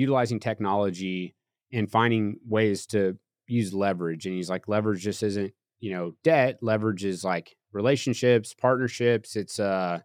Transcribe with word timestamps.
utilizing 0.00 0.40
technology 0.40 1.34
and 1.72 1.90
finding 1.90 2.38
ways 2.48 2.86
to 2.86 3.18
use 3.46 3.74
leverage. 3.74 4.24
And 4.24 4.34
he's 4.34 4.48
like, 4.48 4.66
leverage 4.66 5.02
just 5.02 5.22
isn't, 5.22 5.52
you 5.78 5.92
know, 5.92 6.14
debt. 6.24 6.58
Leverage 6.62 7.04
is 7.04 7.22
like 7.22 7.54
relationships, 7.72 8.54
partnerships. 8.54 9.36
It's 9.36 9.60
uh, 9.60 10.00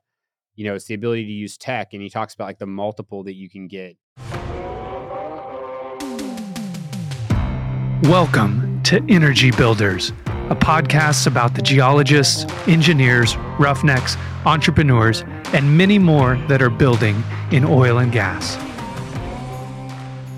you 0.55 0.65
know, 0.65 0.75
it's 0.75 0.85
the 0.85 0.95
ability 0.95 1.23
to 1.25 1.31
use 1.31 1.57
tech. 1.57 1.93
And 1.93 2.01
he 2.01 2.09
talks 2.09 2.33
about 2.33 2.45
like 2.45 2.59
the 2.59 2.65
multiple 2.65 3.23
that 3.23 3.35
you 3.35 3.49
can 3.49 3.67
get. 3.67 3.97
Welcome 8.03 8.83
to 8.83 9.03
Energy 9.07 9.51
Builders, 9.51 10.09
a 10.49 10.55
podcast 10.55 11.25
about 11.25 11.55
the 11.55 11.61
geologists, 11.61 12.45
engineers, 12.67 13.37
roughnecks, 13.59 14.17
entrepreneurs, 14.45 15.23
and 15.53 15.77
many 15.77 15.97
more 15.97 16.35
that 16.49 16.61
are 16.61 16.69
building 16.69 17.23
in 17.51 17.63
oil 17.63 17.99
and 17.99 18.11
gas. 18.11 18.57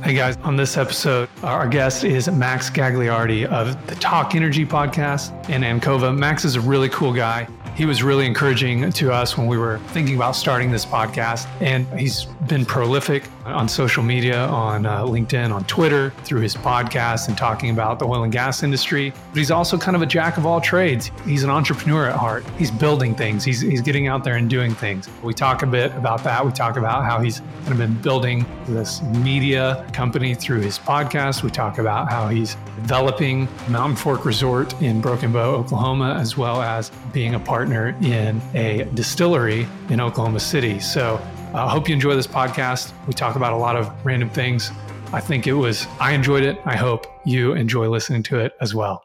Hey 0.07 0.13
guys, 0.13 0.37
on 0.37 0.55
this 0.55 0.77
episode, 0.77 1.27
our 1.43 1.67
guest 1.67 2.05
is 2.05 2.29
Max 2.29 2.69
Gagliardi 2.69 3.45
of 3.45 3.87
the 3.87 3.95
Talk 3.95 4.35
Energy 4.35 4.65
podcast 4.65 5.49
in 5.49 5.63
Ancova. 5.63 6.17
Max 6.17 6.45
is 6.45 6.55
a 6.55 6.61
really 6.61 6.87
cool 6.87 7.11
guy 7.11 7.45
he 7.77 7.85
was 7.85 8.01
really 8.01 8.25
encouraging 8.25 8.91
to 8.91 9.13
us 9.13 9.37
when 9.37 9.45
we 9.45 9.55
were 9.55 9.77
thinking 9.89 10.15
about 10.15 10.35
starting 10.35 10.71
this 10.71 10.83
podcast. 10.83 11.47
And 11.61 11.85
he's 11.99 12.25
been 12.47 12.65
prolific 12.65 13.25
on 13.45 13.69
social 13.69 14.01
media, 14.01 14.45
on 14.47 14.87
uh, 14.87 15.03
LinkedIn, 15.03 15.53
on 15.53 15.63
Twitter, 15.65 16.09
through 16.23 16.41
his 16.41 16.55
podcast 16.55 17.27
and 17.27 17.37
talking 17.37 17.69
about 17.69 17.99
the 17.99 18.05
oil 18.05 18.23
and 18.23 18.31
gas 18.31 18.63
industry. 18.63 19.13
But 19.29 19.37
he's 19.37 19.51
also 19.51 19.77
kind 19.77 19.95
of 19.95 20.01
a 20.01 20.07
jack 20.07 20.37
of 20.37 20.45
all 20.47 20.59
trades. 20.59 21.11
He's 21.23 21.43
an 21.43 21.51
entrepreneur 21.51 22.07
at 22.07 22.15
heart. 22.15 22.43
He's 22.57 22.71
building 22.71 23.13
things, 23.13 23.43
he's, 23.43 23.61
he's 23.61 23.81
getting 23.81 24.07
out 24.07 24.23
there 24.23 24.37
and 24.37 24.49
doing 24.49 24.73
things. 24.73 25.07
We 25.21 25.35
talk 25.35 25.61
a 25.61 25.67
bit 25.67 25.93
about 25.95 26.23
that. 26.23 26.43
We 26.43 26.51
talk 26.51 26.77
about 26.77 27.05
how 27.05 27.19
he's 27.19 27.41
kind 27.61 27.73
of 27.73 27.77
been 27.77 28.01
building 28.01 28.43
this 28.67 29.03
media 29.03 29.87
company 29.93 30.33
through 30.33 30.61
his 30.61 30.79
podcast. 30.79 31.43
We 31.43 31.51
talk 31.51 31.77
about 31.77 32.09
how 32.09 32.27
he's 32.27 32.55
developing 32.75 33.47
Mountain 33.69 33.97
Fork 33.97 34.25
Resort 34.25 34.79
in 34.81 34.99
Broken 34.99 35.31
Bow, 35.31 35.55
Oklahoma, 35.55 36.17
as 36.19 36.37
well 36.37 36.61
as 36.61 36.91
being 37.13 37.35
a 37.35 37.39
part 37.39 37.66
partner 37.67 37.97
in 38.01 38.41
a 38.53 38.85
distillery 38.93 39.67
in 39.89 39.99
Oklahoma 39.99 40.39
City. 40.39 40.79
So 40.79 41.19
I 41.53 41.63
uh, 41.63 41.67
hope 41.67 41.89
you 41.89 41.93
enjoy 41.93 42.15
this 42.15 42.25
podcast. 42.25 42.93
We 43.07 43.13
talk 43.13 43.35
about 43.35 43.51
a 43.51 43.57
lot 43.57 43.75
of 43.75 43.91
random 44.05 44.29
things. 44.29 44.71
I 45.11 45.19
think 45.19 45.47
it 45.47 45.53
was, 45.53 45.85
I 45.99 46.13
enjoyed 46.13 46.43
it. 46.43 46.61
I 46.63 46.77
hope 46.77 47.05
you 47.25 47.51
enjoy 47.55 47.89
listening 47.89 48.23
to 48.23 48.39
it 48.39 48.53
as 48.61 48.73
well. 48.73 49.03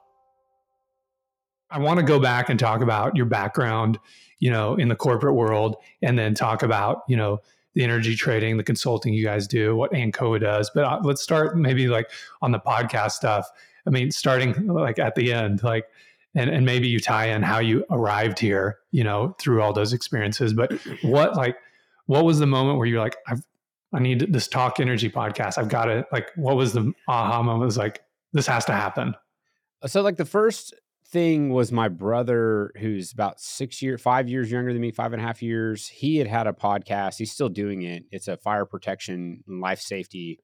I 1.72 1.80
want 1.80 1.98
to 1.98 2.06
go 2.06 2.20
back 2.20 2.50
and 2.50 2.60
talk 2.60 2.82
about 2.82 3.16
your 3.16 3.26
background, 3.26 3.98
you 4.38 4.52
know, 4.52 4.76
in 4.76 4.86
the 4.86 4.94
corporate 4.94 5.34
world, 5.34 5.74
and 6.00 6.16
then 6.16 6.32
talk 6.32 6.62
about, 6.62 7.02
you 7.08 7.16
know, 7.16 7.40
the 7.74 7.82
energy 7.82 8.14
trading, 8.14 8.58
the 8.58 8.62
consulting 8.62 9.12
you 9.12 9.24
guys 9.24 9.48
do, 9.48 9.74
what 9.74 9.90
Ancova 9.90 10.40
does. 10.40 10.70
But 10.72 10.84
uh, 10.84 11.00
let's 11.02 11.20
start 11.20 11.58
maybe 11.58 11.88
like 11.88 12.12
on 12.42 12.52
the 12.52 12.60
podcast 12.60 13.12
stuff. 13.12 13.50
I 13.88 13.90
mean, 13.90 14.12
starting 14.12 14.68
like 14.68 15.00
at 15.00 15.16
the 15.16 15.32
end, 15.32 15.64
like 15.64 15.86
and 16.34 16.50
and 16.50 16.64
maybe 16.64 16.88
you 16.88 16.98
tie 16.98 17.26
in 17.26 17.42
how 17.42 17.58
you 17.58 17.84
arrived 17.90 18.38
here 18.38 18.78
you 18.90 19.04
know 19.04 19.34
through 19.38 19.62
all 19.62 19.72
those 19.72 19.92
experiences 19.92 20.52
but 20.52 20.72
what 21.02 21.36
like 21.36 21.56
what 22.06 22.24
was 22.24 22.38
the 22.38 22.46
moment 22.46 22.78
where 22.78 22.86
you're 22.86 23.00
like 23.00 23.16
i've 23.28 23.42
i 23.92 23.98
need 23.98 24.32
this 24.32 24.48
talk 24.48 24.80
energy 24.80 25.10
podcast. 25.10 25.58
I've 25.58 25.68
got 25.68 25.88
it 25.88 26.06
like 26.12 26.30
what 26.36 26.56
was 26.56 26.72
the 26.72 26.92
aha 27.08 27.42
moment? 27.42 27.66
Was 27.66 27.78
like 27.78 28.02
this 28.32 28.46
has 28.46 28.64
to 28.66 28.72
happen. 28.72 29.14
So 29.86 30.02
like 30.02 30.16
the 30.16 30.24
first 30.24 30.74
thing 31.06 31.50
was 31.50 31.70
my 31.70 31.88
brother 31.88 32.72
who's 32.78 33.12
about 33.12 33.38
six 33.38 33.82
years 33.82 34.00
five 34.00 34.28
years 34.28 34.50
younger 34.50 34.72
than 34.72 34.80
me 34.80 34.90
five 34.90 35.12
and 35.12 35.20
a 35.20 35.24
half 35.24 35.42
years. 35.42 35.88
He 35.88 36.16
had 36.16 36.26
had 36.26 36.46
a 36.46 36.52
podcast. 36.52 37.18
He's 37.18 37.32
still 37.32 37.50
doing 37.50 37.82
it. 37.82 38.04
It's 38.10 38.28
a 38.28 38.36
fire 38.36 38.64
protection 38.64 39.42
and 39.46 39.60
life 39.60 39.80
safety 39.80 40.40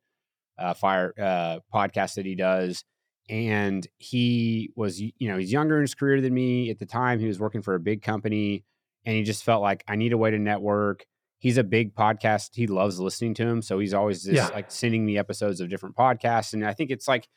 uh, 0.59 0.75
fire 0.75 1.15
uh, 1.19 1.61
podcast 1.73 2.15
that 2.15 2.27
he 2.27 2.35
does 2.35 2.85
and 3.29 3.87
he 3.99 4.71
was 4.75 5.01
you 5.01 5.13
know 5.21 5.37
he's 5.37 5.53
younger 5.53 5.77
in 5.77 5.83
his 5.83 5.95
career 5.95 6.21
than 6.21 6.33
me 6.33 6.71
at 6.71 6.79
the 6.79 6.87
time 6.87 7.19
he 7.19 7.27
was 7.27 7.39
working 7.39 7.63
for 7.63 7.75
a 7.75 7.81
big 7.81 8.03
company 8.03 8.65
and 9.05 9.17
he 9.17 9.23
just 9.23 9.45
felt 9.45 9.63
like 9.63 9.85
i 9.89 9.97
need 9.97 10.13
a 10.13 10.19
way 10.19 10.31
to 10.31 10.39
network 10.39 11.05
he's 11.39 11.59
a 11.59 11.65
big 11.65 11.95
podcast 11.95 12.51
he 12.55 12.67
loves 12.67 12.99
listening 12.99 13.35
to 13.35 13.47
him 13.47 13.61
so 13.61 13.79
he's 13.79 13.95
always 13.95 14.23
just 14.23 14.35
yeah. 14.35 14.49
like 14.49 14.71
sending 14.71 15.05
me 15.05 15.19
episodes 15.19 15.61
of 15.61 15.69
different 15.69 15.97
podcasts 15.97 16.53
and 16.53 16.67
i 16.67 16.73
think 16.73 16.91
it's 16.91 17.09
like 17.09 17.29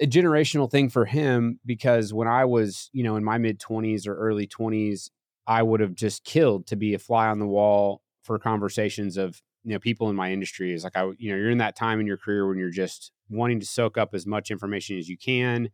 a 0.00 0.06
generational 0.06 0.70
thing 0.70 0.88
for 0.88 1.04
him 1.04 1.60
because 1.64 2.12
when 2.12 2.28
i 2.28 2.44
was 2.44 2.90
you 2.92 3.02
know 3.04 3.16
in 3.16 3.24
my 3.24 3.38
mid 3.38 3.60
20s 3.60 4.06
or 4.06 4.16
early 4.16 4.46
20s 4.46 5.10
i 5.46 5.62
would 5.62 5.80
have 5.80 5.94
just 5.94 6.24
killed 6.24 6.66
to 6.66 6.76
be 6.76 6.94
a 6.94 6.98
fly 6.98 7.28
on 7.28 7.38
the 7.38 7.46
wall 7.46 8.02
for 8.22 8.38
conversations 8.38 9.16
of 9.16 9.40
you 9.66 9.72
know 9.72 9.80
people 9.80 10.08
in 10.08 10.16
my 10.16 10.32
industry 10.32 10.72
is 10.72 10.84
like 10.84 10.96
i 10.96 11.02
you 11.18 11.30
know 11.30 11.36
you're 11.36 11.50
in 11.50 11.58
that 11.58 11.76
time 11.76 11.98
in 11.98 12.06
your 12.06 12.16
career 12.16 12.46
when 12.46 12.56
you're 12.56 12.70
just 12.70 13.10
wanting 13.28 13.58
to 13.58 13.66
soak 13.66 13.98
up 13.98 14.14
as 14.14 14.24
much 14.24 14.50
information 14.50 14.96
as 14.96 15.08
you 15.08 15.18
can 15.18 15.68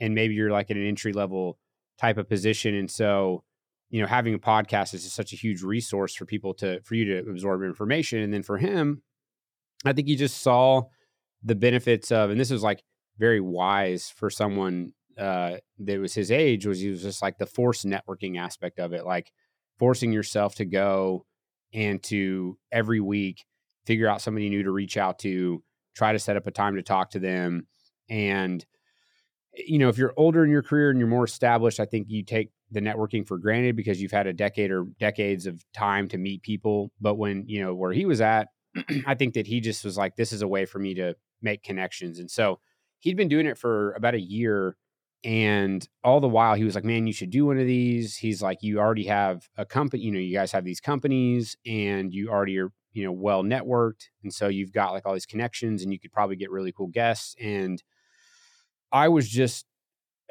and 0.00 0.14
maybe 0.14 0.34
you're 0.34 0.50
like 0.50 0.70
in 0.70 0.78
an 0.78 0.86
entry 0.86 1.12
level 1.12 1.58
type 1.98 2.16
of 2.16 2.28
position 2.28 2.74
and 2.74 2.90
so 2.90 3.44
you 3.90 4.00
know 4.00 4.06
having 4.08 4.32
a 4.32 4.38
podcast 4.38 4.94
is 4.94 5.04
just 5.04 5.14
such 5.14 5.34
a 5.34 5.36
huge 5.36 5.62
resource 5.62 6.14
for 6.14 6.24
people 6.24 6.54
to 6.54 6.80
for 6.82 6.94
you 6.94 7.04
to 7.04 7.30
absorb 7.30 7.62
information 7.62 8.20
and 8.20 8.32
then 8.32 8.42
for 8.42 8.56
him 8.56 9.02
i 9.84 9.92
think 9.92 10.08
he 10.08 10.16
just 10.16 10.40
saw 10.40 10.82
the 11.42 11.54
benefits 11.54 12.10
of 12.10 12.30
and 12.30 12.40
this 12.40 12.50
was 12.50 12.62
like 12.62 12.82
very 13.18 13.40
wise 13.40 14.08
for 14.16 14.30
someone 14.30 14.92
uh 15.18 15.56
that 15.78 16.00
was 16.00 16.14
his 16.14 16.30
age 16.30 16.66
was 16.66 16.80
he 16.80 16.88
was 16.88 17.02
just 17.02 17.20
like 17.20 17.36
the 17.36 17.46
force 17.46 17.84
networking 17.84 18.38
aspect 18.38 18.78
of 18.78 18.94
it 18.94 19.04
like 19.04 19.30
forcing 19.78 20.12
yourself 20.12 20.54
to 20.54 20.64
go 20.64 21.26
and 21.74 22.02
to 22.04 22.56
every 22.72 23.00
week 23.00 23.44
figure 23.84 24.08
out 24.08 24.22
somebody 24.22 24.48
new 24.48 24.62
to 24.62 24.70
reach 24.70 24.96
out 24.96 25.18
to 25.18 25.62
try 25.94 26.12
to 26.12 26.18
set 26.18 26.36
up 26.36 26.46
a 26.46 26.50
time 26.50 26.76
to 26.76 26.82
talk 26.82 27.10
to 27.10 27.18
them. 27.18 27.66
And, 28.08 28.64
eh, 29.56 29.62
you 29.66 29.78
know, 29.78 29.88
if 29.88 29.98
you're 29.98 30.14
older 30.16 30.44
in 30.44 30.50
your 30.50 30.62
career 30.62 30.90
and 30.90 30.98
you're 30.98 31.08
more 31.08 31.24
established, 31.24 31.80
I 31.80 31.84
think 31.84 32.06
you 32.08 32.24
take 32.24 32.50
the 32.70 32.80
networking 32.80 33.26
for 33.26 33.38
granted 33.38 33.76
because 33.76 34.00
you've 34.00 34.12
had 34.12 34.26
a 34.26 34.32
decade 34.32 34.70
or 34.70 34.86
decades 34.98 35.46
of 35.46 35.62
time 35.72 36.08
to 36.08 36.18
meet 36.18 36.42
people. 36.42 36.90
But 37.00 37.16
when, 37.16 37.44
you 37.46 37.62
know, 37.62 37.74
where 37.74 37.92
he 37.92 38.06
was 38.06 38.20
at, 38.20 38.48
I 39.06 39.14
think 39.14 39.34
that 39.34 39.46
he 39.46 39.60
just 39.60 39.84
was 39.84 39.96
like, 39.96 40.16
this 40.16 40.32
is 40.32 40.42
a 40.42 40.48
way 40.48 40.64
for 40.64 40.78
me 40.78 40.94
to 40.94 41.14
make 41.42 41.62
connections. 41.62 42.18
And 42.18 42.30
so 42.30 42.60
he'd 43.00 43.16
been 43.16 43.28
doing 43.28 43.46
it 43.46 43.58
for 43.58 43.92
about 43.92 44.14
a 44.14 44.20
year. 44.20 44.76
And 45.24 45.86
all 46.02 46.20
the 46.20 46.28
while, 46.28 46.54
he 46.54 46.64
was 46.64 46.74
like, 46.74 46.84
man, 46.84 47.06
you 47.06 47.12
should 47.12 47.30
do 47.30 47.46
one 47.46 47.58
of 47.58 47.66
these. 47.66 48.16
He's 48.16 48.42
like, 48.42 48.62
you 48.62 48.78
already 48.78 49.06
have 49.06 49.48
a 49.56 49.64
company, 49.64 50.02
you 50.02 50.12
know, 50.12 50.18
you 50.18 50.34
guys 50.34 50.52
have 50.52 50.64
these 50.64 50.80
companies 50.80 51.56
and 51.66 52.12
you 52.12 52.28
already 52.28 52.58
are 52.58 52.70
you 52.94 53.04
know 53.04 53.12
well 53.12 53.42
networked 53.42 54.08
and 54.22 54.32
so 54.32 54.48
you've 54.48 54.72
got 54.72 54.92
like 54.92 55.04
all 55.04 55.12
these 55.12 55.26
connections 55.26 55.82
and 55.82 55.92
you 55.92 55.98
could 55.98 56.12
probably 56.12 56.36
get 56.36 56.50
really 56.50 56.72
cool 56.72 56.86
guests 56.86 57.34
and 57.40 57.82
i 58.92 59.08
was 59.08 59.28
just 59.28 59.66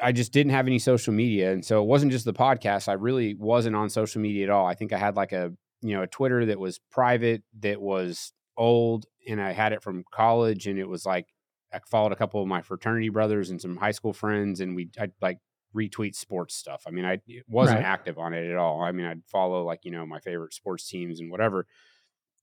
i 0.01 0.11
just 0.11 0.31
didn't 0.31 0.53
have 0.53 0.65
any 0.65 0.79
social 0.79 1.13
media 1.13 1.51
and 1.51 1.63
so 1.63 1.83
it 1.83 1.85
wasn't 1.85 2.11
just 2.11 2.25
the 2.25 2.33
podcast 2.33 2.87
i 2.87 2.93
really 2.93 3.35
wasn't 3.35 3.75
on 3.75 3.89
social 3.89 4.21
media 4.21 4.45
at 4.45 4.49
all 4.49 4.65
i 4.65 4.73
think 4.73 4.93
i 4.93 4.97
had 4.97 5.15
like 5.15 5.33
a 5.33 5.51
you 5.81 5.93
know 5.93 6.03
a 6.03 6.07
twitter 6.07 6.45
that 6.45 6.59
was 6.59 6.79
private 6.89 7.43
that 7.59 7.81
was 7.81 8.31
old 8.57 9.05
and 9.27 9.41
i 9.41 9.51
had 9.51 9.73
it 9.73 9.83
from 9.83 10.03
college 10.11 10.65
and 10.65 10.79
it 10.79 10.87
was 10.87 11.05
like 11.05 11.27
i 11.73 11.79
followed 11.89 12.11
a 12.11 12.15
couple 12.15 12.41
of 12.41 12.47
my 12.47 12.61
fraternity 12.61 13.09
brothers 13.09 13.49
and 13.49 13.61
some 13.61 13.77
high 13.77 13.91
school 13.91 14.13
friends 14.13 14.59
and 14.59 14.75
we 14.75 14.89
i'd 14.99 15.11
like 15.21 15.39
retweet 15.75 16.15
sports 16.15 16.55
stuff 16.55 16.83
i 16.87 16.91
mean 16.91 17.05
i 17.05 17.17
wasn't 17.47 17.75
right. 17.75 17.85
active 17.85 18.19
on 18.19 18.33
it 18.33 18.49
at 18.49 18.57
all 18.57 18.81
i 18.81 18.91
mean 18.91 19.05
i'd 19.05 19.23
follow 19.25 19.63
like 19.63 19.79
you 19.83 19.91
know 19.91 20.05
my 20.05 20.19
favorite 20.19 20.53
sports 20.53 20.87
teams 20.87 21.19
and 21.19 21.31
whatever 21.31 21.65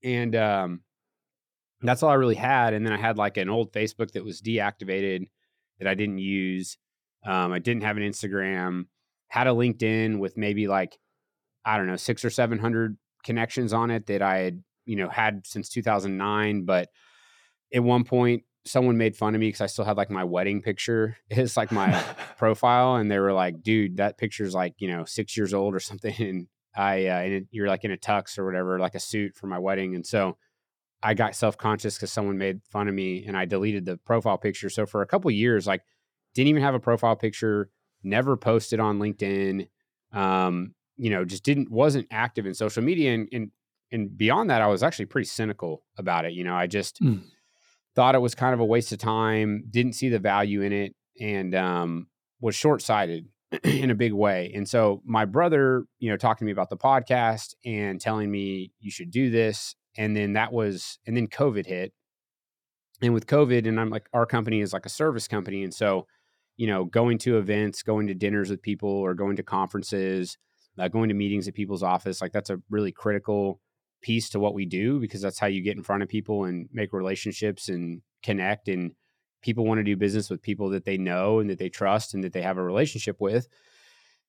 and 0.02 0.34
um, 0.34 0.80
that's 1.82 2.02
all 2.02 2.10
I 2.10 2.14
really 2.14 2.34
had. 2.34 2.74
And 2.74 2.84
then 2.84 2.92
I 2.92 2.98
had 2.98 3.18
like 3.18 3.36
an 3.36 3.48
old 3.48 3.72
Facebook 3.72 4.12
that 4.12 4.24
was 4.24 4.40
deactivated 4.40 5.28
that 5.78 5.88
I 5.88 5.94
didn't 5.94 6.18
use. 6.18 6.76
Um, 7.24 7.52
I 7.52 7.58
didn't 7.58 7.82
have 7.82 7.96
an 7.96 8.02
Instagram. 8.02 8.86
Had 9.28 9.46
a 9.46 9.50
LinkedIn 9.50 10.18
with 10.18 10.36
maybe 10.36 10.68
like 10.68 10.98
I 11.64 11.76
don't 11.76 11.86
know 11.86 11.96
six 11.96 12.24
or 12.24 12.30
seven 12.30 12.58
hundred 12.58 12.96
connections 13.24 13.72
on 13.72 13.90
it 13.90 14.06
that 14.06 14.22
I 14.22 14.38
had 14.38 14.62
you 14.86 14.96
know 14.96 15.08
had 15.08 15.46
since 15.46 15.68
2009. 15.68 16.64
But 16.64 16.88
at 17.72 17.82
one 17.82 18.04
point, 18.04 18.42
someone 18.64 18.98
made 18.98 19.16
fun 19.16 19.34
of 19.34 19.40
me 19.40 19.48
because 19.48 19.60
I 19.60 19.66
still 19.66 19.84
had 19.84 19.96
like 19.96 20.10
my 20.10 20.24
wedding 20.24 20.62
picture. 20.62 21.16
It's 21.30 21.56
like 21.56 21.72
my 21.72 21.92
profile, 22.38 22.96
and 22.96 23.10
they 23.10 23.18
were 23.18 23.32
like, 23.32 23.62
"Dude, 23.62 23.96
that 23.98 24.18
picture's 24.18 24.54
like 24.54 24.74
you 24.78 24.88
know 24.88 25.04
six 25.04 25.36
years 25.36 25.54
old 25.54 25.74
or 25.74 25.80
something." 25.80 26.14
And 26.18 26.48
I 26.76 27.06
uh, 27.06 27.20
and 27.20 27.46
you're 27.50 27.68
like 27.68 27.84
in 27.84 27.90
a 27.90 27.96
tux 27.96 28.38
or 28.38 28.46
whatever, 28.46 28.78
like 28.78 28.94
a 28.94 29.00
suit 29.00 29.34
for 29.34 29.46
my 29.46 29.58
wedding, 29.58 29.94
and 29.94 30.06
so 30.06 30.36
I 31.02 31.14
got 31.14 31.34
self 31.34 31.56
conscious 31.56 31.96
because 31.96 32.12
someone 32.12 32.38
made 32.38 32.60
fun 32.70 32.88
of 32.88 32.94
me, 32.94 33.24
and 33.26 33.36
I 33.36 33.44
deleted 33.44 33.84
the 33.84 33.96
profile 33.96 34.38
picture. 34.38 34.70
So 34.70 34.86
for 34.86 35.02
a 35.02 35.06
couple 35.06 35.30
years, 35.30 35.66
like 35.66 35.82
didn't 36.34 36.48
even 36.48 36.62
have 36.62 36.74
a 36.74 36.80
profile 36.80 37.16
picture, 37.16 37.70
never 38.02 38.36
posted 38.36 38.78
on 38.78 38.98
LinkedIn, 38.98 39.68
um, 40.12 40.74
you 40.96 41.10
know, 41.10 41.24
just 41.24 41.42
didn't 41.42 41.70
wasn't 41.70 42.06
active 42.10 42.46
in 42.46 42.54
social 42.54 42.82
media, 42.82 43.14
and 43.14 43.28
and 43.32 43.50
and 43.92 44.16
beyond 44.16 44.50
that, 44.50 44.62
I 44.62 44.66
was 44.68 44.82
actually 44.82 45.06
pretty 45.06 45.26
cynical 45.26 45.82
about 45.98 46.24
it. 46.24 46.32
You 46.34 46.44
know, 46.44 46.54
I 46.54 46.66
just 46.66 47.02
mm. 47.02 47.22
Thought 47.94 48.14
it 48.14 48.20
was 48.20 48.34
kind 48.34 48.54
of 48.54 48.60
a 48.60 48.64
waste 48.64 48.92
of 48.92 48.98
time, 48.98 49.64
didn't 49.70 49.94
see 49.94 50.08
the 50.08 50.18
value 50.18 50.62
in 50.62 50.72
it, 50.72 50.94
and 51.20 51.54
um, 51.54 52.06
was 52.40 52.54
short 52.54 52.82
sighted 52.82 53.26
in 53.64 53.90
a 53.90 53.94
big 53.94 54.12
way. 54.12 54.52
And 54.54 54.68
so 54.68 55.02
my 55.04 55.24
brother, 55.24 55.84
you 55.98 56.10
know, 56.10 56.16
talking 56.16 56.44
to 56.44 56.46
me 56.46 56.52
about 56.52 56.70
the 56.70 56.76
podcast 56.76 57.54
and 57.64 58.00
telling 58.00 58.30
me 58.30 58.72
you 58.80 58.90
should 58.90 59.10
do 59.10 59.30
this. 59.30 59.74
And 59.96 60.16
then 60.16 60.34
that 60.34 60.52
was, 60.52 60.98
and 61.06 61.16
then 61.16 61.26
COVID 61.26 61.66
hit. 61.66 61.92
and 63.02 63.12
with 63.12 63.26
COVID, 63.26 63.66
and 63.66 63.80
I'm 63.80 63.90
like, 63.90 64.08
our 64.12 64.26
company 64.26 64.60
is 64.60 64.72
like 64.72 64.86
a 64.86 64.90
service 64.90 65.26
company. 65.26 65.64
And 65.64 65.74
so, 65.74 66.06
you 66.56 66.66
know, 66.66 66.84
going 66.84 67.18
to 67.18 67.38
events, 67.38 67.82
going 67.82 68.06
to 68.06 68.14
dinners 68.14 68.50
with 68.50 68.62
people 68.62 68.90
or 68.90 69.14
going 69.14 69.36
to 69.36 69.42
conferences, 69.42 70.36
uh, 70.78 70.88
going 70.88 71.08
to 71.08 71.14
meetings 71.14 71.48
at 71.48 71.54
people's 71.54 71.82
office, 71.82 72.20
like 72.20 72.32
that's 72.32 72.50
a 72.50 72.60
really 72.70 72.92
critical 72.92 73.60
piece 74.00 74.30
to 74.30 74.40
what 74.40 74.54
we 74.54 74.66
do 74.66 75.00
because 75.00 75.20
that's 75.20 75.38
how 75.38 75.46
you 75.46 75.62
get 75.62 75.76
in 75.76 75.82
front 75.82 76.02
of 76.02 76.08
people 76.08 76.44
and 76.44 76.68
make 76.72 76.92
relationships 76.92 77.68
and 77.68 78.02
connect. 78.22 78.68
And 78.68 78.92
people 79.42 79.64
want 79.64 79.78
to 79.78 79.84
do 79.84 79.96
business 79.96 80.30
with 80.30 80.42
people 80.42 80.70
that 80.70 80.84
they 80.84 80.98
know 80.98 81.38
and 81.38 81.50
that 81.50 81.58
they 81.58 81.68
trust 81.68 82.14
and 82.14 82.24
that 82.24 82.32
they 82.32 82.42
have 82.42 82.58
a 82.58 82.62
relationship 82.62 83.16
with. 83.20 83.48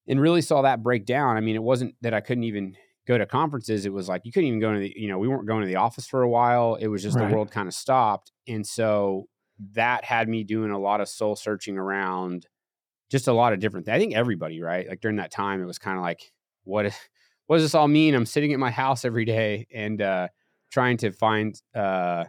And 0.07 0.19
really 0.19 0.41
saw 0.41 0.63
that 0.63 0.81
break 0.81 1.05
down. 1.05 1.37
I 1.37 1.41
mean, 1.41 1.55
it 1.55 1.63
wasn't 1.63 1.95
that 2.01 2.13
I 2.13 2.21
couldn't 2.21 2.43
even 2.43 2.75
go 3.07 3.17
to 3.17 3.25
conferences. 3.25 3.85
It 3.85 3.93
was 3.93 4.09
like 4.09 4.21
you 4.25 4.31
couldn't 4.31 4.47
even 4.47 4.59
go 4.59 4.73
to 4.73 4.79
the, 4.79 4.93
you 4.95 5.07
know, 5.07 5.19
we 5.19 5.27
weren't 5.27 5.47
going 5.47 5.61
to 5.61 5.67
the 5.67 5.75
office 5.75 6.07
for 6.07 6.21
a 6.21 6.29
while. 6.29 6.75
It 6.75 6.87
was 6.87 7.03
just 7.03 7.15
right. 7.15 7.29
the 7.29 7.35
world 7.35 7.51
kind 7.51 7.67
of 7.67 7.73
stopped. 7.73 8.31
And 8.47 8.65
so 8.65 9.27
that 9.73 10.03
had 10.03 10.27
me 10.27 10.43
doing 10.43 10.71
a 10.71 10.79
lot 10.79 11.01
of 11.01 11.07
soul 11.07 11.35
searching 11.35 11.77
around 11.77 12.47
just 13.11 13.27
a 13.27 13.33
lot 13.33 13.53
of 13.53 13.59
different 13.59 13.85
things. 13.85 13.95
I 13.95 13.99
think 13.99 14.15
everybody, 14.15 14.61
right? 14.61 14.87
Like 14.87 15.01
during 15.01 15.17
that 15.17 15.31
time, 15.31 15.61
it 15.61 15.65
was 15.65 15.77
kind 15.77 15.97
of 15.97 16.03
like, 16.03 16.31
what, 16.63 16.93
what 17.51 17.57
does 17.57 17.65
this 17.65 17.75
all 17.75 17.89
mean? 17.89 18.15
I'm 18.15 18.25
sitting 18.25 18.53
at 18.53 18.59
my 18.59 18.71
house 18.71 19.03
every 19.03 19.25
day 19.25 19.67
and 19.75 20.01
uh, 20.01 20.29
trying 20.71 20.95
to 20.99 21.11
find 21.11 21.53
uh, 21.75 22.23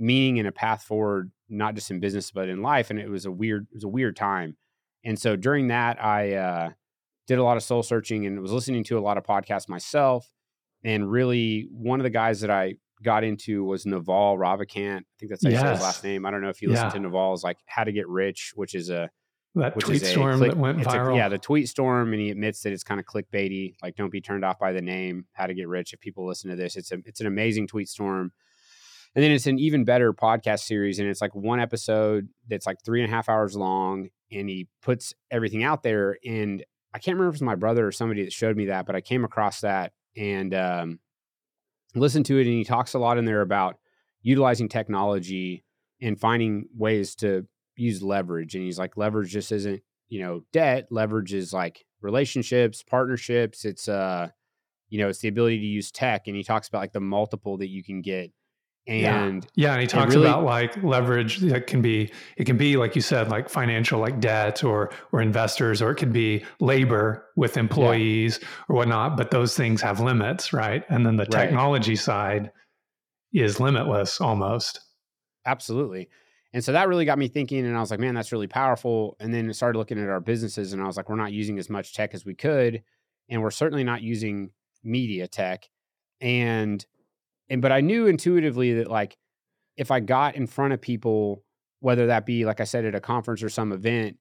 meaning 0.00 0.40
and 0.40 0.48
a 0.48 0.50
path 0.50 0.82
forward, 0.82 1.30
not 1.48 1.76
just 1.76 1.92
in 1.92 2.00
business 2.00 2.32
but 2.32 2.48
in 2.48 2.60
life. 2.60 2.90
And 2.90 2.98
it 2.98 3.08
was 3.08 3.24
a 3.24 3.30
weird, 3.30 3.68
it 3.70 3.76
was 3.76 3.84
a 3.84 3.88
weird 3.88 4.16
time. 4.16 4.56
And 5.04 5.16
so 5.16 5.36
during 5.36 5.68
that, 5.68 6.02
I 6.04 6.34
uh, 6.34 6.70
did 7.28 7.38
a 7.38 7.44
lot 7.44 7.56
of 7.56 7.62
soul 7.62 7.84
searching 7.84 8.26
and 8.26 8.40
was 8.40 8.50
listening 8.50 8.82
to 8.82 8.98
a 8.98 9.00
lot 9.00 9.16
of 9.16 9.22
podcasts 9.22 9.68
myself. 9.68 10.28
And 10.82 11.08
really, 11.08 11.68
one 11.70 12.00
of 12.00 12.04
the 12.04 12.10
guys 12.10 12.40
that 12.40 12.50
I 12.50 12.74
got 13.00 13.22
into 13.22 13.62
was 13.62 13.86
Naval 13.86 14.36
Ravikant. 14.36 14.98
I 14.98 15.14
think 15.20 15.30
that's 15.30 15.44
yes. 15.44 15.76
his 15.76 15.80
last 15.80 16.02
name. 16.02 16.26
I 16.26 16.32
don't 16.32 16.42
know 16.42 16.48
if 16.48 16.60
you 16.62 16.70
listen 16.70 16.90
to 16.90 16.98
Naval's 16.98 17.44
like 17.44 17.58
How 17.66 17.84
to 17.84 17.92
Get 17.92 18.08
Rich, 18.08 18.54
which 18.56 18.74
is 18.74 18.90
a 18.90 19.08
that 19.58 19.78
tweet 19.78 20.04
storm 20.04 20.38
click, 20.38 20.52
that 20.52 20.58
went 20.58 20.78
viral. 20.78 21.14
A, 21.14 21.16
yeah, 21.16 21.28
the 21.28 21.38
tweet 21.38 21.68
storm, 21.68 22.12
and 22.12 22.20
he 22.20 22.30
admits 22.30 22.62
that 22.62 22.72
it's 22.72 22.84
kind 22.84 23.00
of 23.00 23.06
clickbaity. 23.06 23.74
Like, 23.82 23.96
don't 23.96 24.10
be 24.10 24.20
turned 24.20 24.44
off 24.44 24.58
by 24.58 24.72
the 24.72 24.82
name. 24.82 25.26
How 25.32 25.46
to 25.46 25.54
Get 25.54 25.68
Rich. 25.68 25.92
If 25.92 26.00
people 26.00 26.26
listen 26.26 26.50
to 26.50 26.56
this, 26.56 26.76
it's 26.76 26.92
a 26.92 26.98
it's 27.04 27.20
an 27.20 27.26
amazing 27.26 27.66
tweet 27.66 27.88
storm. 27.88 28.32
And 29.14 29.24
then 29.24 29.32
it's 29.32 29.46
an 29.46 29.58
even 29.58 29.84
better 29.84 30.12
podcast 30.12 30.60
series, 30.60 30.98
and 30.98 31.08
it's 31.08 31.20
like 31.20 31.34
one 31.34 31.60
episode 31.60 32.28
that's 32.46 32.66
like 32.66 32.78
three 32.84 33.02
and 33.02 33.10
a 33.10 33.14
half 33.14 33.28
hours 33.28 33.56
long, 33.56 34.08
and 34.30 34.48
he 34.48 34.68
puts 34.82 35.14
everything 35.30 35.64
out 35.64 35.82
there. 35.82 36.18
And 36.24 36.64
I 36.94 36.98
can't 36.98 37.16
remember 37.16 37.30
if 37.30 37.34
it 37.34 37.36
was 37.36 37.42
my 37.42 37.54
brother 37.54 37.86
or 37.86 37.92
somebody 37.92 38.24
that 38.24 38.32
showed 38.32 38.56
me 38.56 38.66
that, 38.66 38.86
but 38.86 38.94
I 38.94 39.00
came 39.00 39.24
across 39.24 39.62
that 39.62 39.92
and 40.16 40.54
um, 40.54 40.98
listened 41.94 42.26
to 42.26 42.38
it. 42.38 42.46
And 42.46 42.56
he 42.56 42.64
talks 42.64 42.94
a 42.94 42.98
lot 42.98 43.18
in 43.18 43.24
there 43.24 43.40
about 43.40 43.78
utilizing 44.22 44.68
technology 44.68 45.64
and 46.00 46.18
finding 46.18 46.66
ways 46.76 47.14
to 47.16 47.46
use 47.78 48.02
leverage. 48.02 48.54
And 48.54 48.64
he's 48.64 48.78
like, 48.78 48.96
leverage 48.96 49.30
just 49.30 49.52
isn't, 49.52 49.82
you 50.08 50.20
know, 50.20 50.42
debt. 50.52 50.88
Leverage 50.90 51.34
is 51.34 51.52
like 51.52 51.84
relationships, 52.00 52.82
partnerships. 52.82 53.64
It's, 53.64 53.88
uh, 53.88 54.28
you 54.88 54.98
know, 54.98 55.08
it's 55.08 55.20
the 55.20 55.28
ability 55.28 55.58
to 55.58 55.66
use 55.66 55.90
tech. 55.90 56.26
And 56.26 56.36
he 56.36 56.42
talks 56.42 56.68
about 56.68 56.80
like 56.80 56.92
the 56.92 57.00
multiple 57.00 57.58
that 57.58 57.68
you 57.68 57.82
can 57.82 58.00
get 58.02 58.32
and 58.88 59.46
yeah, 59.54 59.68
yeah 59.68 59.72
and 59.74 59.82
he 59.82 59.86
talks 59.86 60.14
really, 60.14 60.26
about 60.26 60.44
like 60.44 60.82
leverage 60.82 61.38
that 61.38 61.66
can 61.66 61.82
be 61.82 62.10
it 62.38 62.44
can 62.44 62.56
be 62.56 62.76
like 62.76 62.96
you 62.96 63.02
said 63.02 63.28
like 63.28 63.48
financial 63.48 64.00
like 64.00 64.18
debt 64.18 64.64
or 64.64 64.90
or 65.12 65.20
investors 65.20 65.82
or 65.82 65.90
it 65.90 65.96
can 65.96 66.10
be 66.10 66.42
labor 66.58 67.26
with 67.36 67.56
employees 67.56 68.38
yeah. 68.40 68.48
or 68.68 68.76
whatnot 68.76 69.16
but 69.16 69.30
those 69.30 69.54
things 69.54 69.82
have 69.82 70.00
limits 70.00 70.52
right 70.52 70.84
and 70.88 71.04
then 71.04 71.16
the 71.16 71.24
right. 71.24 71.46
technology 71.46 71.94
side 71.94 72.50
is 73.32 73.60
limitless 73.60 74.20
almost 74.20 74.80
absolutely 75.44 76.08
and 76.52 76.64
so 76.64 76.72
that 76.72 76.88
really 76.88 77.04
got 77.04 77.18
me 77.18 77.28
thinking 77.28 77.66
and 77.66 77.76
i 77.76 77.80
was 77.80 77.90
like 77.90 78.00
man 78.00 78.14
that's 78.14 78.32
really 78.32 78.46
powerful 78.46 79.16
and 79.20 79.32
then 79.32 79.48
I 79.48 79.52
started 79.52 79.78
looking 79.78 79.98
at 79.98 80.08
our 80.08 80.20
businesses 80.20 80.72
and 80.72 80.82
i 80.82 80.86
was 80.86 80.96
like 80.96 81.08
we're 81.08 81.16
not 81.16 81.32
using 81.32 81.58
as 81.58 81.68
much 81.70 81.94
tech 81.94 82.14
as 82.14 82.24
we 82.24 82.34
could 82.34 82.82
and 83.28 83.42
we're 83.42 83.50
certainly 83.50 83.84
not 83.84 84.02
using 84.02 84.50
media 84.82 85.28
tech 85.28 85.68
and 86.20 86.84
and 87.50 87.62
but 87.62 87.72
I 87.72 87.80
knew 87.80 88.06
intuitively 88.06 88.74
that 88.74 88.90
like 88.90 89.16
if 89.76 89.90
I 89.90 90.00
got 90.00 90.34
in 90.34 90.46
front 90.46 90.72
of 90.72 90.80
people, 90.80 91.44
whether 91.80 92.08
that 92.08 92.26
be 92.26 92.44
like 92.44 92.60
I 92.60 92.64
said 92.64 92.84
at 92.84 92.94
a 92.94 93.00
conference 93.00 93.42
or 93.42 93.48
some 93.48 93.72
event, 93.72 94.16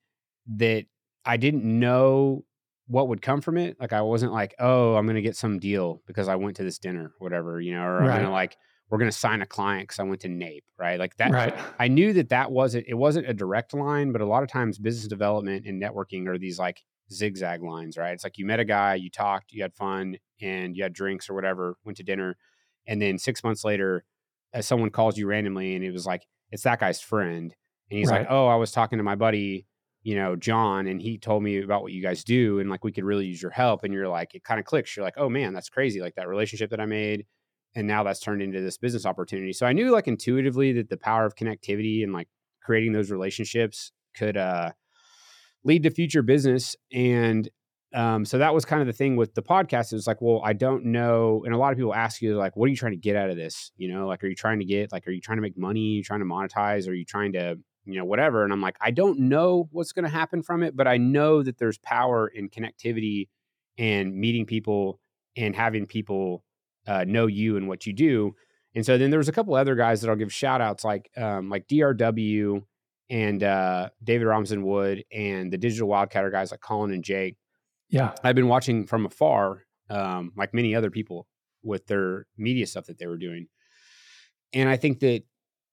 that 0.55 0.85
I 1.25 1.37
didn't 1.37 1.63
know 1.65 2.45
what 2.87 3.09
would 3.09 3.21
come 3.21 3.41
from 3.41 3.57
it. 3.57 3.75
Like 3.79 3.91
I 3.91 4.01
wasn't 4.01 4.31
like, 4.31 4.55
oh, 4.59 4.95
I'm 4.95 5.05
gonna 5.07 5.21
get 5.21 5.35
some 5.35 5.59
deal 5.59 6.01
because 6.07 6.27
I 6.27 6.35
went 6.35 6.57
to 6.57 6.63
this 6.63 6.79
dinner, 6.79 7.11
whatever, 7.19 7.59
you 7.59 7.73
know, 7.73 7.83
or 7.83 7.99
right. 7.99 8.11
I'm 8.11 8.21
gonna 8.21 8.31
like 8.31 8.57
we're 8.89 8.97
gonna 8.97 9.11
sign 9.11 9.41
a 9.41 9.45
client 9.45 9.87
because 9.87 9.99
I 9.99 10.03
went 10.03 10.21
to 10.21 10.29
NAPE, 10.29 10.63
right? 10.77 10.99
Like 10.99 11.17
that. 11.17 11.31
Right. 11.31 11.53
I 11.79 11.87
knew 11.87 12.13
that 12.13 12.29
that 12.29 12.51
wasn't 12.51 12.85
it 12.87 12.93
wasn't 12.93 13.29
a 13.29 13.33
direct 13.33 13.73
line, 13.73 14.11
but 14.11 14.21
a 14.21 14.25
lot 14.25 14.43
of 14.43 14.49
times 14.49 14.77
business 14.77 15.07
development 15.07 15.65
and 15.65 15.81
networking 15.81 16.27
are 16.27 16.37
these 16.37 16.57
like 16.57 16.83
zigzag 17.11 17.63
lines, 17.63 17.97
right? 17.97 18.11
It's 18.11 18.23
like 18.23 18.37
you 18.37 18.45
met 18.45 18.59
a 18.59 18.65
guy, 18.65 18.95
you 18.95 19.09
talked, 19.09 19.51
you 19.51 19.61
had 19.61 19.73
fun, 19.73 20.17
and 20.41 20.75
you 20.75 20.83
had 20.83 20.93
drinks 20.93 21.29
or 21.29 21.33
whatever, 21.33 21.75
went 21.83 21.97
to 21.97 22.03
dinner, 22.03 22.37
and 22.85 23.01
then 23.01 23.17
six 23.17 23.43
months 23.43 23.63
later, 23.63 24.03
as 24.53 24.65
someone 24.65 24.89
calls 24.89 25.17
you 25.17 25.27
randomly, 25.27 25.75
and 25.75 25.83
it 25.83 25.91
was 25.91 26.05
like 26.05 26.25
it's 26.51 26.63
that 26.63 26.79
guy's 26.79 27.01
friend, 27.01 27.53
and 27.89 27.99
he's 27.99 28.09
right. 28.09 28.21
like, 28.21 28.27
"Oh, 28.29 28.47
I 28.47 28.55
was 28.55 28.71
talking 28.71 28.97
to 28.97 29.03
my 29.03 29.15
buddy, 29.15 29.67
you 30.03 30.15
know, 30.15 30.35
John, 30.35 30.87
and 30.87 31.01
he 31.01 31.17
told 31.17 31.43
me 31.43 31.61
about 31.61 31.81
what 31.81 31.91
you 31.91 32.01
guys 32.01 32.23
do, 32.23 32.59
and 32.59 32.69
like 32.69 32.83
we 32.83 32.91
could 32.91 33.03
really 33.03 33.25
use 33.25 33.41
your 33.41 33.51
help." 33.51 33.83
And 33.83 33.93
you're 33.93 34.07
like, 34.07 34.33
it 34.33 34.43
kind 34.43 34.59
of 34.59 34.65
clicks. 34.65 34.95
You're 34.95 35.05
like, 35.05 35.17
"Oh 35.17 35.29
man, 35.29 35.53
that's 35.53 35.69
crazy!" 35.69 35.99
Like 36.01 36.15
that 36.15 36.29
relationship 36.29 36.69
that 36.69 36.79
I 36.79 36.85
made, 36.85 37.25
and 37.75 37.87
now 37.87 38.03
that's 38.03 38.19
turned 38.19 38.41
into 38.41 38.61
this 38.61 38.77
business 38.77 39.05
opportunity. 39.05 39.53
So 39.53 39.65
I 39.65 39.73
knew 39.73 39.91
like 39.91 40.07
intuitively 40.07 40.73
that 40.73 40.89
the 40.89 40.97
power 40.97 41.25
of 41.25 41.35
connectivity 41.35 42.03
and 42.03 42.13
like 42.13 42.27
creating 42.61 42.93
those 42.93 43.11
relationships 43.11 43.91
could 44.15 44.37
uh 44.37 44.71
lead 45.63 45.83
to 45.83 45.91
future 45.91 46.21
business 46.21 46.75
and 46.91 47.49
um, 47.93 48.25
so 48.25 48.37
that 48.37 48.53
was 48.53 48.65
kind 48.65 48.81
of 48.81 48.87
the 48.87 48.93
thing 48.93 49.15
with 49.15 49.33
the 49.33 49.41
podcast. 49.41 49.91
It 49.91 49.95
was 49.95 50.07
like, 50.07 50.21
well, 50.21 50.41
I 50.43 50.53
don't 50.53 50.85
know. 50.85 51.43
And 51.45 51.53
a 51.53 51.57
lot 51.57 51.71
of 51.71 51.77
people 51.77 51.95
ask 51.95 52.21
you, 52.21 52.35
like, 52.35 52.55
what 52.57 52.65
are 52.65 52.69
you 52.69 52.75
trying 52.75 52.91
to 52.91 52.97
get 52.97 53.15
out 53.15 53.29
of 53.29 53.37
this? 53.37 53.71
You 53.77 53.91
know, 53.91 54.07
like, 54.07 54.23
are 54.23 54.27
you 54.27 54.35
trying 54.35 54.59
to 54.59 54.65
get, 54.65 54.91
like, 54.91 55.07
are 55.07 55.11
you 55.11 55.21
trying 55.21 55.37
to 55.37 55.41
make 55.41 55.57
money? 55.57 55.93
Are 55.93 55.97
you 55.97 56.03
trying 56.03 56.19
to 56.19 56.25
monetize? 56.25 56.87
Are 56.87 56.93
you 56.93 57.05
trying 57.05 57.33
to, 57.33 57.57
you 57.85 57.95
know, 57.95 58.03
whatever? 58.05 58.43
And 58.43 58.51
I'm 58.51 58.61
like, 58.61 58.75
I 58.81 58.91
don't 58.91 59.19
know 59.19 59.69
what's 59.71 59.93
going 59.93 60.03
to 60.03 60.11
happen 60.11 60.43
from 60.43 60.63
it, 60.63 60.75
but 60.75 60.87
I 60.87 60.97
know 60.97 61.43
that 61.43 61.59
there's 61.59 61.77
power 61.77 62.27
in 62.27 62.49
connectivity 62.49 63.29
and 63.77 64.13
meeting 64.13 64.45
people 64.45 64.99
and 65.37 65.55
having 65.55 65.85
people 65.85 66.43
uh, 66.87 67.03
know 67.05 67.27
you 67.27 67.57
and 67.57 67.67
what 67.67 67.85
you 67.85 67.93
do. 67.93 68.35
And 68.75 68.85
so 68.85 68.97
then 68.97 69.09
there 69.09 69.19
was 69.19 69.29
a 69.29 69.33
couple 69.33 69.55
other 69.55 69.75
guys 69.75 70.01
that 70.01 70.09
I'll 70.09 70.15
give 70.15 70.33
shout 70.33 70.61
outs 70.61 70.83
like, 70.83 71.09
um, 71.17 71.49
like 71.49 71.67
DRW 71.67 72.61
and 73.09 73.43
uh, 73.43 73.89
David 74.03 74.25
Robinson 74.25 74.63
Wood 74.63 75.03
and 75.11 75.51
the 75.51 75.57
digital 75.57 75.87
wildcatter 75.87 76.31
guys 76.31 76.51
like 76.51 76.61
Colin 76.61 76.91
and 76.91 77.03
Jake 77.03 77.37
yeah. 77.89 78.13
I've 78.23 78.35
been 78.35 78.47
watching 78.47 78.85
from 78.85 79.05
afar, 79.05 79.63
um, 79.89 80.31
like 80.35 80.53
many 80.53 80.75
other 80.75 80.91
people 80.91 81.27
with 81.63 81.87
their 81.87 82.27
media 82.37 82.67
stuff 82.67 82.85
that 82.87 82.97
they 82.97 83.07
were 83.07 83.17
doing. 83.17 83.47
And 84.53 84.69
I 84.69 84.77
think 84.77 84.99
that 84.99 85.23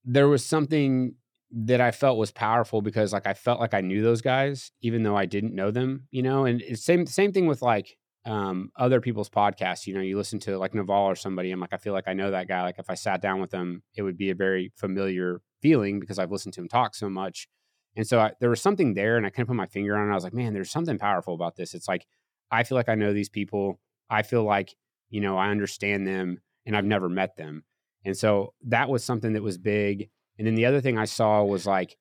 there 0.05 0.29
was 0.29 0.45
something 0.45 1.15
that 1.51 1.81
I 1.81 1.93
felt 1.93 2.19
was 2.19 2.33
powerful 2.33 2.83
because 2.83 3.13
like 3.13 3.27
I 3.27 3.35
felt 3.35 3.61
like 3.61 3.75
I 3.75 3.81
knew 3.81 4.03
those 4.03 4.23
guys, 4.23 4.73
even 4.81 5.03
though 5.03 5.17
I 5.17 5.27
didn't 5.27 5.55
know 5.55 5.71
them, 5.71 6.09
you 6.11 6.23
know, 6.23 6.45
and 6.45 6.61
it's 6.63 6.85
same, 6.85 7.07
same 7.07 7.33
thing 7.33 7.47
with 7.47 7.63
like, 7.63 7.97
um, 8.27 8.71
other 8.77 9.01
people's 9.01 9.29
podcasts, 9.29 9.87
you 9.87 9.95
know, 9.95 10.01
you 10.01 10.17
listen 10.17 10.39
to 10.41 10.57
like 10.57 10.75
Naval 10.75 11.05
or 11.05 11.15
somebody. 11.15 11.51
I'm 11.51 11.61
like, 11.61 11.73
I 11.73 11.77
feel 11.77 11.93
like 11.93 12.09
I 12.09 12.15
know 12.15 12.31
that 12.31 12.49
guy. 12.49 12.63
Like 12.63 12.79
if 12.79 12.89
I 12.89 12.95
sat 12.95 13.21
down 13.21 13.41
with 13.41 13.51
them, 13.51 13.83
it 13.95 14.03
would 14.03 14.17
be 14.17 14.31
a 14.31 14.35
very 14.35 14.73
familiar 14.77 15.43
feeling 15.61 16.01
because 16.01 16.19
I've 16.19 16.33
listened 16.33 16.55
to 16.55 16.61
him 16.61 16.69
talk 16.69 16.95
so 16.95 17.11
much. 17.11 17.49
And 17.97 18.07
so 18.07 18.21
I, 18.21 18.33
there 18.41 18.51
was 18.51 18.61
something 18.61 18.95
there, 18.95 19.17
and 19.17 19.27
I 19.27 19.31
couldn't 19.31 19.47
put 19.47 19.57
my 19.57 19.67
finger 19.67 19.97
on 19.97 20.09
it. 20.09 20.11
I 20.11 20.15
was 20.15 20.25
like, 20.25 20.35
man, 20.35 20.53
there's 20.53 20.71
something 20.71 20.99
powerful 20.99 21.35
about 21.35 21.57
this. 21.57 21.75
It's 21.75 21.87
like 21.87 22.07
I 22.51 22.63
feel 22.65 22.77
like 22.77 22.89
I 22.89 22.95
know 22.95 23.13
these 23.13 23.29
people. 23.29 23.81
I 24.11 24.23
feel 24.23 24.43
like 24.43 24.75
you 25.11 25.21
know 25.21 25.37
I 25.37 25.51
understand 25.51 26.07
them, 26.07 26.41
and 26.67 26.77
I've 26.77 26.85
never 26.85 27.09
met 27.09 27.37
them. 27.37 27.65
And 28.05 28.17
so 28.17 28.53
that 28.67 28.89
was 28.89 29.05
something 29.05 29.35
that 29.35 29.43
was 29.43 29.59
big. 29.59 30.11
And 30.39 30.47
then 30.47 30.55
the 30.57 30.67
other 30.67 30.81
thing 30.81 30.99
I 30.99 31.05
saw 31.05 31.43
was 31.45 31.67
like 31.67 31.97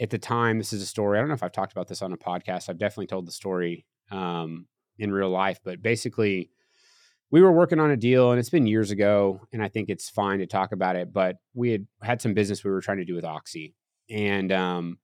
at 0.00 0.10
the 0.10 0.18
time, 0.18 0.58
this 0.58 0.72
is 0.72 0.82
a 0.82 0.86
story. 0.86 1.18
I 1.18 1.20
don't 1.20 1.28
know 1.28 1.34
if 1.34 1.42
I've 1.42 1.52
talked 1.52 1.72
about 1.72 1.88
this 1.88 2.02
on 2.02 2.12
a 2.12 2.16
podcast. 2.16 2.68
I've 2.68 2.78
definitely 2.78 3.08
told 3.08 3.26
the 3.26 3.32
story 3.32 3.84
um, 4.10 4.66
in 4.98 5.12
real 5.12 5.30
life, 5.30 5.58
but 5.64 5.82
basically, 5.82 6.50
we 7.30 7.40
were 7.40 7.52
working 7.52 7.80
on 7.80 7.90
a 7.90 7.96
deal 7.96 8.30
and 8.30 8.38
it's 8.38 8.50
been 8.50 8.66
years 8.66 8.90
ago 8.90 9.40
and 9.54 9.62
i 9.62 9.68
think 9.68 9.88
it's 9.88 10.10
fine 10.10 10.40
to 10.40 10.46
talk 10.46 10.70
about 10.70 10.96
it 10.96 11.14
but 11.14 11.36
we 11.54 11.70
had 11.70 11.86
had 12.02 12.20
some 12.20 12.34
business 12.34 12.62
we 12.62 12.70
were 12.70 12.82
trying 12.82 12.98
to 12.98 13.06
do 13.06 13.14
with 13.14 13.24
oxy 13.24 13.74
and 14.10 14.52
um, 14.52 14.98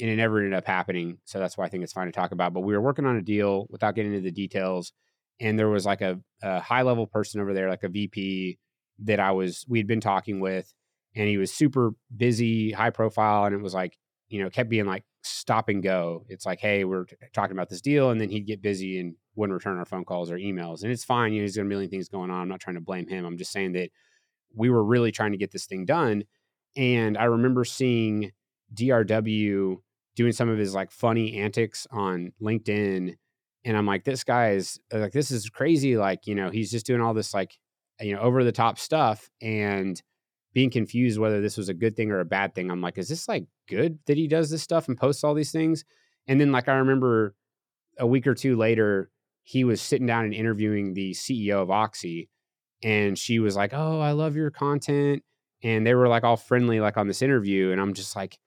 and 0.00 0.10
it 0.10 0.16
never 0.16 0.38
ended 0.38 0.54
up 0.54 0.66
happening. 0.66 1.18
So 1.24 1.38
that's 1.38 1.56
why 1.56 1.66
I 1.66 1.68
think 1.68 1.82
it's 1.82 1.92
fine 1.92 2.06
to 2.06 2.12
talk 2.12 2.32
about. 2.32 2.52
But 2.52 2.60
we 2.60 2.72
were 2.72 2.80
working 2.80 3.06
on 3.06 3.16
a 3.16 3.22
deal 3.22 3.66
without 3.70 3.94
getting 3.94 4.12
into 4.12 4.24
the 4.24 4.32
details, 4.32 4.92
and 5.40 5.58
there 5.58 5.68
was 5.68 5.86
like 5.86 6.00
a, 6.00 6.18
a 6.42 6.60
high 6.60 6.82
level 6.82 7.06
person 7.06 7.40
over 7.40 7.54
there, 7.54 7.68
like 7.68 7.82
a 7.82 7.88
VP 7.88 8.58
that 9.04 9.20
I 9.20 9.32
was 9.32 9.64
we 9.68 9.78
had 9.78 9.86
been 9.86 10.00
talking 10.00 10.40
with, 10.40 10.72
and 11.14 11.28
he 11.28 11.38
was 11.38 11.52
super 11.52 11.92
busy, 12.14 12.72
high 12.72 12.90
profile, 12.90 13.44
and 13.44 13.54
it 13.54 13.62
was 13.62 13.74
like 13.74 13.96
you 14.28 14.42
know 14.42 14.50
kept 14.50 14.70
being 14.70 14.86
like 14.86 15.04
stop 15.22 15.68
and 15.68 15.82
go. 15.82 16.24
It's 16.28 16.46
like 16.46 16.60
hey, 16.60 16.84
we're 16.84 17.04
t- 17.04 17.16
talking 17.32 17.56
about 17.56 17.68
this 17.68 17.80
deal, 17.80 18.10
and 18.10 18.20
then 18.20 18.30
he'd 18.30 18.46
get 18.46 18.62
busy 18.62 18.98
and 19.00 19.14
wouldn't 19.36 19.54
return 19.54 19.78
our 19.78 19.84
phone 19.84 20.04
calls 20.04 20.30
or 20.30 20.36
emails, 20.36 20.82
and 20.82 20.92
it's 20.92 21.04
fine. 21.04 21.32
You 21.32 21.40
know, 21.40 21.44
he's 21.44 21.56
got 21.56 21.62
a 21.62 21.66
million 21.66 21.90
things 21.90 22.08
going 22.08 22.30
on. 22.30 22.42
I'm 22.42 22.48
not 22.48 22.60
trying 22.60 22.76
to 22.76 22.82
blame 22.82 23.08
him. 23.08 23.24
I'm 23.24 23.38
just 23.38 23.52
saying 23.52 23.72
that 23.72 23.90
we 24.54 24.70
were 24.70 24.84
really 24.84 25.12
trying 25.12 25.32
to 25.32 25.38
get 25.38 25.52
this 25.52 25.66
thing 25.66 25.84
done 25.84 26.24
And 26.76 27.18
I 27.18 27.24
remember 27.24 27.64
seeing 27.64 28.32
DRW 28.74 29.76
doing 30.16 30.32
some 30.32 30.48
of 30.48 30.58
his 30.58 30.74
like 30.74 30.90
funny 30.92 31.38
antics 31.38 31.86
on 31.90 32.32
LinkedIn. 32.42 33.16
And 33.64 33.76
I'm 33.76 33.86
like, 33.86 34.04
this 34.04 34.24
guy 34.24 34.52
is 34.52 34.80
like, 34.92 35.12
this 35.12 35.30
is 35.30 35.48
crazy. 35.50 35.96
Like, 35.96 36.26
you 36.26 36.34
know, 36.34 36.50
he's 36.50 36.70
just 36.70 36.86
doing 36.86 37.00
all 37.00 37.14
this 37.14 37.34
like, 37.34 37.58
you 38.00 38.14
know, 38.14 38.20
over 38.20 38.44
the 38.44 38.52
top 38.52 38.78
stuff 38.78 39.28
and 39.42 40.00
being 40.52 40.70
confused 40.70 41.18
whether 41.18 41.40
this 41.40 41.56
was 41.56 41.68
a 41.68 41.74
good 41.74 41.96
thing 41.96 42.10
or 42.10 42.20
a 42.20 42.24
bad 42.24 42.54
thing. 42.54 42.70
I'm 42.70 42.80
like, 42.80 42.98
is 42.98 43.08
this 43.08 43.28
like 43.28 43.46
good 43.68 43.98
that 44.06 44.16
he 44.16 44.26
does 44.26 44.50
this 44.50 44.62
stuff 44.62 44.88
and 44.88 44.98
posts 44.98 45.22
all 45.22 45.34
these 45.34 45.52
things? 45.52 45.84
And 46.26 46.40
then 46.40 46.52
like 46.52 46.68
I 46.68 46.74
remember 46.74 47.34
a 47.98 48.06
week 48.06 48.26
or 48.26 48.34
two 48.34 48.56
later, 48.56 49.10
he 49.42 49.64
was 49.64 49.80
sitting 49.80 50.06
down 50.06 50.24
and 50.24 50.34
interviewing 50.34 50.94
the 50.94 51.12
CEO 51.12 51.62
of 51.62 51.70
Oxy. 51.70 52.28
And 52.82 53.18
she 53.18 53.38
was 53.38 53.56
like, 53.56 53.72
Oh, 53.72 54.00
I 54.00 54.12
love 54.12 54.36
your 54.36 54.50
content. 54.50 55.22
And 55.62 55.86
they 55.86 55.94
were 55.94 56.08
like 56.08 56.24
all 56.24 56.36
friendly, 56.36 56.80
like 56.80 56.96
on 56.96 57.06
this 57.06 57.22
interview. 57.22 57.70
And 57.70 57.80
I'm 57.80 57.94
just 57.94 58.16
like, 58.16 58.38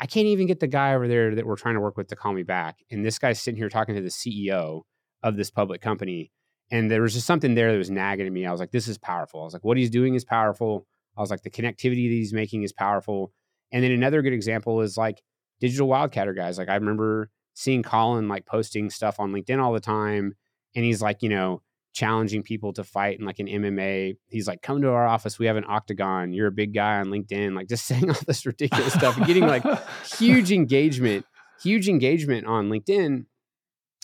I 0.00 0.06
can't 0.06 0.26
even 0.26 0.46
get 0.46 0.58
the 0.58 0.66
guy 0.66 0.94
over 0.94 1.06
there 1.06 1.34
that 1.34 1.46
we're 1.46 1.56
trying 1.56 1.74
to 1.74 1.80
work 1.80 1.96
with 1.96 2.08
to 2.08 2.16
call 2.16 2.32
me 2.32 2.42
back. 2.42 2.78
And 2.90 3.04
this 3.04 3.18
guy's 3.18 3.40
sitting 3.40 3.58
here 3.58 3.68
talking 3.68 3.94
to 3.94 4.00
the 4.00 4.08
CEO 4.08 4.82
of 5.22 5.36
this 5.36 5.50
public 5.50 5.80
company. 5.80 6.32
And 6.70 6.90
there 6.90 7.02
was 7.02 7.14
just 7.14 7.26
something 7.26 7.54
there 7.54 7.70
that 7.70 7.78
was 7.78 7.90
nagging 7.90 8.26
at 8.26 8.32
me. 8.32 8.46
I 8.46 8.50
was 8.50 8.58
like, 8.58 8.72
this 8.72 8.88
is 8.88 8.98
powerful. 8.98 9.42
I 9.42 9.44
was 9.44 9.52
like, 9.52 9.62
what 9.62 9.76
he's 9.76 9.90
doing 9.90 10.14
is 10.14 10.24
powerful. 10.24 10.86
I 11.16 11.20
was 11.20 11.30
like, 11.30 11.42
the 11.42 11.50
connectivity 11.50 12.08
that 12.08 12.14
he's 12.14 12.32
making 12.32 12.62
is 12.62 12.72
powerful. 12.72 13.32
And 13.72 13.82
then 13.82 13.92
another 13.92 14.22
good 14.22 14.32
example 14.32 14.80
is 14.80 14.96
like 14.96 15.22
digital 15.60 15.88
wildcatter 15.88 16.34
guys. 16.34 16.58
Like 16.58 16.68
I 16.68 16.74
remember 16.74 17.30
seeing 17.54 17.82
Colin 17.82 18.28
like 18.28 18.46
posting 18.46 18.90
stuff 18.90 19.20
on 19.20 19.32
LinkedIn 19.32 19.62
all 19.62 19.72
the 19.72 19.80
time. 19.80 20.34
And 20.74 20.84
he's 20.84 21.02
like, 21.02 21.22
you 21.22 21.28
know, 21.28 21.62
challenging 21.92 22.42
people 22.42 22.72
to 22.72 22.84
fight 22.84 23.18
in 23.18 23.26
like 23.26 23.38
an 23.38 23.46
MMA. 23.46 24.16
He's 24.28 24.48
like, 24.48 24.62
come 24.62 24.80
to 24.82 24.88
our 24.90 25.06
office. 25.06 25.38
We 25.38 25.46
have 25.46 25.56
an 25.56 25.64
octagon. 25.68 26.32
You're 26.32 26.46
a 26.46 26.52
big 26.52 26.74
guy 26.74 26.98
on 26.98 27.06
LinkedIn, 27.06 27.54
like 27.54 27.68
just 27.68 27.84
saying 27.86 28.08
all 28.08 28.16
this 28.26 28.46
ridiculous 28.46 28.94
stuff 28.94 29.16
and 29.16 29.26
getting 29.26 29.46
like 29.46 29.64
huge 30.06 30.50
engagement, 30.50 31.26
huge 31.62 31.88
engagement 31.88 32.46
on 32.46 32.68
LinkedIn. 32.68 33.26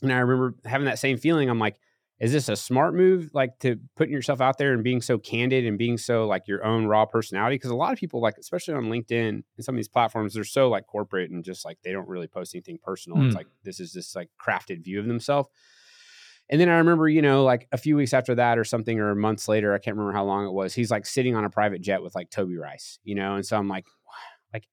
And 0.03 0.12
I 0.12 0.19
remember 0.19 0.55
having 0.65 0.85
that 0.85 0.99
same 0.99 1.17
feeling. 1.17 1.49
I'm 1.49 1.59
like, 1.59 1.77
is 2.20 2.32
this 2.32 2.48
a 2.48 2.56
smart 2.56 2.94
move 2.94 3.30
like 3.32 3.58
to 3.60 3.76
putting 3.96 4.12
yourself 4.12 4.40
out 4.40 4.58
there 4.58 4.72
and 4.72 4.82
being 4.82 5.00
so 5.00 5.18
candid 5.18 5.64
and 5.64 5.78
being 5.78 5.96
so 5.96 6.26
like 6.26 6.48
your 6.48 6.64
own 6.64 6.87
raw 6.87 7.04
personality 7.04 7.56
because 7.56 7.70
a 7.70 7.76
lot 7.76 7.92
of 7.92 7.98
people 7.98 8.20
like 8.20 8.37
especially 8.38 8.75
on 8.75 8.84
linkedin 8.84 9.28
and 9.28 9.44
some 9.60 9.75
of 9.75 9.76
these 9.76 9.88
platforms 9.88 10.34
they're 10.34 10.44
so 10.44 10.68
like 10.68 10.87
corporate 10.87 11.30
and 11.30 11.44
just 11.44 11.64
like 11.64 11.78
they 11.82 11.92
don't 11.92 12.08
really 12.08 12.26
post 12.26 12.54
anything 12.54 12.78
personal 12.82 13.18
mm. 13.18 13.26
it's 13.26 13.34
hmm. 13.34 13.38
like 13.38 13.46
this 13.64 13.80
is 13.80 13.92
this 13.92 14.14
like 14.14 14.30
crafted 14.44 14.82
view 14.82 14.98
of 14.98 15.06
themselves 15.06 15.48
and 16.50 16.60
then 16.60 16.68
i 16.68 16.78
remember 16.78 17.08
you 17.08 17.22
know 17.22 17.44
like 17.44 17.68
a 17.72 17.78
few 17.78 17.96
weeks 17.96 18.12
after 18.12 18.34
that 18.34 18.58
or 18.58 18.64
something 18.64 18.98
or 18.98 19.14
months 19.14 19.48
later 19.48 19.75
i 19.75 19.78
can't 19.78 19.96
remember 19.96 20.16
how 20.16 20.25
long 20.25 20.46
it 20.46 20.52
was 20.52 20.75
he's 20.75 20.90
like 20.90 21.06
sitting 21.06 21.34
on 21.34 21.44
a 21.44 21.50
private 21.50 21.80
jet 21.80 22.02
with 22.02 22.14
like 22.14 22.30
toby 22.30 22.56
rice 22.56 22.98
you 23.04 23.14
know 23.14 23.37
and 23.37 23.46
so 23.46 23.56
i'm 23.56 23.68
like 23.68 23.84
like 24.52 24.64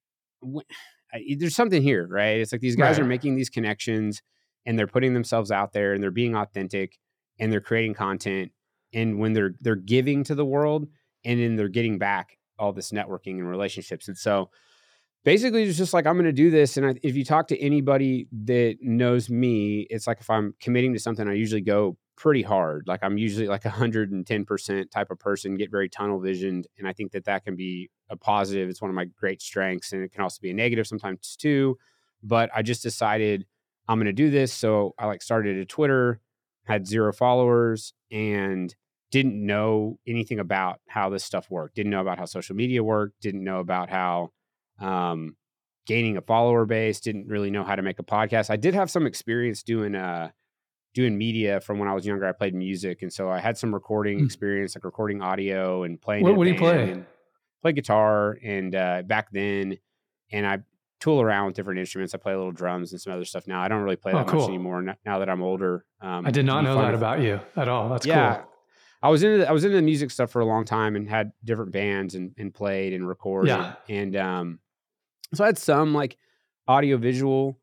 there's 1.37 1.55
something 1.55 1.81
here 1.81 2.07
right 2.09 2.39
it's 2.39 2.51
like 2.51 2.61
these 2.61 2.75
guys 2.75 2.97
right. 2.97 3.05
are 3.05 3.07
making 3.07 3.35
these 3.35 3.49
connections 3.49 4.21
and 4.65 4.79
they're 4.79 4.87
putting 4.87 5.13
themselves 5.13 5.51
out 5.51 5.73
there 5.73 5.93
and 5.93 6.01
they're 6.01 6.11
being 6.11 6.35
authentic 6.35 6.97
and 7.39 7.51
they're 7.51 7.61
creating 7.61 7.93
content 7.93 8.51
and 8.93 9.19
when 9.19 9.33
they're 9.33 9.53
they're 9.61 9.75
giving 9.75 10.23
to 10.23 10.35
the 10.35 10.45
world 10.45 10.87
and 11.23 11.39
then 11.39 11.55
they're 11.55 11.67
getting 11.67 11.97
back 11.97 12.37
all 12.57 12.71
this 12.71 12.91
networking 12.91 13.37
and 13.39 13.49
relationships. 13.49 14.07
And 14.07 14.17
so 14.17 14.49
basically 15.23 15.63
it's 15.63 15.77
just 15.77 15.93
like 15.93 16.05
i'm 16.05 16.15
going 16.15 16.25
to 16.25 16.31
do 16.31 16.49
this. 16.49 16.77
And 16.77 16.85
I, 16.85 16.95
if 17.03 17.15
you 17.15 17.25
talk 17.25 17.47
to 17.49 17.59
anybody 17.59 18.27
that 18.45 18.77
knows 18.81 19.29
me 19.29 19.87
it's 19.89 20.07
like 20.07 20.21
if 20.21 20.29
i'm 20.29 20.53
committing 20.61 20.93
to 20.93 20.99
something 20.99 21.27
i 21.27 21.33
usually 21.33 21.61
go 21.61 21.97
pretty 22.15 22.43
hard. 22.43 22.85
Like 22.87 23.03
i'm 23.03 23.17
usually 23.17 23.47
like 23.47 23.63
110% 23.63 24.91
type 24.91 25.11
of 25.11 25.19
person 25.19 25.57
get 25.57 25.71
very 25.71 25.89
tunnel 25.89 26.19
visioned 26.19 26.67
and 26.77 26.87
i 26.87 26.93
think 26.93 27.11
that 27.11 27.25
that 27.25 27.43
can 27.43 27.55
be 27.55 27.89
a 28.09 28.15
positive. 28.15 28.69
It's 28.69 28.81
one 28.81 28.89
of 28.89 28.95
my 28.95 29.05
great 29.05 29.41
strengths 29.41 29.91
and 29.91 30.03
it 30.03 30.11
can 30.11 30.21
also 30.21 30.39
be 30.41 30.51
a 30.51 30.53
negative 30.53 30.87
sometimes 30.87 31.35
too. 31.35 31.77
But 32.23 32.49
i 32.55 32.61
just 32.61 32.83
decided 32.83 33.45
i'm 33.87 33.97
going 33.97 34.05
to 34.05 34.13
do 34.13 34.29
this 34.29 34.53
so 34.53 34.95
i 34.97 35.05
like 35.05 35.21
started 35.21 35.57
a 35.57 35.65
twitter 35.65 36.21
had 36.65 36.87
zero 36.87 37.13
followers 37.13 37.93
and 38.11 38.75
didn't 39.11 39.45
know 39.45 39.97
anything 40.07 40.39
about 40.39 40.79
how 40.87 41.09
this 41.09 41.23
stuff 41.23 41.49
worked 41.49 41.75
didn't 41.75 41.91
know 41.91 42.01
about 42.01 42.17
how 42.17 42.25
social 42.25 42.55
media 42.55 42.83
worked 42.83 43.19
didn't 43.21 43.43
know 43.43 43.59
about 43.59 43.89
how 43.89 44.31
um, 44.79 45.35
gaining 45.85 46.17
a 46.17 46.21
follower 46.21 46.65
base 46.65 46.99
didn't 46.99 47.27
really 47.27 47.49
know 47.49 47.63
how 47.63 47.75
to 47.75 47.81
make 47.81 47.99
a 47.99 48.03
podcast 48.03 48.49
i 48.49 48.55
did 48.55 48.73
have 48.73 48.89
some 48.89 49.05
experience 49.05 49.63
doing 49.63 49.95
uh 49.95 50.29
doing 50.93 51.17
media 51.17 51.59
from 51.59 51.77
when 51.77 51.87
i 51.87 51.93
was 51.93 52.05
younger 52.05 52.25
i 52.25 52.31
played 52.31 52.55
music 52.55 53.01
and 53.01 53.13
so 53.13 53.29
i 53.29 53.39
had 53.39 53.57
some 53.57 53.73
recording 53.73 54.19
mm. 54.19 54.25
experience 54.25 54.75
like 54.75 54.83
recording 54.83 55.21
audio 55.21 55.83
and 55.83 56.01
playing 56.01 56.23
what, 56.23 56.35
what 56.35 56.45
do 56.45 56.51
you 56.51 56.57
play 56.57 57.03
play 57.61 57.71
guitar 57.73 58.37
and 58.43 58.75
uh, 58.75 59.01
back 59.05 59.29
then 59.31 59.77
and 60.31 60.47
i 60.47 60.59
tool 61.05 61.21
around 61.21 61.45
with 61.45 61.55
different 61.55 61.79
instruments. 61.79 62.15
I 62.15 62.17
play 62.17 62.33
a 62.33 62.37
little 62.37 62.51
drums 62.51 62.91
and 62.91 62.99
some 62.99 63.13
other 63.13 63.25
stuff 63.25 63.47
now. 63.47 63.61
I 63.61 63.67
don't 63.67 63.83
really 63.83 63.95
play 63.95 64.11
oh, 64.11 64.17
that 64.17 64.27
cool. 64.27 64.39
much 64.39 64.49
anymore 64.49 64.95
now 65.05 65.19
that 65.19 65.29
I'm 65.29 65.43
older. 65.43 65.85
Um, 66.01 66.25
I 66.25 66.31
did 66.31 66.45
not 66.45 66.63
know 66.63 66.75
that 66.81 66.95
of, 66.95 66.99
about 66.99 67.21
you 67.21 67.39
at 67.55 67.67
all. 67.67 67.89
That's 67.89 68.07
yeah, 68.07 68.37
cool. 68.37 68.51
I 69.03 69.09
was 69.09 69.21
into 69.21 69.37
the, 69.37 69.47
I 69.47 69.51
was 69.51 69.63
into 69.63 69.75
the 69.75 69.83
music 69.83 70.09
stuff 70.09 70.31
for 70.31 70.41
a 70.41 70.45
long 70.45 70.65
time 70.65 70.95
and 70.95 71.07
had 71.07 71.31
different 71.43 71.71
bands 71.71 72.15
and, 72.15 72.33
and 72.39 72.51
played 72.51 72.93
and 72.93 73.07
recorded. 73.07 73.49
Yeah. 73.49 73.75
And 73.87 74.15
um, 74.15 74.59
so 75.33 75.43
I 75.43 75.47
had 75.47 75.59
some 75.59 75.93
like 75.93 76.17
audio 76.67 76.97
visual 76.97 77.59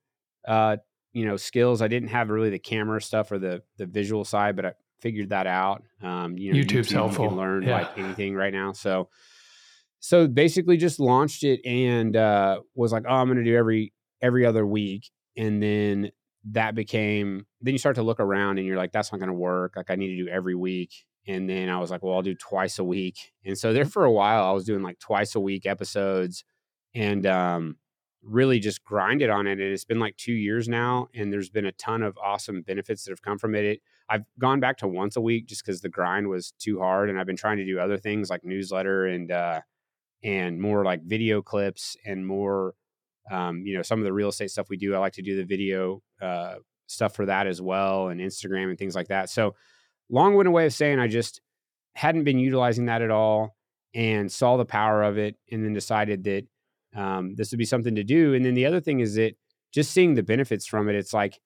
uh, 0.47 0.77
you 1.13 1.27
know, 1.27 1.37
skills. 1.37 1.83
I 1.83 1.89
didn't 1.89 2.11
have 2.11 2.31
really 2.31 2.51
the 2.51 2.61
camera 2.61 3.03
stuff 3.03 3.33
or 3.33 3.39
the 3.39 3.63
the 3.77 3.87
visual 3.87 4.25
side, 4.25 4.55
but 4.55 4.67
I 4.67 4.73
figured 5.01 5.31
that 5.31 5.49
out. 5.49 5.83
Um, 6.01 6.39
you 6.39 6.53
know, 6.53 6.61
YouTube's 6.61 6.89
YouTube, 6.89 6.93
helpful. 6.93 7.25
You 7.25 7.31
can 7.31 7.39
learn 7.39 7.63
yeah. 7.65 7.81
like 7.81 7.99
anything 7.99 8.35
right 8.35 8.53
now. 8.53 8.73
So 8.73 9.09
so 10.03 10.27
basically 10.27 10.77
just 10.77 10.99
launched 10.99 11.45
it 11.45 11.65
and 11.65 12.17
uh, 12.17 12.59
was 12.75 12.91
like, 12.91 13.05
oh, 13.09 13.15
I'm 13.15 13.29
going 13.29 13.39
to 13.39 13.45
do 13.45 13.57
every 13.57 13.93
every 14.21 14.45
other 14.45 14.67
week, 14.67 15.09
and 15.37 15.63
then 15.63 16.11
that 16.51 16.75
became. 16.75 17.47
Then 17.61 17.73
you 17.73 17.79
start 17.79 17.95
to 17.97 18.03
look 18.03 18.19
around 18.19 18.59
and 18.59 18.67
you're 18.67 18.77
like, 18.77 18.91
that's 18.91 19.13
not 19.13 19.19
going 19.19 19.29
to 19.29 19.35
work. 19.35 19.75
Like 19.77 19.91
I 19.91 19.95
need 19.95 20.09
to 20.09 20.25
do 20.25 20.29
every 20.29 20.57
week, 20.57 20.91
and 21.29 21.49
then 21.49 21.69
I 21.69 21.79
was 21.79 21.93
like, 21.93 22.03
well, 22.03 22.17
I'll 22.17 22.23
do 22.23 22.35
twice 22.35 22.81
a 22.81 22.85
week. 22.85 23.33
And 23.45 23.57
so 23.57 23.73
there 23.73 23.85
for 23.85 24.05
a 24.05 24.11
while, 24.11 24.43
I 24.43 24.51
was 24.51 24.65
doing 24.65 24.83
like 24.83 24.99
twice 24.99 25.37
a 25.37 25.41
week 25.41 25.67
episodes, 25.67 26.43
and 26.97 27.25
um, 27.25 27.77
really 28.25 28.59
just 28.59 28.83
grinded 28.83 29.31
on 29.31 29.47
it. 29.47 29.61
And 29.61 29.73
it's 29.73 29.85
been 29.85 30.01
like 30.01 30.17
two 30.17 30.33
years 30.33 30.69
now, 30.69 31.11
and 31.15 31.33
there's 31.33 31.49
been 31.49 31.67
a 31.67 31.73
ton 31.73 32.03
of 32.03 32.19
awesome 32.19 32.63
benefits 32.63 33.05
that 33.05 33.13
have 33.13 33.23
come 33.23 33.39
from 33.39 33.55
it. 33.55 33.81
I've 34.09 34.25
gone 34.41 34.59
back 34.59 34.79
to 34.79 34.89
once 34.89 35.15
a 35.15 35.21
week 35.21 35.47
just 35.47 35.65
because 35.65 35.81
the 35.81 35.89
grind 35.89 36.27
was 36.27 36.55
too 36.59 36.81
hard, 36.81 37.09
and 37.09 37.21
I've 37.21 37.27
been 37.27 37.37
trying 37.37 37.59
to 37.59 37.65
do 37.65 37.79
other 37.79 37.99
things 37.99 38.31
like 38.31 38.43
newsletter 38.43 39.07
and 39.07 39.31
uh, 39.31 39.61
and 40.25 40.61
more 40.61 40.85
like 40.85 41.03
video 41.03 41.43
clips 41.43 41.97
and 42.07 42.27
more 42.27 42.75
um, 43.31 43.65
you 43.65 43.77
know 43.77 43.83
some 43.83 43.99
of 43.99 44.05
the 44.05 44.13
real 44.13 44.29
estate 44.29 44.51
stuff 44.51 44.69
we 44.69 44.77
do 44.77 44.95
i 44.95 44.99
like 44.99 45.13
to 45.13 45.23
do 45.23 45.37
the 45.37 45.45
video 45.45 46.03
uh, 46.21 46.55
stuff 46.87 47.15
for 47.15 47.27
that 47.27 47.47
as 47.47 47.61
well 47.61 48.09
and 48.09 48.21
instagram 48.21 48.69
and 48.69 48.79
things 48.79 48.95
like 48.95 49.09
that. 49.09 49.31
So 49.31 49.55
long-winded 50.11 50.53
way 50.53 50.67
of 50.67 50.75
saying 50.75 50.99
i 50.99 51.09
just 51.09 51.41
hadn't 51.95 52.25
been 52.25 52.39
utilizing 52.39 52.87
that 52.87 53.03
at 53.03 53.11
all 53.11 53.57
and 53.95 54.31
saw 54.31 54.57
the 54.57 54.65
power 54.65 55.03
of 55.03 55.19
it 55.19 55.37
and 55.51 55.65
then 55.65 55.73
decided 55.73 56.25
that 56.25 56.47
um, 56.95 57.35
this 57.35 57.51
would 57.51 57.59
be 57.59 57.65
something 57.65 57.95
to 57.95 58.05
do. 58.05 58.35
And 58.35 58.45
then 58.45 58.55
the 58.55 58.67
other 58.67 58.81
thing 58.81 59.01
is 59.01 59.15
that 59.17 59.35
just 59.73 59.91
seeing 59.91 60.15
the 60.15 60.23
benefits 60.23 60.67
from 60.67 60.89
it 60.89 60.95
it's 60.95 61.15
like 61.15 61.39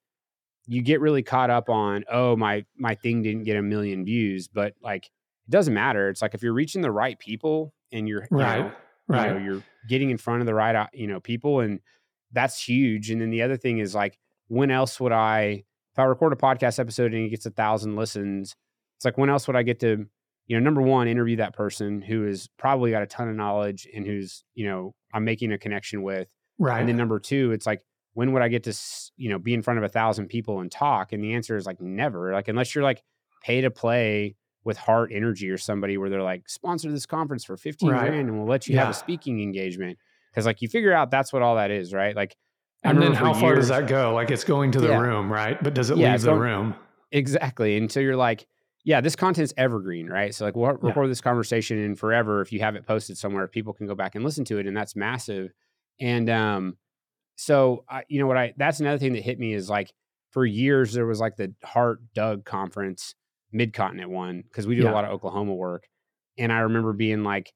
you 0.67 0.83
get 0.83 1.01
really 1.01 1.23
caught 1.23 1.51
up 1.51 1.69
on 1.69 2.05
oh 2.11 2.35
my 2.37 2.65
my 2.77 2.95
thing 2.95 3.23
didn't 3.23 3.45
get 3.45 3.57
a 3.57 3.63
million 3.63 4.05
views 4.05 4.49
but 4.49 4.75
like 4.83 5.05
it 5.05 5.51
doesn't 5.51 5.75
matter. 5.75 6.09
It's 6.09 6.23
like 6.23 6.35
if 6.35 6.43
you're 6.43 6.53
reaching 6.53 6.83
the 6.83 6.91
right 6.91 7.19
people 7.19 7.73
and 7.93 8.09
you're 8.09 8.27
right, 8.31 8.57
you 8.57 8.63
know, 8.65 8.73
right. 9.09 9.29
You 9.29 9.35
know, 9.35 9.45
you're 9.45 9.63
getting 9.89 10.11
in 10.11 10.19
front 10.19 10.41
of 10.41 10.47
the 10.47 10.55
right, 10.55 10.75
uh, 10.75 10.87
you 10.93 11.07
know, 11.07 11.21
people, 11.21 11.61
and 11.61 11.81
that's 12.33 12.63
huge. 12.63 13.11
And 13.11 13.21
then 13.21 13.31
the 13.31 13.43
other 13.43 13.57
thing 13.57 13.79
is 13.79 13.95
like, 13.95 14.19
when 14.49 14.71
else 14.71 15.01
would 15.01 15.13
I, 15.13 15.65
if 15.93 15.99
I 15.99 16.05
record 16.05 16.33
a 16.33 16.37
podcast 16.37 16.79
episode 16.79 17.15
and 17.15 17.27
it 17.27 17.31
gets 17.31 17.47
a 17.47 17.51
thousand 17.51 17.97
listens, 17.97 18.55
it's 18.97 19.05
like, 19.05 19.17
when 19.17 19.31
else 19.31 19.47
would 19.47 19.57
I 19.57 19.63
get 19.63 19.81
to, 19.81 20.07
you 20.47 20.57
know, 20.57 20.63
number 20.63 20.83
one, 20.83 21.09
interview 21.09 21.37
that 21.37 21.55
person 21.55 22.03
who 22.03 22.25
has 22.27 22.49
probably 22.59 22.91
got 22.91 23.03
a 23.03 23.07
ton 23.07 23.29
of 23.29 23.37
knowledge 23.37 23.89
and 23.95 24.07
who's, 24.07 24.45
you 24.55 24.67
know, 24.67 24.95
I'm 25.13 25.25
making 25.25 25.53
a 25.53 25.59
connection 25.59 26.03
with. 26.03 26.29
Right. 26.59 26.81
And 26.81 26.89
then 26.89 26.97
number 26.97 27.19
two, 27.19 27.53
it's 27.53 27.67
like, 27.67 27.83
when 28.15 28.33
would 28.33 28.43
I 28.43 28.49
get 28.49 28.65
to, 28.65 28.75
you 29.17 29.29
know, 29.29 29.39
be 29.39 29.53
in 29.55 29.63
front 29.63 29.79
of 29.79 29.85
a 29.85 29.89
thousand 29.89 30.29
people 30.29 30.61
and 30.61 30.71
talk? 30.71 31.13
And 31.13 31.23
the 31.23 31.35
answer 31.35 31.57
is 31.57 31.67
like 31.67 31.81
never. 31.81 32.33
Like 32.33 32.49
unless 32.49 32.75
you're 32.75 32.85
like 32.85 33.03
pay 33.43 33.61
to 33.61 33.71
play 33.71 34.37
with 34.67 34.77
Hart 34.77 35.13
Energy 35.15 35.49
or 35.49 35.57
somebody 35.57 35.97
where 35.97 36.11
they're 36.11 36.23
like, 36.23 36.49
sponsor 36.49 36.91
this 36.91 37.07
conference 37.07 37.45
for 37.45 37.57
15 37.57 37.89
right. 37.89 38.11
grand 38.11 38.29
and 38.29 38.37
we'll 38.37 38.49
let 38.49 38.67
you 38.67 38.75
yeah. 38.75 38.83
have 38.83 38.91
a 38.91 38.95
speaking 38.95 39.41
engagement. 39.41 39.97
Cause 40.35 40.45
like 40.45 40.61
you 40.61 40.69
figure 40.69 40.93
out 40.93 41.11
that's 41.11 41.33
what 41.33 41.41
all 41.41 41.55
that 41.55 41.71
is, 41.71 41.95
right? 41.95 42.15
Like, 42.15 42.37
and 42.83 43.01
then 43.01 43.15
how 43.15 43.33
far 43.33 43.55
does 43.55 43.69
that 43.69 43.89
go? 43.89 44.13
Like 44.13 44.31
it's 44.31 44.45
going 44.45 44.73
to 44.73 44.81
the 44.81 44.89
yeah. 44.89 45.01
room, 45.01 45.33
right? 45.33 45.63
But 45.63 45.73
does 45.73 45.89
it 45.89 45.97
yeah, 45.97 46.13
leave 46.13 46.21
the 46.21 46.27
going, 46.27 46.41
room? 46.41 46.75
Exactly. 47.11 47.77
And 47.79 47.91
so 47.91 48.01
you're 48.01 48.17
like, 48.17 48.47
yeah, 48.85 49.01
this 49.01 49.17
content's 49.17 49.55
evergreen, 49.57 50.09
right? 50.09 50.35
So 50.35 50.45
like 50.45 50.55
we'll 50.55 50.73
record 50.75 51.11
this 51.11 51.23
conversation 51.23 51.79
in 51.79 51.97
forever 51.97 52.43
if 52.43 52.53
you 52.53 52.61
have 52.61 52.77
it 52.77 52.87
posted 52.87 53.17
somewhere, 53.17 53.49
people 53.49 53.73
can 53.73 53.87
go 53.87 53.95
back 53.95 54.15
and 54.15 54.25
listen 54.25 54.45
to 54.45 54.59
it, 54.59 54.67
and 54.67 54.77
that's 54.77 54.95
massive. 54.95 55.53
And 55.99 56.29
um, 56.29 56.77
so 57.37 57.85
I, 57.89 58.03
you 58.09 58.21
know 58.21 58.27
what 58.27 58.37
I 58.37 58.53
that's 58.57 58.81
another 58.81 58.99
thing 58.99 59.15
that 59.15 59.23
hit 59.23 59.39
me 59.39 59.55
is 59.55 59.71
like 59.71 59.93
for 60.31 60.45
years 60.45 60.93
there 60.93 61.07
was 61.07 61.19
like 61.19 61.37
the 61.37 61.55
Hart 61.65 62.01
DUG 62.15 62.45
conference 62.45 63.15
mid 63.57 63.73
continent 63.73 64.11
one 64.11 64.43
because 64.43 64.67
we 64.67 64.77
do 64.77 64.83
yeah. 64.83 64.91
a 64.91 64.93
lot 64.93 65.05
of 65.05 65.11
Oklahoma 65.11 65.55
work. 65.55 65.85
And 66.39 66.53
I 66.53 66.61
remember 66.61 66.93
being 66.93 67.25
like 67.25 67.53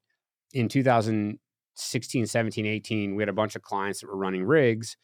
in 0.53 0.67
2016 0.67 2.25
17, 2.25 2.65
18, 2.65 3.15
we 3.15 3.21
had 3.21 3.29
a 3.29 3.33
bunch 3.33 3.55
of 3.55 3.61
clients 3.61 4.01
that 4.01 4.07
were 4.07 4.17
running 4.17 4.43
rigs. 4.43 4.97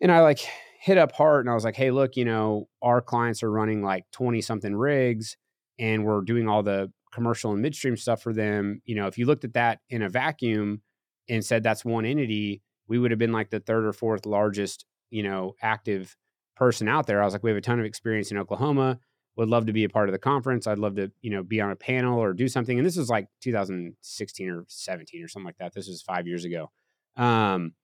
And 0.00 0.12
I 0.12 0.20
like 0.20 0.40
hit 0.80 0.98
up 0.98 1.12
Hart 1.12 1.44
and 1.44 1.50
I 1.50 1.54
was 1.54 1.64
like, 1.64 1.76
hey, 1.76 1.90
look, 1.90 2.16
you 2.16 2.24
know, 2.24 2.68
our 2.82 3.00
clients 3.00 3.42
are 3.42 3.50
running 3.50 3.82
like 3.82 4.04
20 4.12 4.40
something 4.40 4.74
rigs 4.74 5.36
and 5.78 6.04
we're 6.04 6.22
doing 6.22 6.48
all 6.48 6.62
the 6.62 6.92
commercial 7.12 7.52
and 7.52 7.62
midstream 7.62 7.96
stuff 7.96 8.22
for 8.22 8.32
them. 8.32 8.80
You 8.84 8.96
know, 8.96 9.06
if 9.06 9.18
you 9.18 9.26
looked 9.26 9.44
at 9.44 9.54
that 9.54 9.80
in 9.88 10.02
a 10.02 10.08
vacuum 10.08 10.82
and 11.28 11.44
said 11.44 11.62
that's 11.62 11.84
one 11.84 12.04
entity, 12.04 12.62
we 12.88 12.98
would 12.98 13.10
have 13.10 13.18
been 13.18 13.32
like 13.32 13.50
the 13.50 13.60
third 13.60 13.84
or 13.84 13.92
fourth 13.92 14.26
largest, 14.26 14.84
you 15.10 15.22
know, 15.22 15.54
active 15.62 16.16
person 16.56 16.88
out 16.88 17.06
there. 17.06 17.22
I 17.22 17.24
was 17.24 17.34
like, 17.34 17.42
we 17.42 17.50
have 17.50 17.56
a 17.56 17.62
ton 17.62 17.80
of 17.80 17.86
experience 17.86 18.30
in 18.30 18.38
Oklahoma. 18.38 18.98
Would 19.36 19.48
love 19.48 19.66
to 19.66 19.72
be 19.72 19.84
a 19.84 19.88
part 19.88 20.08
of 20.08 20.12
the 20.12 20.18
conference. 20.18 20.66
I'd 20.66 20.78
love 20.78 20.96
to, 20.96 21.10
you 21.22 21.30
know, 21.30 21.42
be 21.42 21.60
on 21.60 21.70
a 21.70 21.76
panel 21.76 22.18
or 22.18 22.32
do 22.32 22.48
something. 22.48 22.78
And 22.78 22.86
this 22.86 22.96
was 22.96 23.08
like 23.08 23.28
2016 23.40 24.50
or 24.50 24.64
17 24.68 25.22
or 25.22 25.28
something 25.28 25.46
like 25.46 25.58
that. 25.58 25.72
This 25.72 25.88
was 25.88 26.02
five 26.02 26.26
years 26.26 26.44
ago. 26.44 26.70
Um, 27.16 27.74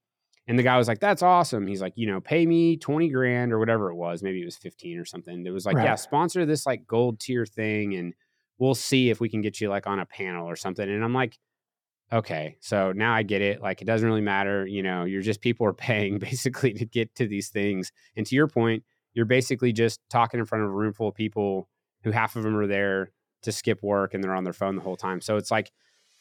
and 0.49 0.59
the 0.59 0.63
guy 0.63 0.79
was 0.79 0.89
like, 0.89 1.01
"That's 1.01 1.23
awesome." 1.23 1.67
He's 1.67 1.83
like, 1.83 1.95
"You 1.97 2.07
know, 2.07 2.21
pay 2.21 2.47
me 2.47 2.77
twenty 2.77 3.09
grand 3.09 3.53
or 3.53 3.59
whatever 3.59 3.91
it 3.91 3.97
was. 3.97 4.23
Maybe 4.23 4.41
it 4.41 4.45
was 4.45 4.57
fifteen 4.57 4.99
or 4.99 5.05
something." 5.05 5.45
It 5.45 5.51
was 5.51 5.67
like, 5.67 5.77
right. 5.77 5.85
"Yeah, 5.85 5.95
sponsor 5.97 6.47
this 6.47 6.67
like 6.67 6.87
gold 6.87 7.19
tier 7.21 7.45
thing, 7.47 7.95
and 7.95 8.15
we'll 8.59 8.75
see 8.75 9.11
if 9.11 9.21
we 9.21 9.29
can 9.29 9.41
get 9.43 9.61
you 9.61 9.69
like 9.69 9.87
on 9.87 9.99
a 9.99 10.07
panel 10.07 10.49
or 10.49 10.57
something." 10.57 10.89
And 10.89 11.03
I'm 11.03 11.15
like, 11.15 11.39
"Okay, 12.13 12.59
so 12.61 12.93
now 12.93 13.13
I 13.15 13.23
get 13.25 13.43
it. 13.43 13.61
Like, 13.61 13.83
it 13.83 13.87
doesn't 13.87 14.07
really 14.09 14.21
matter. 14.21 14.67
You 14.67 14.83
know, 14.83 15.05
you're 15.05 15.23
just 15.23 15.41
people 15.41 15.67
are 15.67 15.73
paying 15.89 16.19
basically 16.19 16.73
to 16.75 16.87
get 16.87 17.15
to 17.17 17.27
these 17.27 17.49
things. 17.49 17.93
And 18.17 18.25
to 18.27 18.37
your 18.37 18.49
point, 18.49 18.85
you're 19.17 19.25
basically 19.25 19.73
just 19.73 19.99
talking 20.09 20.39
in 20.39 20.47
front 20.47 20.63
of 20.63 20.71
a 20.71 20.73
room 20.73 20.93
full 20.93 21.09
of 21.09 21.15
people 21.17 21.69
who 22.05 22.13
half 22.13 22.37
of 22.37 22.45
them 22.45 22.57
are 22.57 22.69
there 22.69 23.11
to 23.43 23.51
skip 23.51 23.83
work 23.83 24.15
and 24.15 24.23
they're 24.23 24.35
on 24.35 24.45
their 24.45 24.53
phone 24.53 24.77
the 24.77 24.83
whole 24.83 24.97
time. 24.97 25.21
So 25.21 25.37
it's 25.37 25.51
like." 25.51 25.73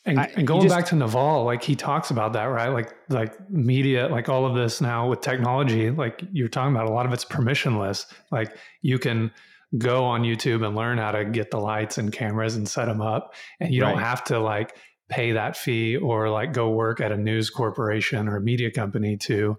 And, 0.07 0.19
I, 0.19 0.31
and 0.35 0.45
going 0.45 0.61
just, 0.61 0.75
back 0.75 0.85
to 0.87 0.95
Naval, 0.95 1.45
like 1.45 1.63
he 1.63 1.75
talks 1.75 2.11
about 2.11 2.33
that, 2.33 2.43
right? 2.43 2.69
Like 2.69 2.93
like 3.09 3.49
media, 3.49 4.07
like 4.07 4.29
all 4.29 4.45
of 4.45 4.53
this 4.53 4.79
now 4.79 5.09
with 5.09 5.21
technology, 5.21 5.89
like 5.89 6.23
you're 6.31 6.47
talking 6.47 6.75
about, 6.75 6.87
a 6.87 6.93
lot 6.93 7.07
of 7.07 7.13
it's 7.13 7.25
permissionless. 7.25 8.05
Like 8.31 8.55
you 8.83 8.99
can 8.99 9.31
go 9.79 10.03
on 10.03 10.21
YouTube 10.21 10.63
and 10.63 10.75
learn 10.75 10.99
how 10.99 11.11
to 11.11 11.25
get 11.25 11.49
the 11.49 11.57
lights 11.57 11.97
and 11.97 12.13
cameras 12.13 12.55
and 12.55 12.69
set 12.69 12.85
them 12.85 13.01
up, 13.01 13.33
and 13.59 13.73
you 13.73 13.81
right. 13.81 13.89
don't 13.89 13.99
have 13.99 14.23
to 14.25 14.39
like 14.39 14.77
pay 15.09 15.31
that 15.31 15.57
fee 15.57 15.97
or 15.97 16.29
like 16.29 16.53
go 16.53 16.69
work 16.69 17.01
at 17.01 17.11
a 17.11 17.17
news 17.17 17.49
corporation 17.49 18.27
or 18.27 18.37
a 18.37 18.41
media 18.41 18.69
company 18.69 19.17
to, 19.17 19.57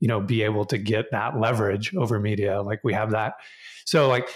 you 0.00 0.08
know, 0.08 0.20
be 0.20 0.42
able 0.42 0.64
to 0.66 0.78
get 0.78 1.10
that 1.10 1.38
leverage 1.38 1.94
over 1.94 2.18
media. 2.18 2.62
Like 2.62 2.80
we 2.84 2.92
have 2.92 3.10
that. 3.12 3.34
So 3.84 4.08
like 4.08 4.28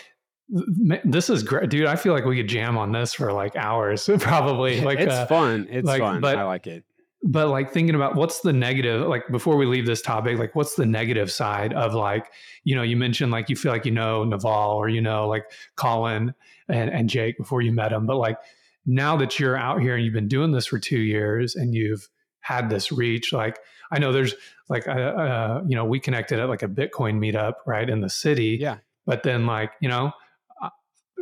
this 1.04 1.30
is 1.30 1.42
great, 1.42 1.70
dude. 1.70 1.86
I 1.86 1.96
feel 1.96 2.12
like 2.12 2.24
we 2.24 2.36
could 2.36 2.48
jam 2.48 2.76
on 2.76 2.92
this 2.92 3.14
for 3.14 3.32
like 3.32 3.56
hours, 3.56 4.08
probably. 4.18 4.80
Like 4.80 4.98
it's 4.98 5.12
uh, 5.12 5.26
fun. 5.26 5.66
It's 5.70 5.86
like, 5.86 6.00
fun. 6.00 6.20
But, 6.20 6.36
I 6.36 6.44
like 6.44 6.66
it. 6.66 6.84
But 7.24 7.48
like 7.48 7.70
thinking 7.70 7.94
about 7.94 8.16
what's 8.16 8.40
the 8.40 8.52
negative, 8.52 9.06
like 9.06 9.28
before 9.30 9.56
we 9.56 9.64
leave 9.64 9.86
this 9.86 10.02
topic, 10.02 10.38
like 10.38 10.56
what's 10.56 10.74
the 10.74 10.84
negative 10.84 11.30
side 11.30 11.72
of 11.72 11.94
like, 11.94 12.32
you 12.64 12.74
know, 12.74 12.82
you 12.82 12.96
mentioned 12.96 13.30
like 13.30 13.48
you 13.48 13.54
feel 13.54 13.70
like 13.70 13.86
you 13.86 13.92
know 13.92 14.24
Naval 14.24 14.76
or 14.76 14.88
you 14.88 15.00
know 15.00 15.28
like 15.28 15.44
Colin 15.76 16.34
and, 16.68 16.90
and 16.90 17.08
Jake 17.08 17.38
before 17.38 17.62
you 17.62 17.70
met 17.70 17.90
them, 17.90 18.06
but 18.06 18.16
like 18.16 18.38
now 18.84 19.16
that 19.16 19.38
you're 19.38 19.56
out 19.56 19.80
here 19.80 19.94
and 19.94 20.04
you've 20.04 20.14
been 20.14 20.28
doing 20.28 20.50
this 20.50 20.66
for 20.66 20.80
two 20.80 20.98
years 20.98 21.54
and 21.54 21.74
you've 21.74 22.08
had 22.40 22.68
this 22.68 22.90
reach, 22.90 23.32
like 23.32 23.58
I 23.92 23.98
know 23.98 24.12
there's 24.12 24.34
like, 24.68 24.88
uh, 24.88 24.92
uh 24.92 25.62
you 25.68 25.76
know, 25.76 25.84
we 25.84 26.00
connected 26.00 26.40
at 26.40 26.48
like 26.48 26.62
a 26.62 26.68
Bitcoin 26.68 27.18
meetup 27.18 27.54
right 27.66 27.88
in 27.88 28.00
the 28.00 28.10
city. 28.10 28.58
Yeah. 28.60 28.78
But 29.06 29.22
then 29.22 29.46
like 29.46 29.72
you 29.80 29.88
know 29.88 30.12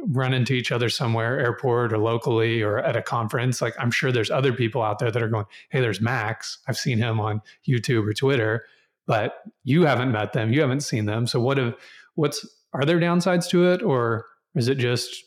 run 0.07 0.33
into 0.33 0.55
each 0.55 0.73
other 0.73 0.89
somewhere, 0.89 1.39
airport 1.39 1.93
or 1.93 1.99
locally 1.99 2.63
or 2.63 2.79
at 2.79 2.97
a 2.97 3.03
conference, 3.03 3.61
like 3.61 3.75
I'm 3.79 3.91
sure 3.91 4.13
there's 4.13 4.31
other 4.31 4.53
people 4.53 4.83
out 4.83 4.99
there 4.99 5.11
that 5.11 5.23
are 5.23 5.29
going, 5.29 5.47
Hey, 5.71 5.81
there's 5.81 6.01
Max. 6.01 6.59
I've 6.69 6.77
seen 6.77 6.99
him 6.99 7.21
on 7.21 7.43
YouTube 7.69 8.07
or 8.07 8.15
Twitter, 8.15 8.65
but 9.07 9.43
you 9.65 9.85
haven't 9.85 10.13
met 10.13 10.33
them. 10.33 10.53
You 10.53 10.61
haven't 10.61 10.81
seen 10.81 11.07
them. 11.07 11.27
So 11.27 11.41
what 11.41 11.59
have, 11.59 11.75
what's, 12.15 12.47
are 12.73 12.85
there 12.85 12.99
downsides 12.99 13.49
to 13.51 13.71
it 13.71 13.83
or 13.83 14.27
is 14.55 14.69
it 14.69 14.77
just, 14.77 15.25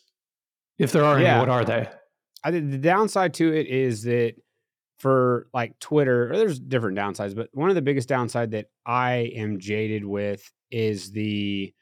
if 0.77 0.91
there 0.91 1.03
are 1.03 1.19
yeah. 1.19 1.33
any, 1.33 1.39
what 1.39 1.49
are 1.49 1.65
they? 1.65 1.89
I 2.43 2.51
think 2.51 2.71
the 2.71 2.77
downside 2.77 3.33
to 3.35 3.53
it 3.53 3.67
is 3.67 4.03
that 4.03 4.35
for 5.03 5.47
like 5.53 5.77
Twitter, 5.79 6.31
or 6.31 6.37
there's 6.37 6.59
different 6.59 6.97
downsides, 6.97 7.35
but 7.35 7.49
one 7.53 7.69
of 7.69 7.75
the 7.75 7.81
biggest 7.81 8.09
downside 8.09 8.51
that 8.51 8.67
I 8.85 9.31
am 9.35 9.59
jaded 9.59 10.03
with 10.03 10.51
is 10.71 11.11
the, 11.11 11.73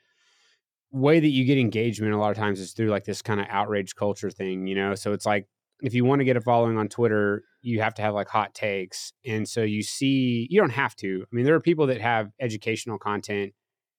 way 0.91 1.19
that 1.19 1.29
you 1.29 1.45
get 1.45 1.57
engagement 1.57 2.13
a 2.13 2.17
lot 2.17 2.31
of 2.31 2.37
times 2.37 2.59
is 2.59 2.73
through 2.73 2.89
like 2.89 3.05
this 3.05 3.21
kind 3.21 3.39
of 3.39 3.47
outrage 3.49 3.95
culture 3.95 4.29
thing, 4.29 4.67
you 4.67 4.75
know? 4.75 4.93
So 4.95 5.13
it's 5.13 5.25
like 5.25 5.47
if 5.81 5.93
you 5.93 6.05
want 6.05 6.19
to 6.19 6.25
get 6.25 6.37
a 6.37 6.41
following 6.41 6.77
on 6.77 6.89
Twitter, 6.89 7.43
you 7.61 7.81
have 7.81 7.93
to 7.95 8.01
have 8.01 8.13
like 8.13 8.27
hot 8.27 8.53
takes. 8.53 9.13
And 9.25 9.47
so 9.47 9.61
you 9.61 9.83
see, 9.83 10.47
you 10.49 10.59
don't 10.59 10.71
have 10.71 10.95
to. 10.97 11.23
I 11.23 11.35
mean, 11.35 11.45
there 11.45 11.55
are 11.55 11.61
people 11.61 11.87
that 11.87 12.01
have 12.01 12.31
educational 12.39 12.97
content 12.97 13.53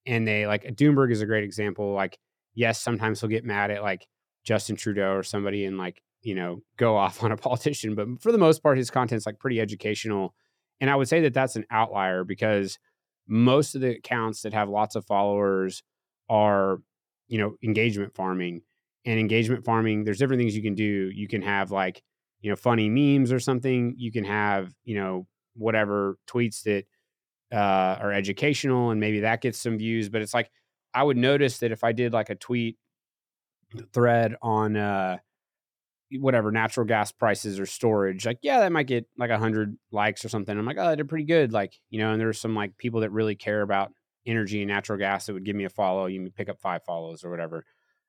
and 0.04 0.26
they 0.26 0.46
like 0.46 0.64
Doomberg 0.64 1.12
is 1.12 1.22
a 1.22 1.26
great 1.26 1.44
example. 1.44 1.94
Like, 1.94 2.18
yes, 2.54 2.80
sometimes 2.80 3.20
he'll 3.20 3.30
get 3.30 3.44
mad 3.44 3.70
at 3.70 3.82
like 3.82 4.06
Justin 4.44 4.76
Trudeau 4.76 5.12
or 5.12 5.22
somebody 5.22 5.64
and 5.64 5.78
like, 5.78 6.02
you 6.22 6.34
know, 6.34 6.60
go 6.76 6.96
off 7.02 7.22
on 7.22 7.32
a 7.32 7.36
politician. 7.36 7.94
But 7.94 8.22
for 8.22 8.32
the 8.32 8.38
most 8.38 8.62
part, 8.62 8.78
his 8.78 8.90
content's 8.90 9.26
like 9.26 9.38
pretty 9.38 9.60
educational. 9.60 10.34
And 10.80 10.90
I 10.90 10.96
would 10.96 11.08
say 11.08 11.20
that 11.20 11.34
that's 11.34 11.56
an 11.56 11.66
outlier 11.70 12.24
because 12.24 12.78
most 13.28 13.74
of 13.74 13.80
the 13.80 13.96
accounts 13.96 14.42
that 14.42 14.52
have 14.52 14.68
lots 14.68 14.96
of 14.96 15.06
followers 15.06 15.82
are 16.28 16.78
you 17.28 17.38
know 17.38 17.54
engagement 17.62 18.14
farming 18.14 18.62
and 19.04 19.18
engagement 19.18 19.64
farming 19.64 20.04
there's 20.04 20.18
different 20.18 20.40
things 20.40 20.56
you 20.56 20.62
can 20.62 20.74
do 20.74 21.10
you 21.14 21.28
can 21.28 21.42
have 21.42 21.70
like 21.70 22.02
you 22.40 22.50
know 22.50 22.56
funny 22.56 22.88
memes 22.88 23.32
or 23.32 23.38
something 23.38 23.94
you 23.96 24.12
can 24.12 24.24
have 24.24 24.72
you 24.84 24.94
know 24.94 25.26
whatever 25.54 26.18
tweets 26.28 26.62
that 26.62 26.84
uh, 27.52 27.98
are 28.00 28.12
educational 28.12 28.90
and 28.90 29.00
maybe 29.00 29.20
that 29.20 29.40
gets 29.40 29.58
some 29.58 29.78
views 29.78 30.08
but 30.08 30.22
it's 30.22 30.34
like 30.34 30.50
i 30.94 31.02
would 31.02 31.16
notice 31.16 31.58
that 31.58 31.72
if 31.72 31.84
i 31.84 31.92
did 31.92 32.12
like 32.12 32.30
a 32.30 32.34
tweet 32.34 32.76
thread 33.92 34.34
on 34.42 34.76
uh 34.76 35.16
whatever 36.18 36.50
natural 36.50 36.86
gas 36.86 37.10
prices 37.12 37.58
or 37.58 37.66
storage 37.66 38.26
like 38.26 38.38
yeah 38.42 38.60
that 38.60 38.72
might 38.72 38.86
get 38.86 39.06
like 39.16 39.30
a 39.30 39.38
hundred 39.38 39.76
likes 39.90 40.24
or 40.24 40.28
something 40.28 40.58
i'm 40.58 40.66
like 40.66 40.76
oh 40.78 40.94
they're 40.94 41.04
pretty 41.04 41.24
good 41.24 41.52
like 41.52 41.74
you 41.90 41.98
know 41.98 42.12
and 42.12 42.20
there's 42.20 42.40
some 42.40 42.54
like 42.54 42.76
people 42.76 43.00
that 43.00 43.10
really 43.10 43.34
care 43.34 43.62
about 43.62 43.92
energy 44.26 44.62
and 44.62 44.68
natural 44.68 44.98
gas 44.98 45.26
that 45.26 45.32
would 45.32 45.44
give 45.44 45.56
me 45.56 45.64
a 45.64 45.70
follow. 45.70 46.06
You 46.06 46.30
pick 46.34 46.48
up 46.48 46.60
five 46.60 46.84
follows 46.84 47.24
or 47.24 47.30
whatever. 47.30 47.64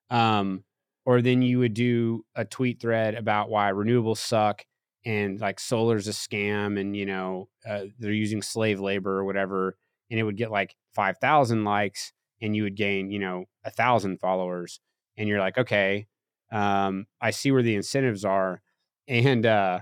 Um, 0.09 0.63
or 1.05 1.21
then 1.21 1.41
you 1.41 1.59
would 1.59 1.73
do 1.73 2.25
a 2.35 2.45
tweet 2.45 2.79
thread 2.79 3.15
about 3.15 3.49
why 3.49 3.71
renewables 3.71 4.17
suck 4.17 4.63
and 5.05 5.39
like 5.41 5.59
solar's 5.59 6.07
a 6.07 6.11
scam 6.11 6.79
and 6.79 6.95
you 6.95 7.05
know 7.05 7.49
uh, 7.67 7.83
they're 7.99 8.13
using 8.13 8.41
slave 8.41 8.79
labor 8.79 9.17
or 9.17 9.25
whatever 9.25 9.75
and 10.09 10.17
it 10.17 10.23
would 10.23 10.37
get 10.37 10.49
like 10.49 10.75
5000 10.95 11.65
likes 11.65 12.13
and 12.41 12.55
you 12.55 12.63
would 12.63 12.77
gain 12.77 13.11
you 13.11 13.19
know 13.19 13.43
a 13.65 13.69
thousand 13.69 14.21
followers 14.21 14.79
and 15.17 15.27
you're 15.27 15.41
like 15.41 15.57
okay 15.57 16.07
um, 16.53 17.05
i 17.19 17.31
see 17.31 17.51
where 17.51 17.63
the 17.63 17.75
incentives 17.75 18.23
are 18.23 18.61
and 19.07 19.45
uh 19.45 19.79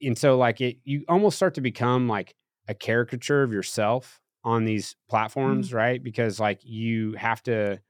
and 0.00 0.16
so 0.16 0.38
like 0.38 0.60
it 0.60 0.78
you 0.84 1.04
almost 1.08 1.36
start 1.36 1.54
to 1.54 1.60
become 1.60 2.08
like 2.08 2.34
a 2.68 2.74
caricature 2.74 3.42
of 3.42 3.52
yourself 3.52 4.20
on 4.46 4.64
these 4.64 4.94
platforms, 5.08 5.68
mm-hmm. 5.68 5.76
right? 5.76 6.02
Because 6.02 6.40
like 6.40 6.60
you 6.64 7.12
have 7.14 7.42
to 7.42 7.80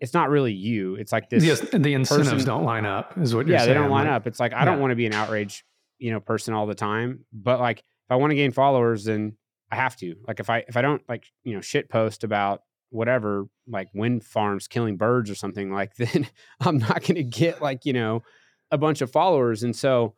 it's 0.00 0.14
not 0.14 0.30
really 0.30 0.52
you. 0.52 0.94
It's 0.96 1.12
like 1.12 1.28
this 1.28 1.44
Yes, 1.44 1.60
the 1.60 1.94
incentives 1.94 2.30
person, 2.30 2.46
don't 2.46 2.64
line 2.64 2.86
up 2.86 3.18
is 3.18 3.34
what 3.34 3.46
you're 3.46 3.58
saying. 3.58 3.60
yeah, 3.60 3.64
saying. 3.64 3.68
they 3.68 3.74
don't 3.74 3.90
line 3.90 4.06
like, 4.06 4.14
up. 4.14 4.26
It's 4.26 4.40
like 4.40 4.52
I 4.52 4.60
yeah. 4.60 4.64
don't 4.66 4.80
want 4.80 4.92
to 4.92 4.96
be 4.96 5.06
an 5.06 5.12
outrage, 5.12 5.64
you 5.98 6.12
know, 6.12 6.20
person 6.20 6.54
all 6.54 6.66
the 6.66 6.74
time. 6.74 7.24
But 7.32 7.60
like 7.60 7.80
if 7.80 8.10
I 8.10 8.16
want 8.16 8.30
to 8.30 8.36
gain 8.36 8.52
followers, 8.52 9.04
then 9.04 9.36
I 9.70 9.76
have 9.76 9.96
to. 9.96 10.14
Like 10.26 10.40
if 10.40 10.48
I 10.48 10.64
if 10.68 10.76
I 10.76 10.82
don't 10.82 11.02
like, 11.08 11.26
you 11.42 11.54
know, 11.54 11.60
shit 11.60 11.88
post 11.88 12.22
about 12.22 12.62
whatever, 12.90 13.46
like 13.66 13.88
wind 13.94 14.24
farms 14.24 14.68
killing 14.68 14.96
birds 14.96 15.30
or 15.30 15.34
something, 15.34 15.72
like 15.72 15.94
then 15.96 16.28
I'm 16.60 16.78
not 16.78 17.04
gonna 17.04 17.22
get 17.22 17.62
like, 17.62 17.84
you 17.84 17.92
know, 17.92 18.22
a 18.70 18.78
bunch 18.78 19.00
of 19.00 19.10
followers. 19.10 19.62
And 19.62 19.74
so 19.74 20.14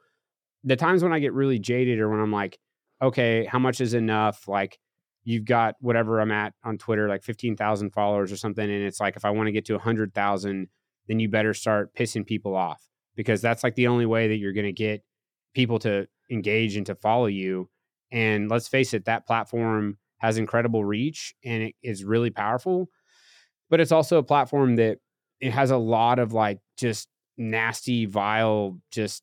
the 0.65 0.77
times 0.77 1.03
when 1.03 1.13
I 1.13 1.19
get 1.19 1.33
really 1.33 1.59
jaded 1.59 2.01
or 2.01 2.09
when 2.09 2.21
I'm 2.21 2.33
like, 2.33 2.59
okay, 3.01 3.45
how 3.45 3.59
much 3.59 3.81
is 3.81 3.95
enough? 3.95 4.49
Like 4.49 4.79
you've 5.25 5.45
got 5.45 5.75
whatever 5.81 6.21
I'm 6.21 6.31
at 6.31 6.55
on 6.65 6.79
Twitter, 6.79 7.09
like 7.09 7.23
15,000 7.23 7.91
followers 7.91 8.33
or 8.33 8.37
something. 8.37 8.65
And 8.65 8.85
it's 8.85 9.01
like, 9.01 9.17
if 9.17 9.25
I 9.25 9.31
want 9.31 9.49
to 9.49 9.53
get 9.53 9.65
to 9.67 9.75
100,000, 9.75 10.69
then 11.09 11.21
you 11.21 11.29
better 11.29 11.53
start 11.53 11.95
pissing 11.95 12.27
people 12.27 12.55
off 12.55 12.81
because 13.17 13.41
that's 13.41 13.65
like 13.65 13.75
the 13.75 13.89
only 13.89 14.07
way 14.07 14.29
that 14.29 14.37
you're 14.37 14.53
going 14.53 14.67
to 14.67 14.73
get 14.73 15.03
people 15.55 15.79
to 15.81 16.07
engage 16.31 16.77
and 16.77 16.87
to 16.87 16.95
follow 16.95 17.27
you. 17.27 17.69
And 18.13 18.49
let's 18.49 18.69
face 18.69 18.95
it, 18.95 19.07
that 19.07 19.27
platform 19.27 19.99
has 20.19 20.39
incredible 20.39 20.85
reach 20.85 21.35
and 21.45 21.63
it 21.63 21.75
is 21.83 22.05
really 22.05 22.31
powerful. 22.31 22.89
But 23.69 23.81
it's 23.81 23.93
also 23.93 24.19
a 24.19 24.23
platform 24.23 24.77
that 24.77 24.99
it 25.41 25.53
has 25.53 25.71
a 25.71 25.77
lot 25.77 26.19
of 26.19 26.33
like 26.33 26.59
just 26.77 27.09
nasty, 27.37 28.07
vile, 28.07 28.79
just 28.91 29.23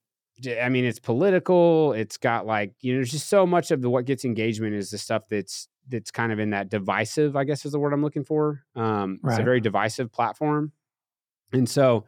I 0.60 0.70
mean, 0.70 0.84
it's 0.84 1.00
political. 1.00 1.94
It's 1.94 2.18
got 2.18 2.46
like 2.46 2.74
you 2.82 2.94
know, 2.94 2.98
there's 2.98 3.12
just 3.12 3.30
so 3.30 3.46
much 3.46 3.72
of 3.72 3.82
the 3.82 3.90
what 3.90 4.06
gets 4.06 4.26
engagement 4.26 4.74
is 4.74 4.90
the 4.90 4.98
stuff 4.98 5.24
that's 5.30 5.68
that's 5.90 6.12
kind 6.12 6.32
of 6.32 6.40
in 6.40 6.52
that 6.52 6.70
divisive, 6.70 7.36
I 7.36 7.44
guess 7.44 7.66
is 7.66 7.72
the 7.72 7.80
word 7.80 7.94
I'm 7.94 8.02
looking 8.02 8.24
for. 8.24 8.64
Um, 8.76 9.20
right. 9.22 9.34
It's 9.34 9.40
a 9.40 9.44
very 9.44 9.62
divisive 9.62 10.12
platform. 10.12 10.72
And 11.52 11.70
so 11.70 12.06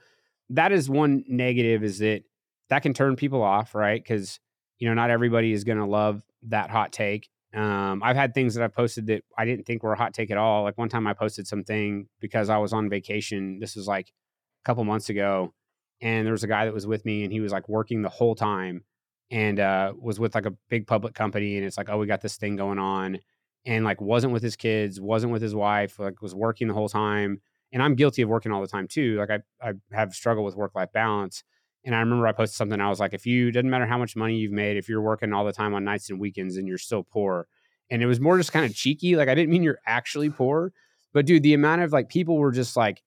that 0.49 0.71
is 0.71 0.89
one 0.89 1.23
negative 1.27 1.83
is 1.83 1.99
that 1.99 2.23
that 2.69 2.81
can 2.81 2.93
turn 2.93 3.15
people 3.15 3.43
off, 3.43 3.75
right? 3.75 4.01
Because 4.01 4.39
you 4.79 4.87
know, 4.87 4.93
not 4.93 5.09
everybody 5.09 5.53
is 5.53 5.63
going 5.63 5.77
to 5.77 5.85
love 5.85 6.21
that 6.43 6.69
hot 6.69 6.91
take. 6.91 7.29
Um, 7.55 8.03
I've 8.03 8.17
had 8.17 8.33
things 8.33 8.53
that 8.55 8.63
I've 8.63 8.73
posted 8.73 9.07
that 9.07 9.23
I 9.37 9.45
didn't 9.45 9.65
think 9.65 9.81
were 9.81 9.93
a 9.93 9.97
hot 9.97 10.13
take 10.13 10.29
at 10.29 10.37
all. 10.37 10.63
Like 10.63 10.77
one 10.77 10.89
time 10.89 11.07
I 11.07 11.13
posted 11.13 11.47
something 11.47 12.07
because 12.19 12.49
I 12.49 12.57
was 12.57 12.73
on 12.73 12.89
vacation. 12.89 13.59
This 13.59 13.75
was 13.75 13.87
like 13.87 14.09
a 14.09 14.67
couple 14.67 14.83
months 14.83 15.09
ago. 15.09 15.53
And 16.01 16.25
there 16.25 16.33
was 16.33 16.43
a 16.43 16.47
guy 16.47 16.65
that 16.65 16.73
was 16.73 16.85
with 16.85 17.05
me 17.05 17.23
and 17.23 17.31
he 17.31 17.39
was 17.39 17.53
like 17.53 17.69
working 17.69 18.01
the 18.01 18.09
whole 18.09 18.35
time 18.35 18.83
and 19.31 19.59
uh, 19.59 19.93
was 19.97 20.19
with 20.19 20.35
like 20.35 20.45
a 20.45 20.53
big 20.69 20.85
public 20.85 21.13
company. 21.13 21.55
And 21.55 21.65
it's 21.65 21.77
like, 21.77 21.89
oh, 21.89 21.97
we 21.97 22.07
got 22.07 22.21
this 22.21 22.35
thing 22.35 22.57
going 22.57 22.79
on. 22.79 23.19
And 23.65 23.85
like 23.85 24.01
wasn't 24.01 24.33
with 24.33 24.43
his 24.43 24.57
kids, 24.57 24.99
wasn't 24.99 25.31
with 25.31 25.41
his 25.41 25.55
wife, 25.55 25.97
like 25.97 26.21
was 26.21 26.35
working 26.35 26.67
the 26.67 26.73
whole 26.73 26.89
time. 26.89 27.41
And 27.71 27.81
I'm 27.81 27.95
guilty 27.95 28.21
of 28.21 28.29
working 28.29 28.51
all 28.51 28.61
the 28.61 28.67
time 28.67 28.87
too. 28.87 29.17
Like 29.17 29.29
I, 29.29 29.69
I 29.69 29.73
have 29.91 30.13
struggled 30.13 30.45
with 30.45 30.55
work 30.55 30.75
life 30.75 30.91
balance. 30.93 31.43
And 31.85 31.95
I 31.95 31.99
remember 31.99 32.27
I 32.27 32.31
posted 32.31 32.57
something. 32.57 32.81
I 32.81 32.89
was 32.89 32.99
like, 32.99 33.13
if 33.13 33.25
you 33.25 33.51
doesn't 33.51 33.69
matter 33.69 33.85
how 33.85 33.99
much 33.99 34.15
money 34.15 34.35
you've 34.35 34.51
made, 34.51 34.75
if 34.75 34.89
you're 34.89 35.01
working 35.01 35.31
all 35.31 35.45
the 35.45 35.53
time 35.53 35.73
on 35.75 35.83
nights 35.83 36.09
and 36.09 36.19
weekends 36.19 36.57
and 36.57 36.67
you're 36.67 36.79
still 36.79 37.03
poor, 37.03 37.47
and 37.91 38.01
it 38.01 38.07
was 38.07 38.19
more 38.19 38.37
just 38.37 38.51
kind 38.51 38.65
of 38.65 38.73
cheeky. 38.75 39.15
Like 39.15 39.29
I 39.29 39.35
didn't 39.35 39.51
mean 39.51 39.63
you're 39.63 39.79
actually 39.85 40.31
poor, 40.31 40.73
but 41.13 41.25
dude, 41.25 41.43
the 41.43 41.53
amount 41.53 41.83
of 41.83 41.93
like 41.93 42.09
people 42.09 42.37
were 42.37 42.51
just 42.51 42.75
like, 42.75 43.03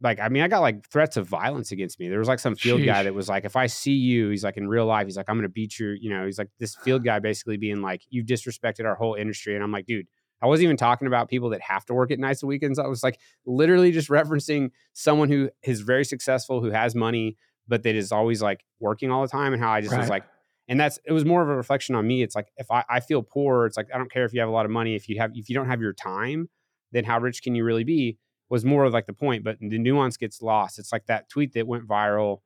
like 0.00 0.18
I 0.18 0.30
mean, 0.30 0.42
I 0.42 0.48
got 0.48 0.60
like 0.60 0.88
threats 0.88 1.16
of 1.16 1.28
violence 1.28 1.70
against 1.72 2.00
me. 2.00 2.08
There 2.08 2.18
was 2.18 2.28
like 2.28 2.40
some 2.40 2.56
field 2.56 2.80
Sheesh. 2.80 2.86
guy 2.86 3.02
that 3.02 3.14
was 3.14 3.28
like, 3.28 3.44
if 3.44 3.54
I 3.54 3.66
see 3.66 3.92
you, 3.92 4.30
he's 4.30 4.42
like 4.42 4.56
in 4.56 4.66
real 4.66 4.86
life, 4.86 5.06
he's 5.06 5.16
like, 5.16 5.26
I'm 5.28 5.36
gonna 5.36 5.48
beat 5.48 5.78
you. 5.78 5.90
you 6.00 6.10
know, 6.10 6.24
he's 6.24 6.38
like 6.38 6.48
this 6.58 6.74
field 6.74 7.04
guy 7.04 7.18
basically 7.18 7.58
being 7.58 7.82
like, 7.82 8.02
you've 8.08 8.26
disrespected 8.26 8.86
our 8.86 8.94
whole 8.94 9.14
industry, 9.14 9.54
and 9.54 9.62
I'm 9.62 9.72
like, 9.72 9.86
dude. 9.86 10.06
I 10.40 10.46
wasn't 10.46 10.64
even 10.64 10.76
talking 10.76 11.06
about 11.06 11.30
people 11.30 11.50
that 11.50 11.60
have 11.60 11.84
to 11.84 11.94
work 11.94 12.10
at 12.10 12.18
nights 12.18 12.42
and 12.42 12.48
weekends. 12.48 12.80
I 12.80 12.88
was 12.88 13.04
like 13.04 13.20
literally 13.46 13.92
just 13.92 14.08
referencing 14.08 14.72
someone 14.92 15.28
who 15.28 15.50
is 15.62 15.82
very 15.82 16.04
successful, 16.04 16.60
who 16.60 16.72
has 16.72 16.96
money, 16.96 17.36
but 17.68 17.82
that 17.82 17.94
is 17.94 18.12
always 18.12 18.42
like 18.42 18.64
working 18.80 19.10
all 19.10 19.22
the 19.22 19.28
time 19.28 19.52
and 19.52 19.62
how 19.62 19.70
I 19.70 19.80
just 19.80 19.92
right. 19.92 20.00
was 20.00 20.08
like, 20.08 20.24
and 20.68 20.78
that's 20.80 20.98
it 21.04 21.12
was 21.12 21.24
more 21.24 21.42
of 21.42 21.48
a 21.48 21.56
reflection 21.56 21.94
on 21.94 22.06
me. 22.06 22.22
It's 22.22 22.34
like 22.34 22.48
if 22.56 22.70
I, 22.70 22.84
I 22.88 23.00
feel 23.00 23.22
poor, 23.22 23.66
it's 23.66 23.76
like 23.76 23.88
I 23.94 23.98
don't 23.98 24.10
care 24.10 24.24
if 24.24 24.32
you 24.32 24.40
have 24.40 24.48
a 24.48 24.52
lot 24.52 24.64
of 24.64 24.70
money. 24.70 24.94
If 24.94 25.08
you 25.08 25.18
have 25.18 25.32
if 25.34 25.48
you 25.48 25.54
don't 25.54 25.68
have 25.68 25.80
your 25.80 25.92
time, 25.92 26.48
then 26.92 27.04
how 27.04 27.18
rich 27.18 27.42
can 27.42 27.54
you 27.54 27.64
really 27.64 27.84
be? 27.84 28.18
Was 28.48 28.64
more 28.64 28.84
of 28.84 28.92
like 28.92 29.06
the 29.06 29.12
point, 29.12 29.44
but 29.44 29.56
the 29.60 29.78
nuance 29.78 30.16
gets 30.16 30.42
lost. 30.42 30.78
It's 30.78 30.92
like 30.92 31.06
that 31.06 31.28
tweet 31.28 31.54
that 31.54 31.66
went 31.66 31.88
viral. 31.88 32.38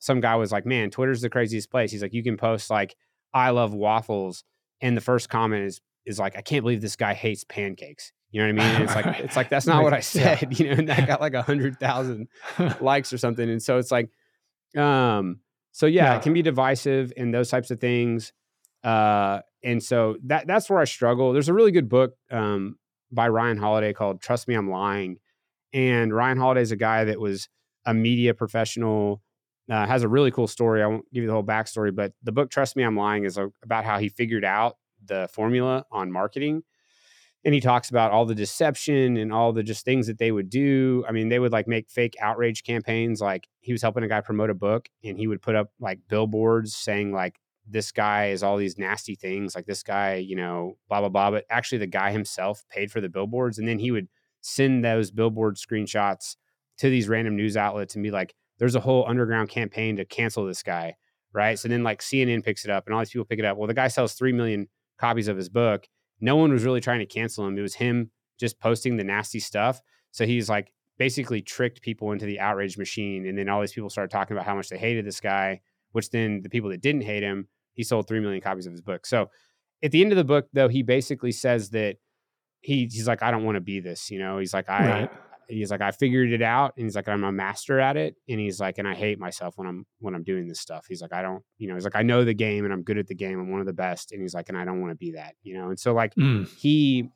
Some 0.00 0.20
guy 0.20 0.34
was 0.36 0.52
like, 0.52 0.66
"Man, 0.66 0.90
Twitter's 0.90 1.20
the 1.20 1.30
craziest 1.30 1.70
place." 1.70 1.92
He's 1.92 2.02
like, 2.02 2.12
"You 2.12 2.22
can 2.22 2.36
post 2.36 2.68
like 2.68 2.96
I 3.32 3.50
love 3.50 3.72
waffles," 3.72 4.44
and 4.80 4.96
the 4.96 5.00
first 5.00 5.28
comment 5.28 5.64
is 5.64 5.80
is 6.04 6.18
like, 6.18 6.36
"I 6.36 6.42
can't 6.42 6.62
believe 6.62 6.80
this 6.80 6.96
guy 6.96 7.14
hates 7.14 7.44
pancakes." 7.44 8.12
You 8.32 8.40
know 8.40 8.46
what 8.46 8.62
I 8.62 8.66
mean? 8.66 8.74
And 8.74 8.84
it's 8.84 8.94
like 8.94 9.20
it's 9.20 9.36
like 9.36 9.48
that's 9.50 9.66
not 9.68 9.82
what 9.82 9.92
I 9.92 10.00
said. 10.00 10.42
Yeah. 10.42 10.48
You 10.58 10.70
know, 10.70 10.78
and 10.78 10.88
that 10.88 11.06
got 11.06 11.20
like 11.20 11.34
a 11.34 11.42
hundred 11.42 11.78
thousand 11.78 12.28
likes 12.80 13.12
or 13.12 13.18
something. 13.18 13.48
And 13.48 13.62
so 13.62 13.78
it's 13.78 13.90
like, 13.90 14.10
um, 14.76 15.40
so 15.72 15.86
yeah, 15.86 16.04
yeah, 16.04 16.16
it 16.16 16.22
can 16.22 16.32
be 16.32 16.42
divisive 16.42 17.12
and 17.16 17.32
those 17.32 17.50
types 17.50 17.70
of 17.70 17.80
things. 17.80 18.32
Uh, 18.84 19.40
and 19.62 19.82
so 19.82 20.16
that 20.24 20.46
that's 20.46 20.68
where 20.68 20.80
I 20.80 20.84
struggle. 20.84 21.32
There's 21.32 21.48
a 21.48 21.54
really 21.54 21.72
good 21.72 21.88
book 21.88 22.14
um, 22.30 22.76
by 23.10 23.28
Ryan 23.28 23.58
Holiday 23.58 23.92
called 23.92 24.20
"Trust 24.20 24.48
Me, 24.48 24.54
I'm 24.54 24.70
Lying," 24.70 25.18
and 25.72 26.14
Ryan 26.14 26.38
Holiday 26.38 26.62
is 26.62 26.72
a 26.72 26.76
guy 26.76 27.04
that 27.04 27.20
was 27.20 27.48
a 27.84 27.94
media 27.94 28.34
professional. 28.34 29.22
Uh, 29.70 29.86
has 29.86 30.02
a 30.02 30.08
really 30.08 30.32
cool 30.32 30.48
story. 30.48 30.82
I 30.82 30.86
won't 30.88 31.10
give 31.12 31.22
you 31.22 31.28
the 31.28 31.32
whole 31.32 31.44
backstory, 31.44 31.94
but 31.94 32.12
the 32.22 32.32
book 32.32 32.50
"Trust 32.50 32.76
Me, 32.76 32.82
I'm 32.82 32.96
Lying" 32.96 33.24
is 33.24 33.38
a, 33.38 33.50
about 33.62 33.84
how 33.84 33.98
he 33.98 34.08
figured 34.08 34.44
out 34.44 34.76
the 35.04 35.28
formula 35.32 35.84
on 35.90 36.10
marketing 36.10 36.64
and 37.44 37.54
he 37.54 37.60
talks 37.60 37.90
about 37.90 38.12
all 38.12 38.24
the 38.24 38.34
deception 38.34 39.16
and 39.16 39.32
all 39.32 39.52
the 39.52 39.62
just 39.62 39.84
things 39.84 40.06
that 40.06 40.18
they 40.18 40.30
would 40.30 40.48
do. 40.48 41.04
I 41.08 41.12
mean, 41.12 41.28
they 41.28 41.38
would 41.38 41.52
like 41.52 41.66
make 41.66 41.90
fake 41.90 42.14
outrage 42.20 42.62
campaigns. 42.62 43.20
Like 43.20 43.48
he 43.60 43.72
was 43.72 43.82
helping 43.82 44.04
a 44.04 44.08
guy 44.08 44.20
promote 44.20 44.50
a 44.50 44.54
book 44.54 44.88
and 45.02 45.18
he 45.18 45.26
would 45.26 45.42
put 45.42 45.56
up 45.56 45.70
like 45.80 45.98
billboards 46.08 46.74
saying 46.76 47.12
like 47.12 47.38
this 47.68 47.90
guy 47.90 48.28
is 48.28 48.42
all 48.42 48.56
these 48.56 48.78
nasty 48.78 49.16
things, 49.16 49.54
like 49.56 49.66
this 49.66 49.82
guy, 49.82 50.16
you 50.16 50.36
know, 50.36 50.76
blah 50.88 51.00
blah 51.00 51.08
blah. 51.08 51.30
But 51.32 51.44
actually 51.50 51.78
the 51.78 51.86
guy 51.86 52.12
himself 52.12 52.64
paid 52.70 52.92
for 52.92 53.00
the 53.00 53.08
billboards 53.08 53.58
and 53.58 53.66
then 53.66 53.78
he 53.78 53.90
would 53.90 54.08
send 54.40 54.84
those 54.84 55.10
billboard 55.10 55.56
screenshots 55.56 56.36
to 56.78 56.90
these 56.90 57.08
random 57.08 57.36
news 57.36 57.56
outlets 57.56 57.94
and 57.94 58.04
be 58.04 58.10
like, 58.10 58.34
there's 58.58 58.74
a 58.76 58.80
whole 58.80 59.04
underground 59.08 59.48
campaign 59.48 59.96
to 59.96 60.04
cancel 60.04 60.46
this 60.46 60.62
guy. 60.62 60.94
Right. 61.32 61.58
So 61.58 61.66
then 61.66 61.82
like 61.82 62.02
CNN 62.02 62.44
picks 62.44 62.64
it 62.64 62.70
up 62.70 62.86
and 62.86 62.94
all 62.94 63.00
these 63.00 63.10
people 63.10 63.24
pick 63.24 63.38
it 63.38 63.44
up. 63.44 63.56
Well, 63.56 63.66
the 63.66 63.74
guy 63.74 63.88
sells 63.88 64.12
three 64.12 64.32
million 64.32 64.68
copies 64.98 65.28
of 65.28 65.36
his 65.36 65.48
book 65.48 65.88
no 66.22 66.36
one 66.36 66.52
was 66.52 66.64
really 66.64 66.80
trying 66.80 67.00
to 67.00 67.06
cancel 67.06 67.46
him. 67.46 67.58
It 67.58 67.62
was 67.62 67.74
him 67.74 68.10
just 68.38 68.58
posting 68.60 68.96
the 68.96 69.04
nasty 69.04 69.40
stuff. 69.40 69.80
So 70.12 70.24
he's 70.24 70.48
like 70.48 70.72
basically 70.98 71.42
tricked 71.42 71.82
people 71.82 72.12
into 72.12 72.24
the 72.24 72.40
outrage 72.40 72.78
machine. 72.78 73.26
And 73.26 73.36
then 73.36 73.48
all 73.48 73.60
these 73.60 73.72
people 73.72 73.90
started 73.90 74.10
talking 74.10 74.36
about 74.36 74.46
how 74.46 74.54
much 74.54 74.68
they 74.68 74.78
hated 74.78 75.04
this 75.04 75.20
guy, 75.20 75.60
which 75.90 76.10
then 76.10 76.40
the 76.42 76.48
people 76.48 76.70
that 76.70 76.80
didn't 76.80 77.02
hate 77.02 77.22
him, 77.22 77.48
he 77.74 77.82
sold 77.82 78.08
3 78.08 78.20
million 78.20 78.40
copies 78.40 78.66
of 78.66 78.72
his 78.72 78.80
book. 78.80 79.04
So 79.04 79.30
at 79.82 79.90
the 79.90 80.00
end 80.00 80.12
of 80.12 80.16
the 80.16 80.24
book, 80.24 80.48
though, 80.52 80.68
he 80.68 80.82
basically 80.82 81.32
says 81.32 81.70
that 81.70 81.96
he, 82.60 82.88
he's 82.90 83.08
like, 83.08 83.22
I 83.22 83.30
don't 83.30 83.44
want 83.44 83.56
to 83.56 83.60
be 83.60 83.80
this, 83.80 84.10
you 84.10 84.18
know, 84.18 84.38
he's 84.38 84.54
like, 84.54 84.70
I, 84.70 84.88
right 84.88 85.10
he's 85.48 85.70
like, 85.70 85.80
I 85.80 85.90
figured 85.90 86.32
it 86.32 86.42
out. 86.42 86.74
And 86.76 86.86
he's 86.86 86.96
like, 86.96 87.08
I'm 87.08 87.24
a 87.24 87.32
master 87.32 87.80
at 87.80 87.96
it. 87.96 88.16
And 88.28 88.40
he's 88.40 88.60
like, 88.60 88.78
and 88.78 88.88
I 88.88 88.94
hate 88.94 89.18
myself 89.18 89.54
when 89.56 89.66
I'm 89.66 89.86
when 90.00 90.14
I'm 90.14 90.22
doing 90.22 90.48
this 90.48 90.60
stuff. 90.60 90.86
He's 90.88 91.02
like, 91.02 91.12
I 91.12 91.22
don't, 91.22 91.42
you 91.58 91.68
know, 91.68 91.74
he's 91.74 91.84
like, 91.84 91.96
I 91.96 92.02
know 92.02 92.24
the 92.24 92.34
game 92.34 92.64
and 92.64 92.72
I'm 92.72 92.82
good 92.82 92.98
at 92.98 93.06
the 93.06 93.14
game. 93.14 93.38
I'm 93.40 93.50
one 93.50 93.60
of 93.60 93.66
the 93.66 93.72
best. 93.72 94.12
And 94.12 94.22
he's 94.22 94.34
like, 94.34 94.48
and 94.48 94.58
I 94.58 94.64
don't 94.64 94.80
want 94.80 94.92
to 94.92 94.96
be 94.96 95.12
that, 95.12 95.34
you 95.42 95.54
know. 95.54 95.68
And 95.68 95.78
so 95.78 95.92
like 95.92 96.14
mm. 96.14 96.48
he 96.56 97.10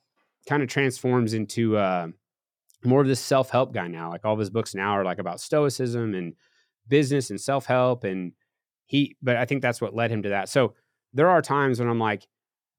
kind 0.49 0.63
of 0.63 0.69
transforms 0.69 1.35
into 1.35 1.77
uh 1.77 2.09
more 2.85 3.01
of 3.01 3.09
this 3.09 3.21
self-help 3.21 3.73
guy 3.73 3.89
now. 3.89 4.11
Like 4.11 4.25
all 4.25 4.35
of 4.35 4.39
his 4.39 4.51
books 4.51 4.75
now 4.75 4.93
are 4.93 5.05
like 5.05 5.19
about 5.19 5.41
stoicism 5.41 6.15
and 6.15 6.35
business 6.89 7.31
and 7.31 7.41
self-help. 7.41 8.05
And 8.05 8.33
he, 8.85 9.17
but 9.21 9.37
I 9.37 9.45
think 9.45 9.63
that's 9.63 9.81
what 9.81 9.95
led 9.95 10.11
him 10.11 10.23
to 10.23 10.29
that. 10.29 10.49
So 10.49 10.75
there 11.13 11.29
are 11.29 11.43
times 11.43 11.81
when 11.81 11.89
I'm 11.89 11.99
like, 11.99 12.27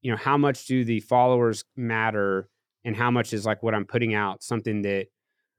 you 0.01 0.11
know, 0.11 0.17
how 0.17 0.37
much 0.37 0.65
do 0.67 0.85
the 0.85 1.01
followers 1.01 1.65
matter 1.75 2.47
and 2.85 2.95
how 2.95 3.11
much 3.11 3.33
is 3.33 3.45
like 3.45 3.63
what 3.63 3.75
I'm 3.75 3.85
putting 3.85 4.13
out 4.13 4.43
something 4.43 4.83
that 4.83 5.07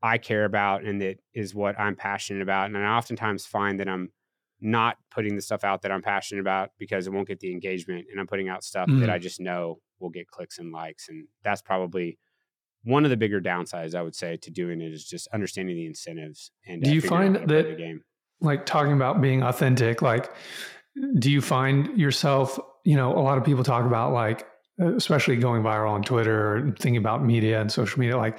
I 0.02 0.18
care 0.18 0.44
about 0.44 0.84
and 0.84 1.00
that 1.00 1.18
is 1.34 1.54
what 1.54 1.78
I'm 1.78 1.96
passionate 1.96 2.42
about. 2.42 2.66
And 2.66 2.76
I 2.76 2.96
oftentimes 2.96 3.46
find 3.46 3.80
that 3.80 3.88
I'm 3.88 4.10
not 4.60 4.96
putting 5.10 5.36
the 5.36 5.42
stuff 5.42 5.64
out 5.64 5.82
that 5.82 5.92
I'm 5.92 6.02
passionate 6.02 6.40
about 6.40 6.70
because 6.78 7.06
it 7.06 7.12
won't 7.12 7.28
get 7.28 7.40
the 7.40 7.52
engagement. 7.52 8.06
And 8.10 8.20
I'm 8.20 8.26
putting 8.26 8.48
out 8.48 8.64
stuff 8.64 8.88
mm. 8.88 9.00
that 9.00 9.10
I 9.10 9.18
just 9.18 9.40
know 9.40 9.80
will 10.00 10.10
get 10.10 10.28
clicks 10.28 10.58
and 10.58 10.72
likes. 10.72 11.08
And 11.08 11.26
that's 11.42 11.62
probably 11.62 12.18
one 12.84 13.04
of 13.04 13.10
the 13.10 13.16
bigger 13.16 13.40
downsides 13.40 13.94
I 13.94 14.02
would 14.02 14.14
say 14.14 14.36
to 14.38 14.50
doing 14.50 14.80
it 14.80 14.92
is 14.92 15.04
just 15.04 15.28
understanding 15.32 15.76
the 15.76 15.86
incentives. 15.86 16.50
And 16.66 16.82
do 16.82 16.92
you 16.92 17.00
find 17.00 17.36
that, 17.36 18.00
like 18.40 18.66
talking 18.66 18.92
about 18.92 19.20
being 19.20 19.42
authentic, 19.42 20.00
like, 20.00 20.32
do 21.18 21.30
you 21.30 21.40
find 21.40 21.98
yourself, 21.98 22.58
you 22.84 22.96
know, 22.96 23.16
a 23.16 23.20
lot 23.20 23.36
of 23.38 23.44
people 23.44 23.64
talk 23.64 23.84
about 23.84 24.12
like, 24.12 24.46
especially 24.78 25.36
going 25.36 25.62
viral 25.62 25.90
on 25.90 26.02
Twitter 26.02 26.56
or 26.56 26.62
thinking 26.78 26.98
about 26.98 27.24
media 27.24 27.60
and 27.60 27.70
social 27.70 27.98
media, 27.98 28.16
like, 28.16 28.38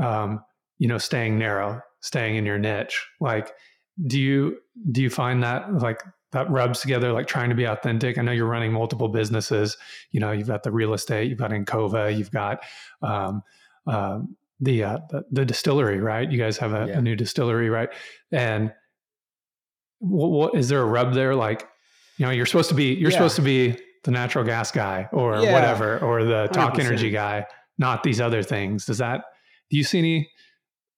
um, 0.00 0.42
you 0.78 0.88
know 0.88 0.98
staying 0.98 1.38
narrow 1.38 1.80
staying 2.00 2.36
in 2.36 2.46
your 2.46 2.58
niche 2.58 3.06
like 3.20 3.52
do 4.06 4.18
you 4.20 4.56
do 4.92 5.02
you 5.02 5.10
find 5.10 5.42
that 5.42 5.72
like 5.74 6.02
that 6.32 6.48
rubs 6.50 6.80
together 6.80 7.12
like 7.12 7.26
trying 7.26 7.48
to 7.48 7.54
be 7.54 7.64
authentic 7.64 8.18
i 8.18 8.22
know 8.22 8.32
you're 8.32 8.46
running 8.46 8.72
multiple 8.72 9.08
businesses 9.08 9.76
you 10.12 10.20
know 10.20 10.32
you've 10.32 10.48
got 10.48 10.62
the 10.62 10.70
real 10.70 10.94
estate 10.94 11.28
you've 11.28 11.38
got 11.38 11.50
Ancova 11.50 12.16
you've 12.16 12.30
got 12.30 12.62
um, 13.02 13.42
uh, 13.86 14.20
the, 14.60 14.82
uh, 14.82 14.98
the, 15.10 15.24
the 15.30 15.44
distillery 15.44 16.00
right 16.00 16.30
you 16.30 16.38
guys 16.38 16.58
have 16.58 16.72
a, 16.72 16.86
yeah. 16.88 16.98
a 16.98 17.02
new 17.02 17.16
distillery 17.16 17.70
right 17.70 17.88
and 18.32 18.72
what, 19.98 20.30
what 20.30 20.54
is 20.54 20.68
there 20.68 20.82
a 20.82 20.86
rub 20.86 21.14
there 21.14 21.34
like 21.34 21.66
you 22.18 22.26
know 22.26 22.30
you're 22.30 22.46
supposed 22.46 22.68
to 22.68 22.74
be 22.74 22.94
you're 22.94 23.10
yeah. 23.10 23.16
supposed 23.16 23.36
to 23.36 23.42
be 23.42 23.76
the 24.04 24.10
natural 24.10 24.44
gas 24.44 24.70
guy 24.70 25.08
or 25.12 25.40
yeah. 25.40 25.52
whatever 25.52 25.98
or 25.98 26.24
the 26.24 26.48
talk 26.52 26.74
100%. 26.74 26.84
energy 26.84 27.10
guy 27.10 27.44
not 27.78 28.02
these 28.02 28.20
other 28.20 28.42
things 28.42 28.84
does 28.84 28.98
that 28.98 29.24
do 29.70 29.76
you 29.76 29.84
see 29.84 29.98
any 29.98 30.30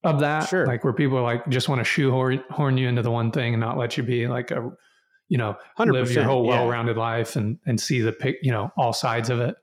of 0.03 0.21
that 0.21 0.49
sure 0.49 0.67
like 0.67 0.83
where 0.83 0.93
people 0.93 1.23
like 1.23 1.47
just 1.49 1.69
want 1.69 1.79
to 1.79 1.85
shoehorn 1.85 2.43
horn 2.51 2.79
you 2.79 2.89
into 2.89 3.03
the 3.03 3.11
one 3.11 3.31
thing 3.31 3.55
and 3.55 3.61
not 3.61 3.77
let 3.77 3.97
you 3.97 4.03
be 4.03 4.27
like 4.27 4.51
a 4.51 4.71
you 5.29 5.39
know 5.39 5.57
live 5.79 6.11
your 6.11 6.25
whole 6.25 6.45
well-rounded 6.45 6.97
yeah. 6.97 7.03
life 7.03 7.37
and 7.37 7.59
and 7.67 7.81
see 7.81 8.01
the 8.01 8.13
pic 8.13 8.37
you 8.43 8.51
know 8.51 8.71
all 8.77 8.93
sides 8.93 9.29
of 9.29 9.41
it 9.41 9.55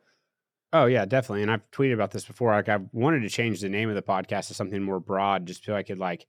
oh 0.73 0.85
yeah 0.85 1.05
definitely 1.05 1.41
and 1.41 1.51
i've 1.51 1.69
tweeted 1.71 1.93
about 1.93 2.11
this 2.11 2.25
before 2.25 2.51
like 2.53 2.69
i 2.69 2.77
wanted 2.91 3.21
to 3.21 3.29
change 3.29 3.61
the 3.61 3.69
name 3.69 3.89
of 3.89 3.95
the 3.95 4.01
podcast 4.01 4.47
to 4.47 4.53
something 4.53 4.81
more 4.81 4.99
broad 4.99 5.45
just 5.45 5.63
so 5.63 5.75
i 5.75 5.83
could 5.83 5.99
like 5.99 6.27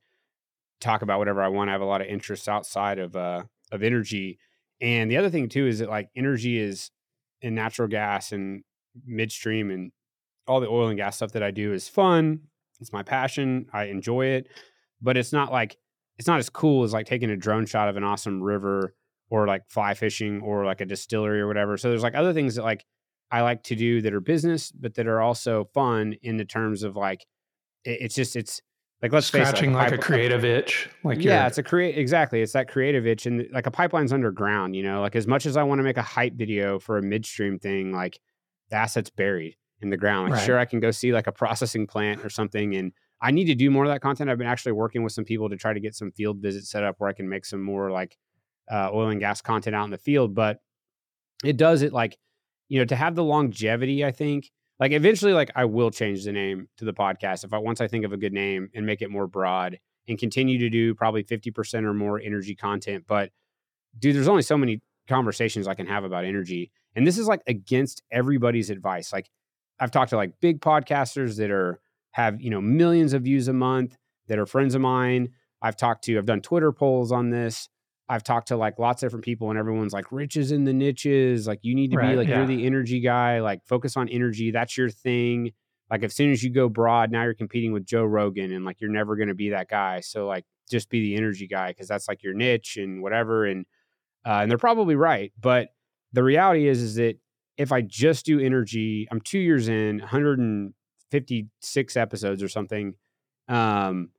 talk 0.81 1.01
about 1.03 1.19
whatever 1.19 1.41
i 1.41 1.47
want 1.47 1.69
i 1.69 1.73
have 1.73 1.81
a 1.81 1.85
lot 1.85 2.01
of 2.01 2.07
interests 2.07 2.47
outside 2.47 2.97
of 2.97 3.15
uh 3.15 3.43
of 3.71 3.83
energy 3.83 4.39
and 4.81 5.11
the 5.11 5.17
other 5.17 5.29
thing 5.29 5.49
too 5.49 5.67
is 5.67 5.79
that 5.79 5.89
like 5.89 6.09
energy 6.15 6.57
is 6.57 6.89
in 7.41 7.53
natural 7.53 7.87
gas 7.87 8.31
and 8.31 8.63
midstream 9.05 9.69
and 9.69 9.91
all 10.47 10.59
the 10.59 10.67
oil 10.67 10.87
and 10.87 10.97
gas 10.97 11.17
stuff 11.17 11.31
that 11.31 11.43
i 11.43 11.51
do 11.51 11.73
is 11.73 11.87
fun 11.87 12.41
it's 12.79 12.93
my 12.93 13.03
passion. 13.03 13.67
I 13.73 13.85
enjoy 13.85 14.27
it, 14.27 14.47
but 15.01 15.17
it's 15.17 15.33
not 15.33 15.51
like 15.51 15.77
it's 16.17 16.27
not 16.27 16.39
as 16.39 16.49
cool 16.49 16.83
as 16.83 16.93
like 16.93 17.05
taking 17.05 17.29
a 17.29 17.37
drone 17.37 17.65
shot 17.65 17.89
of 17.89 17.97
an 17.97 18.03
awesome 18.03 18.41
river 18.41 18.93
or 19.29 19.47
like 19.47 19.69
fly 19.69 19.93
fishing 19.93 20.41
or 20.41 20.65
like 20.65 20.81
a 20.81 20.85
distillery 20.85 21.39
or 21.39 21.47
whatever. 21.47 21.77
So 21.77 21.89
there's 21.89 22.03
like 22.03 22.15
other 22.15 22.33
things 22.33 22.55
that 22.55 22.63
like 22.63 22.85
I 23.31 23.41
like 23.41 23.63
to 23.63 23.75
do 23.75 24.01
that 24.01 24.13
are 24.13 24.21
business, 24.21 24.71
but 24.71 24.95
that 24.95 25.07
are 25.07 25.21
also 25.21 25.69
fun 25.73 26.15
in 26.21 26.37
the 26.37 26.45
terms 26.45 26.83
of 26.83 26.95
like 26.95 27.25
it, 27.83 27.99
it's 28.01 28.15
just 28.15 28.35
it's 28.35 28.61
like 29.01 29.13
let's 29.13 29.27
scratching 29.27 29.53
face 29.53 29.75
it, 29.75 29.77
like, 29.77 29.87
a, 29.87 29.91
like 29.91 29.99
a 29.99 30.03
creative 30.03 30.43
itch. 30.43 30.89
Like 31.03 31.21
yeah, 31.21 31.47
it's 31.47 31.57
a 31.57 31.63
create 31.63 31.97
exactly. 31.97 32.41
It's 32.41 32.53
that 32.53 32.67
creative 32.67 33.07
itch, 33.07 33.25
and 33.25 33.47
like 33.53 33.65
a 33.65 33.71
pipeline's 33.71 34.11
underground. 34.11 34.75
You 34.75 34.83
know, 34.83 35.01
like 35.01 35.15
as 35.15 35.27
much 35.27 35.45
as 35.45 35.55
I 35.55 35.63
want 35.63 35.79
to 35.79 35.83
make 35.83 35.97
a 35.97 36.01
hype 36.01 36.33
video 36.33 36.79
for 36.79 36.97
a 36.97 37.01
midstream 37.01 37.59
thing, 37.59 37.93
like 37.93 38.19
the 38.69 38.77
asset's 38.77 39.09
buried 39.09 39.55
in 39.81 39.89
the 39.89 39.97
ground. 39.97 40.31
Like 40.31 40.39
Right. 40.39 40.45
sure, 40.45 40.59
I 40.59 40.65
can 40.65 40.79
go 40.79 40.91
see 40.91 41.13
like 41.13 41.27
a 41.27 41.31
processing 41.31 41.87
plant 41.87 42.23
or 42.23 42.29
something, 42.29 42.75
and 42.75 42.91
I 43.21 43.31
need 43.31 43.45
to 43.45 43.55
do 43.55 43.69
more 43.69 43.83
of 43.83 43.89
that 43.89 44.01
content. 44.01 44.29
I've 44.29 44.37
been 44.37 44.47
actually 44.47 44.71
working 44.73 45.03
with 45.03 45.13
some 45.13 45.25
people 45.25 45.49
to 45.49 45.57
try 45.57 45.73
to 45.73 45.79
get 45.79 45.95
some 45.95 46.11
field 46.11 46.39
visits 46.39 46.69
set 46.69 46.83
up 46.83 46.95
where 46.99 47.09
I 47.09 47.13
can 47.13 47.27
make 47.27 47.45
some 47.45 47.61
more 47.61 47.91
like 47.91 48.17
uh, 48.71 48.89
oil 48.93 49.09
and 49.09 49.19
gas 49.19 49.41
content 49.41 49.75
out 49.75 49.85
in 49.85 49.91
the 49.91 49.97
field. 49.97 50.35
But 50.35 50.59
it 51.43 51.57
does 51.57 51.81
it 51.81 51.93
like 51.93 52.17
you 52.67 52.79
know 52.79 52.85
to 52.85 52.95
have 52.95 53.15
the 53.15 53.23
longevity. 53.23 54.05
I 54.05 54.11
think 54.11 54.51
like 54.79 54.91
eventually 54.91 55.33
like 55.33 55.51
I 55.55 55.65
will 55.65 55.91
change 55.91 56.23
the 56.23 56.31
name 56.31 56.69
to 56.77 56.85
the 56.85 56.93
podcast 56.93 57.43
if 57.43 57.53
I 57.53 57.57
once 57.57 57.81
I 57.81 57.87
think 57.87 58.05
of 58.05 58.13
a 58.13 58.17
good 58.17 58.33
name 58.33 58.69
and 58.73 58.85
make 58.85 59.01
it 59.01 59.09
more 59.09 59.27
broad 59.27 59.79
and 60.07 60.17
continue 60.17 60.57
to 60.59 60.69
do 60.69 60.95
probably 60.95 61.23
fifty 61.23 61.51
percent 61.51 61.85
or 61.85 61.93
more 61.93 62.19
energy 62.19 62.55
content. 62.55 63.05
But 63.07 63.31
dude, 63.97 64.15
there's 64.15 64.27
only 64.27 64.41
so 64.43 64.57
many 64.57 64.81
conversations 65.07 65.67
I 65.67 65.73
can 65.73 65.87
have 65.87 66.03
about 66.03 66.23
energy, 66.25 66.71
and 66.95 67.05
this 67.05 67.17
is 67.17 67.27
like 67.27 67.41
against 67.47 68.03
everybody's 68.11 68.69
advice. 68.69 69.11
Like 69.11 69.29
I've 69.79 69.91
talked 69.91 70.09
to 70.11 70.17
like 70.17 70.39
big 70.41 70.61
podcasters 70.61 71.37
that 71.37 71.51
are 71.51 71.79
have 72.11 72.41
you 72.41 72.49
know 72.49 72.61
millions 72.61 73.13
of 73.13 73.23
views 73.23 73.47
a 73.47 73.53
month 73.53 73.97
that 74.27 74.39
are 74.39 74.45
friends 74.45 74.75
of 74.75 74.81
mine. 74.81 75.29
I've 75.61 75.75
talked 75.75 76.05
to, 76.05 76.17
I've 76.17 76.25
done 76.25 76.41
Twitter 76.41 76.71
polls 76.71 77.11
on 77.11 77.29
this. 77.31 77.67
I've 78.07 78.23
talked 78.23 78.47
to 78.47 78.57
like 78.57 78.79
lots 78.79 79.03
of 79.03 79.07
different 79.07 79.25
people, 79.25 79.49
and 79.49 79.59
everyone's 79.59 79.93
like, 79.93 80.11
"Rich 80.11 80.35
is 80.37 80.51
in 80.51 80.63
the 80.63 80.73
niches. 80.73 81.45
Like, 81.47 81.59
you 81.61 81.75
need 81.75 81.91
to 81.91 81.97
Right, 81.97 82.11
be 82.11 82.15
like 82.15 82.27
yeah. 82.27 82.37
you're 82.37 82.47
the 82.47 82.65
energy 82.65 83.01
guy. 83.01 83.39
Like, 83.39 83.63
focus 83.65 83.95
on 83.97 84.09
energy. 84.09 84.49
That's 84.51 84.75
your 84.77 84.89
thing. 84.89 85.51
Like, 85.91 86.03
as 86.03 86.15
soon 86.15 86.31
as 86.31 86.43
you 86.43 86.49
go 86.49 86.69
broad, 86.69 87.11
now 87.11 87.23
you're 87.23 87.33
competing 87.35 87.71
with 87.71 87.85
Joe 87.85 88.03
Rogan, 88.05 88.51
and 88.51 88.65
like 88.65 88.81
you're 88.81 88.89
never 88.91 89.15
going 89.15 89.27
to 89.27 89.35
be 89.35 89.49
that 89.49 89.69
guy. 89.69 89.99
So 89.99 90.25
like, 90.25 90.45
just 90.71 90.89
be 90.89 91.01
the 91.01 91.15
energy 91.17 91.47
guy 91.47 91.69
because 91.69 91.87
that's 91.87 92.07
like 92.07 92.23
your 92.23 92.33
niche 92.33 92.77
and 92.77 93.03
whatever. 93.03 93.45
And 93.45 93.65
uh, 94.25 94.39
and 94.41 94.49
they're 94.49 94.57
probably 94.57 94.95
right, 94.95 95.31
but 95.39 95.69
the 96.13 96.23
reality 96.23 96.67
is 96.67 96.81
is 96.81 96.95
that 96.95 97.17
if 97.59 97.73
I 97.73 97.81
just 97.81 98.25
do 98.25 98.39
energy, 98.39 99.05
I'm 99.11 99.19
two 99.19 99.37
years 99.37 99.67
in, 99.67 99.99
156 99.99 101.97
episodes 101.97 102.41
or 102.41 102.47
something. 102.47 102.95
Um, 103.49 104.11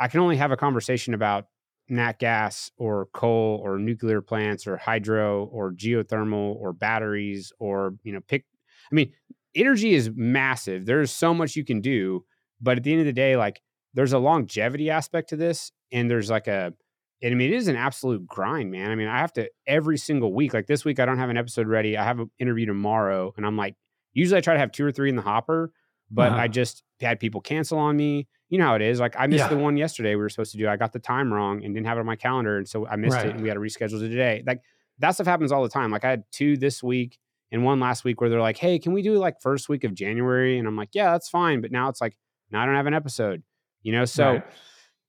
I 0.00 0.08
can 0.08 0.20
only 0.20 0.38
have 0.38 0.50
a 0.50 0.56
conversation 0.56 1.12
about 1.12 1.44
nat 1.90 2.18
gas 2.18 2.70
or 2.78 3.08
coal 3.12 3.60
or 3.62 3.78
nuclear 3.78 4.22
plants 4.22 4.66
or 4.66 4.78
hydro 4.78 5.44
or 5.52 5.72
geothermal 5.72 6.56
or 6.56 6.72
batteries 6.72 7.52
or 7.58 7.96
you 8.02 8.12
know 8.12 8.20
pick. 8.26 8.46
I 8.90 8.94
mean, 8.94 9.12
energy 9.54 9.92
is 9.92 10.10
massive. 10.14 10.86
There's 10.86 11.12
so 11.12 11.34
much 11.34 11.56
you 11.56 11.66
can 11.66 11.82
do, 11.82 12.24
but 12.62 12.78
at 12.78 12.84
the 12.84 12.92
end 12.92 13.00
of 13.00 13.06
the 13.06 13.12
day, 13.12 13.36
like 13.36 13.60
there's 13.92 14.14
a 14.14 14.18
longevity 14.18 14.88
aspect 14.88 15.28
to 15.30 15.36
this, 15.36 15.70
and 15.92 16.10
there's 16.10 16.30
like 16.30 16.46
a 16.46 16.72
I 17.22 17.28
mean, 17.30 17.52
it 17.52 17.54
is 17.56 17.68
an 17.68 17.76
absolute 17.76 18.26
grind, 18.26 18.70
man. 18.70 18.90
I 18.90 18.94
mean, 18.94 19.08
I 19.08 19.18
have 19.18 19.32
to 19.34 19.50
every 19.66 19.98
single 19.98 20.32
week. 20.32 20.54
Like 20.54 20.66
this 20.66 20.84
week, 20.84 20.98
I 20.98 21.04
don't 21.04 21.18
have 21.18 21.28
an 21.30 21.36
episode 21.36 21.66
ready. 21.66 21.96
I 21.96 22.04
have 22.04 22.18
an 22.18 22.30
interview 22.38 22.64
tomorrow, 22.66 23.32
and 23.36 23.44
I'm 23.46 23.56
like, 23.56 23.76
usually 24.14 24.38
I 24.38 24.40
try 24.40 24.54
to 24.54 24.60
have 24.60 24.72
two 24.72 24.84
or 24.86 24.92
three 24.92 25.08
in 25.10 25.16
the 25.16 25.22
hopper, 25.22 25.72
but 26.10 26.32
Uh-huh. 26.32 26.40
I 26.42 26.48
just 26.48 26.82
had 27.00 27.20
people 27.20 27.40
cancel 27.40 27.78
on 27.78 27.96
me. 27.96 28.26
You 28.48 28.58
know 28.58 28.64
how 28.66 28.74
it 28.74 28.82
is. 28.82 29.00
Like 29.00 29.14
I 29.18 29.26
missed 29.26 29.44
Yeah. 29.44 29.48
the 29.48 29.58
one 29.58 29.76
yesterday 29.76 30.10
we 30.14 30.22
were 30.22 30.28
supposed 30.28 30.52
to 30.52 30.58
do. 30.58 30.66
I 30.68 30.76
got 30.76 30.92
the 30.92 30.98
time 30.98 31.32
wrong 31.32 31.62
and 31.64 31.74
didn't 31.74 31.86
have 31.86 31.98
it 31.98 32.00
on 32.00 32.06
my 32.06 32.16
calendar, 32.16 32.56
and 32.56 32.66
so 32.68 32.86
I 32.86 32.96
missed 32.96 33.16
Right. 33.16 33.26
it, 33.26 33.34
and 33.34 33.42
we 33.42 33.48
had 33.48 33.54
to 33.54 33.60
reschedule 33.60 34.02
it 34.02 34.08
today. 34.08 34.42
Like 34.46 34.62
that 34.98 35.10
stuff 35.12 35.26
happens 35.26 35.52
all 35.52 35.62
the 35.62 35.68
time. 35.68 35.90
Like 35.90 36.04
I 36.04 36.10
had 36.10 36.24
two 36.32 36.56
this 36.56 36.82
week 36.82 37.18
and 37.52 37.64
one 37.64 37.80
last 37.80 38.02
week 38.04 38.20
where 38.20 38.28
they're 38.30 38.40
like, 38.40 38.56
"Hey, 38.58 38.78
can 38.78 38.92
we 38.92 39.02
do 39.02 39.14
like 39.18 39.40
first 39.40 39.68
week 39.68 39.84
of 39.84 39.94
January?" 39.94 40.58
And 40.58 40.66
I'm 40.66 40.76
like, 40.76 40.90
"Yeah, 40.94 41.12
that's 41.12 41.28
fine." 41.28 41.60
But 41.60 41.70
now 41.72 41.88
it's 41.88 42.00
like, 42.00 42.16
now 42.50 42.62
I 42.62 42.66
don't 42.66 42.74
have 42.76 42.86
an 42.86 42.94
episode. 42.94 43.42
You 43.82 43.92
know, 43.92 44.04
so 44.04 44.32
Right. 44.32 44.42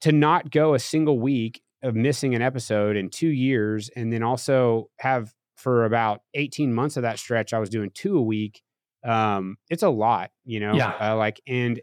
to 0.01 0.11
not 0.11 0.51
go 0.51 0.73
a 0.73 0.79
single 0.79 1.19
week 1.19 1.61
of 1.83 1.95
missing 1.95 2.35
an 2.35 2.41
episode 2.41 2.95
in 2.95 3.09
two 3.09 3.27
years 3.29 3.89
and 3.95 4.11
then 4.13 4.23
also 4.23 4.89
have 4.99 5.33
for 5.55 5.85
about 5.85 6.21
18 6.33 6.73
months 6.73 6.97
of 6.97 7.03
that 7.03 7.19
stretch 7.19 7.53
i 7.53 7.59
was 7.59 7.69
doing 7.69 7.89
two 7.93 8.17
a 8.17 8.21
week 8.21 8.61
um 9.03 9.57
it's 9.69 9.83
a 9.83 9.89
lot 9.89 10.31
you 10.45 10.59
know 10.59 10.75
Yeah. 10.75 10.93
uh, 10.99 11.15
like 11.17 11.41
and 11.47 11.81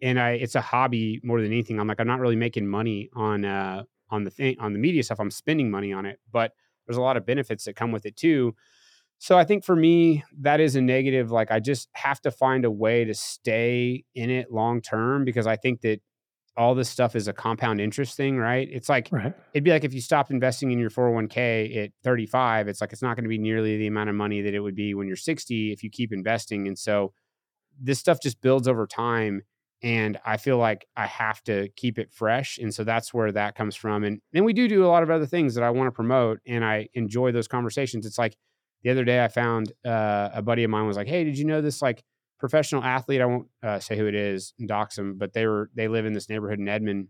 and 0.00 0.18
i 0.20 0.30
it's 0.32 0.54
a 0.54 0.60
hobby 0.60 1.20
more 1.22 1.40
than 1.40 1.50
anything 1.52 1.78
i'm 1.80 1.86
like 1.88 2.00
i'm 2.00 2.06
not 2.06 2.20
really 2.20 2.36
making 2.36 2.66
money 2.66 3.08
on 3.14 3.44
uh 3.44 3.82
on 4.10 4.24
the 4.24 4.30
thing 4.30 4.56
on 4.60 4.72
the 4.72 4.78
media 4.78 5.02
stuff 5.02 5.18
i'm 5.20 5.30
spending 5.30 5.70
money 5.70 5.92
on 5.92 6.06
it 6.06 6.20
but 6.30 6.52
there's 6.86 6.96
a 6.96 7.00
lot 7.02 7.16
of 7.16 7.24
benefits 7.26 7.64
that 7.64 7.74
come 7.76 7.92
with 7.92 8.06
it 8.06 8.16
too 8.16 8.54
so 9.18 9.38
i 9.38 9.44
think 9.44 9.64
for 9.64 9.74
me 9.76 10.22
that 10.40 10.60
is 10.60 10.76
a 10.76 10.80
negative 10.80 11.30
like 11.30 11.50
i 11.50 11.58
just 11.60 11.88
have 11.94 12.20
to 12.20 12.30
find 12.30 12.64
a 12.64 12.70
way 12.70 13.04
to 13.04 13.14
stay 13.14 14.04
in 14.14 14.30
it 14.30 14.52
long 14.52 14.80
term 14.80 15.24
because 15.24 15.46
i 15.46 15.56
think 15.56 15.80
that 15.80 16.00
all 16.56 16.74
this 16.74 16.88
stuff 16.88 17.16
is 17.16 17.28
a 17.28 17.32
compound 17.32 17.80
interest 17.80 18.16
thing, 18.16 18.36
right? 18.36 18.68
It's 18.70 18.88
like 18.88 19.08
Right. 19.10 19.32
it'd 19.54 19.64
be 19.64 19.70
like 19.70 19.84
if 19.84 19.94
you 19.94 20.00
stopped 20.00 20.30
investing 20.30 20.70
in 20.70 20.78
your 20.78 20.90
401k 20.90 21.84
at 21.84 21.90
35, 22.04 22.68
it's 22.68 22.80
like 22.80 22.92
it's 22.92 23.02
not 23.02 23.16
going 23.16 23.24
to 23.24 23.28
be 23.28 23.38
nearly 23.38 23.78
the 23.78 23.86
amount 23.86 24.10
of 24.10 24.16
money 24.16 24.42
that 24.42 24.54
it 24.54 24.60
would 24.60 24.74
be 24.74 24.94
when 24.94 25.06
you're 25.06 25.16
60 25.16 25.72
if 25.72 25.82
you 25.82 25.90
keep 25.90 26.12
investing. 26.12 26.66
And 26.68 26.78
so 26.78 27.12
this 27.80 27.98
stuff 27.98 28.18
just 28.22 28.40
builds 28.40 28.68
over 28.68 28.86
time. 28.86 29.42
And 29.82 30.18
I 30.24 30.36
feel 30.36 30.58
like 30.58 30.86
I 30.96 31.06
have 31.06 31.42
to 31.44 31.68
keep 31.74 31.98
it 31.98 32.12
fresh. 32.12 32.58
And 32.58 32.72
so 32.72 32.84
that's 32.84 33.12
where 33.12 33.32
that 33.32 33.56
comes 33.56 33.74
from. 33.74 34.04
And 34.04 34.20
then 34.32 34.44
we 34.44 34.52
do 34.52 34.68
do 34.68 34.84
a 34.84 34.86
lot 34.88 35.02
of 35.02 35.10
other 35.10 35.26
things 35.26 35.54
that 35.56 35.64
I 35.64 35.70
want 35.70 35.88
to 35.88 35.92
promote. 35.92 36.38
And 36.46 36.64
I 36.64 36.88
enjoy 36.94 37.32
those 37.32 37.48
conversations. 37.48 38.06
It's 38.06 38.18
like 38.18 38.36
the 38.84 38.90
other 38.90 39.04
day 39.04 39.24
I 39.24 39.28
found 39.28 39.72
uh, 39.84 40.28
a 40.34 40.42
buddy 40.42 40.62
of 40.62 40.70
mine 40.70 40.86
was 40.86 40.96
like, 40.96 41.08
Hey, 41.08 41.24
did 41.24 41.36
you 41.36 41.44
know 41.46 41.60
this 41.60 41.82
like 41.82 42.04
professional 42.42 42.82
athlete? 42.82 43.20
I 43.20 43.26
won't 43.26 43.48
uh, 43.62 43.78
say 43.78 43.96
who 43.96 44.06
it 44.06 44.14
is 44.14 44.52
and 44.58 44.68
dox 44.68 44.98
him, 44.98 45.16
but 45.16 45.32
they 45.32 45.46
were, 45.46 45.70
they 45.74 45.88
live 45.88 46.04
in 46.04 46.12
this 46.12 46.28
neighborhood 46.28 46.58
in 46.58 46.68
Edmond. 46.68 47.08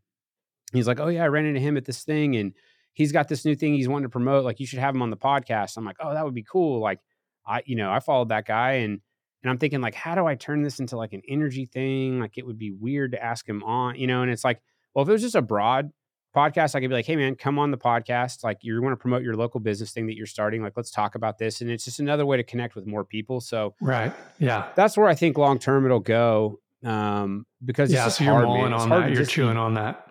He's 0.73 0.87
like, 0.87 1.01
Oh, 1.01 1.09
yeah, 1.09 1.25
I 1.25 1.29
ran 1.29 1.47
into 1.47 1.61
him 1.61 1.77
at 1.77 1.87
this 1.87 2.05
thing. 2.05 2.37
And 2.37 2.53
he's 2.92 3.11
got 3.11 3.29
this 3.29 3.45
new 3.45 3.57
thing 3.57 3.75
he's 3.75 3.88
wanting 3.88 4.05
to 4.05 4.11
promote. 4.11 4.45
Like, 4.45 4.61
you 4.61 4.66
should 4.66 4.79
have 4.79 4.95
him 4.95 5.03
on 5.03 5.11
the 5.11 5.16
podcast. 5.16 5.77
I'm 5.77 5.85
like, 5.85 5.97
Oh, 5.99 6.12
that 6.12 6.25
would 6.25 6.35
be 6.35 6.45
cool. 6.45 6.81
Like, 6.81 7.01
I, 7.47 7.62
you 7.64 7.75
know, 7.75 7.90
I 7.90 7.99
followed 7.99 8.29
that 8.29 8.47
guy 8.47 8.73
and, 8.75 9.01
and 9.42 9.51
I'm 9.51 9.59
thinking 9.59 9.81
like, 9.81 9.95
how 9.95 10.14
do 10.14 10.27
I 10.27 10.37
turn 10.37 10.62
this 10.62 10.79
into 10.79 10.97
like 10.97 11.12
an 11.12 11.23
energy 11.29 11.66
thing? 11.66 12.21
Like 12.21 12.38
it 12.38 12.47
would 12.47 12.59
be 12.59 12.71
weird 12.71 13.12
to 13.12 13.23
ask 13.23 13.49
him 13.49 13.64
on, 13.64 13.97
you 13.97 14.07
know, 14.07 14.23
and 14.23 14.31
it's 14.31 14.45
like, 14.45 14.61
well, 14.95 15.03
if 15.03 15.09
it 15.09 15.12
was 15.12 15.23
just 15.23 15.35
a 15.35 15.42
broad 15.42 15.90
podcast, 16.35 16.75
I 16.75 16.81
could 16.81 16.88
be 16.88 16.95
like, 16.95 17.07
hey 17.07 17.16
man, 17.16 17.35
come 17.35 17.59
on 17.59 17.71
the 17.71 17.79
podcast. 17.79 18.42
Like 18.45 18.59
you 18.62 18.81
want 18.83 18.92
to 18.92 18.97
promote 18.97 19.23
your 19.23 19.35
local 19.37 19.61
business 19.61 19.92
thing 19.92 20.07
that 20.07 20.16
you're 20.16 20.27
starting. 20.27 20.62
Like, 20.62 20.73
let's 20.77 20.90
talk 20.90 21.14
about 21.14 21.38
this. 21.38 21.61
And 21.61 21.71
it's 21.71 21.85
just 21.85 22.01
another 22.01 22.25
way 22.27 22.37
to 22.37 22.42
connect 22.42 22.75
with 22.75 22.87
more 22.87 23.05
people. 23.05 23.40
So 23.40 23.75
Right. 23.81 24.12
Yeah. 24.38 24.68
that's 24.75 24.97
where 24.97 25.07
I 25.09 25.14
think 25.14 25.37
long 25.38 25.59
term 25.59 25.85
it'll 25.85 26.01
go. 26.01 26.59
Um, 26.85 27.47
because 27.64 27.92
Yeah. 27.92 28.09
So 28.09 28.25
you're 28.25 28.33
hard, 28.33 28.45
mulling. 28.47 28.73
On 28.73 28.88
that. 28.88 29.09
You're 29.09 29.16
just 29.18 29.31
be- 29.31 29.35
chewing 29.35 29.57
on 29.57 29.75
that. 29.75 30.09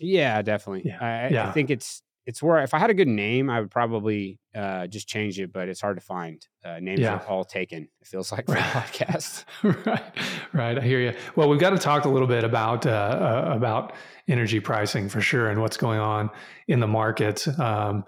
yeah, 0.00 0.42
definitely. 0.42 0.82
Yeah, 0.90 0.98
I, 1.00 1.34
I- 1.36 1.48
I 1.48 1.52
think 1.52 1.70
it's 1.70 2.02
it's 2.26 2.42
where 2.42 2.62
if 2.62 2.72
I 2.74 2.78
had 2.78 2.90
a 2.90 2.94
good 2.94 3.08
name, 3.08 3.50
I 3.50 3.60
would 3.60 3.70
probably 3.70 4.38
uh, 4.54 4.86
just 4.86 5.08
change 5.08 5.40
it, 5.40 5.52
but 5.52 5.68
it's 5.68 5.80
hard 5.80 5.96
to 5.96 6.02
find. 6.04 6.44
Uh, 6.64 6.78
names 6.80 7.00
Yeah. 7.00 7.14
are 7.16 7.26
all 7.26 7.44
taken. 7.44 7.88
It 8.00 8.06
feels 8.06 8.30
like 8.30 8.46
for 8.46 8.52
the 8.52 8.58
Right. 8.60 8.64
podcast. 8.70 9.44
right, 9.86 10.02
right. 10.52 10.78
I 10.78 10.80
hear 10.80 11.00
you. 11.00 11.14
Well, 11.36 11.48
we've 11.48 11.58
got 11.60 11.70
to 11.70 11.78
talk 11.78 12.04
a 12.04 12.08
little 12.08 12.28
bit 12.28 12.44
about 12.44 12.86
uh, 12.86 12.90
uh, 12.90 13.52
about 13.56 13.92
energy 14.28 14.60
pricing 14.60 15.08
for 15.08 15.20
sure 15.20 15.48
and 15.50 15.60
what's 15.60 15.76
going 15.76 15.98
on 15.98 16.30
in 16.68 16.78
the 16.80 16.86
markets. 16.86 17.48
Um, 17.58 18.04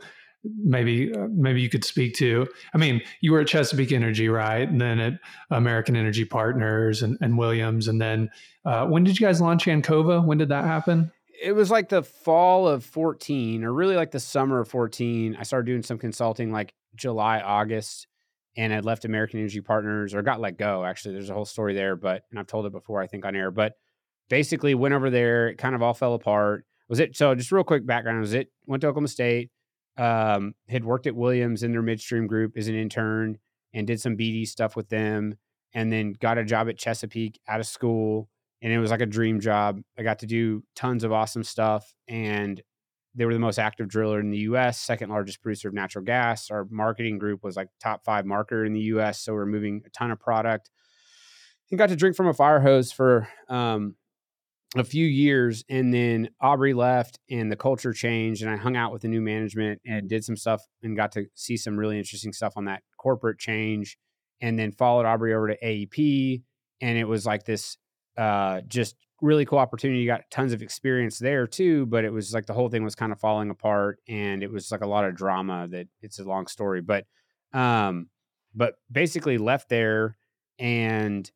maybe 0.63 1.13
uh, 1.13 1.27
maybe 1.31 1.61
you 1.61 1.69
could 1.69 1.85
speak 1.85 2.15
to. 2.17 2.47
I 2.75 2.79
mean, 2.79 3.01
you 3.21 3.33
were 3.33 3.41
at 3.41 3.47
Chesapeake 3.49 3.93
Energy, 3.93 4.29
right? 4.29 4.69
And 4.69 4.81
then 4.81 5.01
at 5.01 5.15
American 5.51 5.97
Energy 5.97 6.25
Partners 6.25 7.03
and, 7.03 7.17
and 7.21 7.37
Williams, 7.39 7.89
and 7.89 8.01
then 8.01 8.31
uh, 8.65 8.87
when 8.87 9.03
did 9.05 9.19
you 9.19 9.27
guys 9.27 9.41
launch 9.41 9.65
Ancova? 9.67 10.25
When 10.25 10.39
did 10.39 10.51
that 10.51 10.65
happen? 10.65 11.11
It 11.45 11.53
was 11.53 11.71
like 11.71 11.91
the 11.91 12.03
fall 12.03 12.67
of 12.67 12.85
14 12.85 13.65
or 13.65 13.73
really 13.73 13.97
like 13.97 14.11
the 14.11 14.21
summer 14.21 14.61
of 14.61 14.69
14 14.69 15.37
i 15.39 15.43
started 15.43 15.67
doing 15.67 15.83
some 15.83 15.99
consulting 15.99 16.51
like 16.51 16.75
july 16.95 17.41
august 17.41 18.07
and 18.57 18.73
i 18.73 18.81
left 18.81 19.05
american 19.05 19.39
energy 19.39 19.61
partners 19.61 20.15
or 20.15 20.23
got 20.23 20.41
let 20.41 20.57
go 20.57 20.85
actually 20.85 21.13
there's 21.13 21.31
a 21.31 21.35
whole 21.35 21.45
story 21.45 21.75
there 21.75 21.97
but 21.97 22.23
and 22.31 22.41
i've 22.41 22.47
told 22.47 22.65
it 22.65 22.73
before 22.73 23.03
i 23.03 23.07
think 23.07 23.25
on 23.27 23.37
air 23.37 23.51
but 23.51 23.75
basically 24.31 24.75
went 24.75 24.95
over 24.95 25.11
there 25.11 25.49
it 25.49 25.59
kind 25.59 25.75
of 25.75 25.83
all 25.83 25.93
fell 25.93 26.15
apart. 26.15 26.65
Was 26.89 26.99
it 26.99 27.15
so 27.15 27.35
just 27.35 27.53
real 27.53 27.65
quick 27.65 27.87
background 27.87 28.21
was 28.21 28.33
it 28.33 28.49
went 28.67 28.81
to 28.81 28.87
oklahoma 28.87 29.09
state 29.09 29.51
um 29.99 30.55
had 30.69 30.85
worked 30.85 31.07
at 31.07 31.15
williams 31.15 31.63
in 31.63 31.73
their 31.73 31.83
midstream 31.83 32.27
group 32.27 32.57
as 32.57 32.69
an 32.69 32.75
intern 32.75 33.39
and 33.75 33.87
did 33.87 34.01
some 34.01 34.17
bd 34.17 34.47
stuff 34.47 34.77
with 34.77 34.89
them 34.89 35.37
and 35.75 35.93
then 35.93 36.15
got 36.21 36.39
a 36.39 36.45
job 36.45 36.69
at 36.69 36.79
chesapeake 36.79 37.39
out 37.49 37.61
of 37.61 37.67
school 37.67 38.29
and 38.65 38.73
it 38.73 38.79
was 38.79 38.91
like 38.91 39.03
a 39.03 39.07
dream 39.07 39.41
job. 39.41 39.83
I 39.99 40.03
got 40.03 40.21
to 40.21 40.27
do 40.27 40.63
tons 40.75 41.05
of 41.05 41.13
awesome 41.13 41.45
stuff, 41.45 41.95
and 42.09 42.61
they 43.15 43.27
were 43.27 43.35
the 43.35 43.39
most 43.39 43.59
active 43.59 43.89
driller 43.89 44.19
in 44.19 44.31
the 44.31 44.39
U.S., 44.39 44.81
second 44.81 45.11
largest 45.11 45.43
producer 45.43 45.69
of 45.69 45.75
natural 45.75 46.03
gas. 46.03 46.51
Our 46.51 46.67
marketing 46.71 47.19
group 47.19 47.45
was 47.45 47.57
like 47.57 47.69
top 47.79 48.07
five 48.07 48.25
marketer 48.25 48.67
in 48.67 48.73
the 48.73 48.81
U.S., 48.81 49.21
so 49.21 49.35
we're 49.35 49.45
moving 49.45 49.83
a 49.85 49.91
ton 49.91 50.11
of 50.11 50.19
product. 50.19 50.71
And 51.71 51.79
got 51.79 51.91
to 51.91 51.97
drink 51.97 52.17
from 52.17 52.27
a 52.27 52.33
fire 52.33 52.61
hose 52.61 52.91
for 52.91 53.29
um, 53.51 53.97
a 54.77 54.85
few 54.85 55.07
years, 55.07 55.63
and 55.69 55.93
then 55.93 56.31
Aubrey 56.41 56.73
left, 56.73 57.19
and 57.31 57.53
the 57.53 57.57
culture 57.57 57.93
changed, 57.93 58.41
and 58.41 58.51
I 58.51 58.57
hung 58.57 58.77
out 58.77 58.93
with 58.93 59.03
the 59.03 59.09
new 59.09 59.21
management 59.21 59.83
and 59.85 60.09
did 60.09 60.25
some 60.25 60.39
stuff, 60.39 60.63
and 60.83 60.97
got 60.97 61.13
to 61.13 61.27
see 61.35 61.59
some 61.59 61.79
really 61.79 61.99
interesting 61.99 62.33
stuff 62.33 62.55
on 62.57 62.65
that 62.65 62.83
corporate 62.97 63.39
change, 63.39 63.99
and 64.41 64.59
then 64.59 64.73
followed 64.73 65.05
Aubrey 65.05 65.35
over 65.35 65.49
to 65.49 65.59
AEP, 65.63 66.43
and 66.81 66.97
it 66.97 67.05
was 67.05 67.27
like 67.27 67.45
this 67.45 67.77
uh, 68.17 68.61
just 68.63 68.97
really 69.21 69.45
cool 69.45 69.59
opportunity. 69.59 70.01
You 70.01 70.07
got 70.07 70.31
tons 70.31 70.53
of 70.53 70.63
experience 70.63 71.19
there 71.19 71.47
too, 71.47 71.87
but 71.87 72.05
it 72.05 72.13
was 72.13 72.33
like 72.35 72.47
the 72.47 72.53
whole 72.53 72.69
thing 72.69 72.85
was 72.85 72.95
kind 72.95 73.13
of 73.13 73.21
falling 73.21 73.51
apart 73.51 73.99
and 74.09 74.43
it 74.43 74.51
was 74.51 74.71
like 74.71 74.83
a 74.83 74.87
lot 74.87 75.05
of 75.05 75.17
drama 75.17 75.67
that 75.71 75.89
it's 76.03 76.19
a 76.19 76.25
long 76.25 76.47
story. 76.47 76.81
But 76.81 77.07
um, 77.53 78.09
but 78.55 78.75
basically 78.91 79.39
left 79.39 79.69
there 79.69 80.17
and 80.59 81.31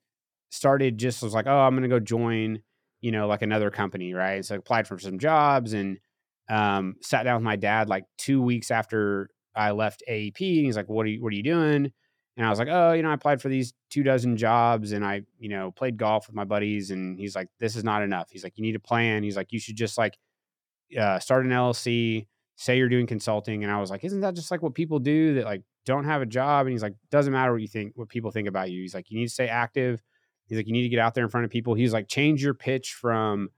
started 0.50 0.98
just 0.98 1.22
was 1.22 1.34
like, 1.34 1.46
oh, 1.46 1.58
I'm 1.58 1.74
gonna 1.74 1.88
go 1.88 2.00
join, 2.00 2.62
you 3.00 3.10
know, 3.10 3.26
like 3.26 3.42
another 3.42 3.70
company, 3.70 4.14
right? 4.14 4.44
So 4.44 4.54
I 4.54 4.58
applied 4.58 4.86
for 4.86 4.98
some 4.98 5.18
jobs 5.18 5.72
and 5.72 5.98
um, 6.50 6.96
sat 7.00 7.24
down 7.24 7.36
with 7.36 7.44
my 7.44 7.56
dad 7.56 7.88
like 7.88 8.04
two 8.16 8.42
weeks 8.42 8.70
after 8.70 9.30
I 9.54 9.72
left 9.72 10.02
AEP. 10.08 10.40
And 10.40 10.66
he's 10.66 10.76
like, 10.76 10.88
what 10.88 11.06
are 11.06 11.10
you 11.10 11.22
what 11.22 11.32
are 11.32 11.36
you 11.36 11.42
doing? 11.42 11.92
And 12.38 12.46
I 12.46 12.50
was 12.50 12.60
like, 12.60 12.68
oh, 12.70 12.92
you 12.92 13.02
know, 13.02 13.10
I 13.10 13.14
applied 13.14 13.42
for 13.42 13.48
these 13.48 13.74
two 13.90 14.04
dozen 14.04 14.36
jobs 14.36 14.92
and 14.92 15.04
I, 15.04 15.22
you 15.40 15.48
know, 15.48 15.72
played 15.72 15.96
golf 15.96 16.28
with 16.28 16.36
my 16.36 16.44
buddies. 16.44 16.92
And 16.92 17.18
he's 17.18 17.34
like, 17.34 17.48
this 17.58 17.74
is 17.74 17.82
not 17.82 18.00
enough. 18.00 18.28
He's 18.30 18.44
like, 18.44 18.56
you 18.56 18.62
need 18.62 18.76
a 18.76 18.80
plan. 18.80 19.24
He's 19.24 19.36
like, 19.36 19.52
you 19.52 19.58
should 19.58 19.74
just 19.74 19.98
like 19.98 20.16
uh, 20.96 21.18
start 21.18 21.44
an 21.44 21.50
LLC, 21.50 22.28
say 22.54 22.78
you're 22.78 22.88
doing 22.88 23.08
consulting. 23.08 23.64
And 23.64 23.72
I 23.72 23.80
was 23.80 23.90
like, 23.90 24.04
isn't 24.04 24.20
that 24.20 24.34
just 24.34 24.52
like 24.52 24.62
what 24.62 24.74
people 24.74 25.00
do 25.00 25.34
that 25.34 25.46
like 25.46 25.62
don't 25.84 26.04
have 26.04 26.22
a 26.22 26.26
job? 26.26 26.66
And 26.66 26.72
he's 26.72 26.82
like, 26.82 26.94
doesn't 27.10 27.32
matter 27.32 27.50
what 27.50 27.60
you 27.60 27.66
think, 27.66 27.94
what 27.96 28.08
people 28.08 28.30
think 28.30 28.46
about 28.46 28.70
you. 28.70 28.82
He's 28.82 28.94
like, 28.94 29.10
you 29.10 29.18
need 29.18 29.26
to 29.26 29.34
stay 29.34 29.48
active. 29.48 30.00
He's 30.46 30.56
like, 30.56 30.68
you 30.68 30.72
need 30.72 30.82
to 30.82 30.88
get 30.88 31.00
out 31.00 31.14
there 31.14 31.24
in 31.24 31.30
front 31.30 31.44
of 31.44 31.50
people. 31.50 31.74
He's 31.74 31.92
like, 31.92 32.06
change 32.06 32.40
your 32.40 32.54
pitch 32.54 32.92
from 32.92 33.50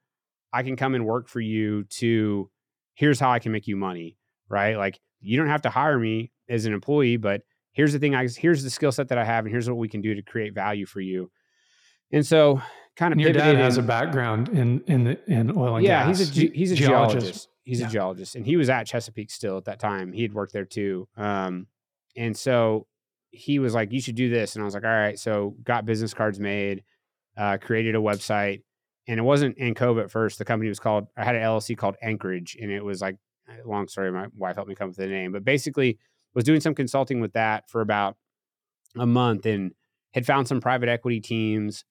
I 0.54 0.62
can 0.62 0.74
come 0.74 0.94
and 0.94 1.04
work 1.04 1.28
for 1.28 1.40
you 1.40 1.84
to 1.84 2.50
here's 2.94 3.20
how 3.20 3.30
I 3.30 3.40
can 3.40 3.52
make 3.52 3.68
you 3.68 3.76
money, 3.76 4.16
right? 4.48 4.76
Like, 4.76 5.00
you 5.20 5.36
don't 5.36 5.48
have 5.48 5.62
to 5.62 5.70
hire 5.70 5.98
me 5.98 6.32
as 6.48 6.64
an 6.64 6.72
employee, 6.72 7.18
but 7.18 7.42
here's 7.72 7.92
the 7.92 7.98
thing 7.98 8.14
I 8.14 8.28
here's 8.28 8.62
the 8.62 8.70
skill 8.70 8.92
set 8.92 9.08
that 9.08 9.18
I 9.18 9.24
have 9.24 9.44
and 9.44 9.52
here's 9.52 9.68
what 9.68 9.78
we 9.78 9.88
can 9.88 10.00
do 10.00 10.14
to 10.14 10.22
create 10.22 10.54
value 10.54 10.86
for 10.86 11.00
you. 11.00 11.30
And 12.12 12.26
so 12.26 12.60
kind 12.96 13.12
of 13.12 13.20
your 13.20 13.32
dad 13.32 13.56
has 13.56 13.76
a 13.76 13.82
background 13.82 14.48
in 14.48 14.82
in 14.86 15.04
the 15.04 15.20
in 15.26 15.56
oil 15.56 15.76
and 15.76 15.84
yeah, 15.84 16.06
gas. 16.06 16.18
he's 16.18 16.38
a 16.38 16.52
he's 16.54 16.72
a 16.72 16.76
geologist. 16.76 17.20
geologist. 17.20 17.48
He's 17.62 17.80
yeah. 17.80 17.86
a 17.86 17.90
geologist 17.90 18.34
and 18.34 18.46
he 18.46 18.56
was 18.56 18.68
at 18.68 18.86
Chesapeake 18.86 19.30
still 19.30 19.56
at 19.56 19.64
that 19.66 19.78
time. 19.78 20.12
He 20.12 20.22
had 20.22 20.34
worked 20.34 20.52
there 20.52 20.64
too. 20.64 21.08
Um, 21.16 21.66
and 22.16 22.36
so 22.36 22.86
he 23.30 23.58
was 23.58 23.74
like, 23.74 23.92
"You 23.92 24.00
should 24.00 24.16
do 24.16 24.28
this," 24.28 24.56
and 24.56 24.62
I 24.62 24.64
was 24.64 24.74
like, 24.74 24.84
"All 24.84 24.90
right." 24.90 25.18
So 25.18 25.54
got 25.62 25.86
business 25.86 26.12
cards 26.12 26.40
made, 26.40 26.82
uh, 27.36 27.58
created 27.58 27.94
a 27.94 27.98
website, 27.98 28.62
and 29.06 29.18
it 29.18 29.22
wasn't 29.22 29.56
in 29.56 29.72
Ancova 29.72 30.02
at 30.02 30.10
first. 30.10 30.38
The 30.38 30.44
company 30.44 30.68
was 30.68 30.80
called. 30.80 31.06
I 31.16 31.24
had 31.24 31.36
an 31.36 31.42
LLC 31.42 31.76
called 31.76 31.96
Anchorage, 32.02 32.56
and 32.60 32.72
it 32.72 32.84
was 32.84 33.00
like 33.00 33.16
long 33.64 33.88
story. 33.88 34.10
My 34.10 34.26
wife 34.36 34.56
helped 34.56 34.68
me 34.68 34.74
come 34.74 34.86
up 34.86 34.90
with 34.90 34.96
the 34.96 35.06
name, 35.06 35.32
but 35.32 35.44
basically 35.44 35.98
was 36.34 36.44
doing 36.44 36.60
some 36.60 36.74
consulting 36.74 37.20
with 37.20 37.32
that 37.32 37.68
for 37.68 37.80
about 37.80 38.16
a 38.96 39.06
month 39.06 39.46
and 39.46 39.72
had 40.12 40.26
found 40.26 40.48
some 40.48 40.60
private 40.60 40.88
equity 40.88 41.20
teams 41.20 41.84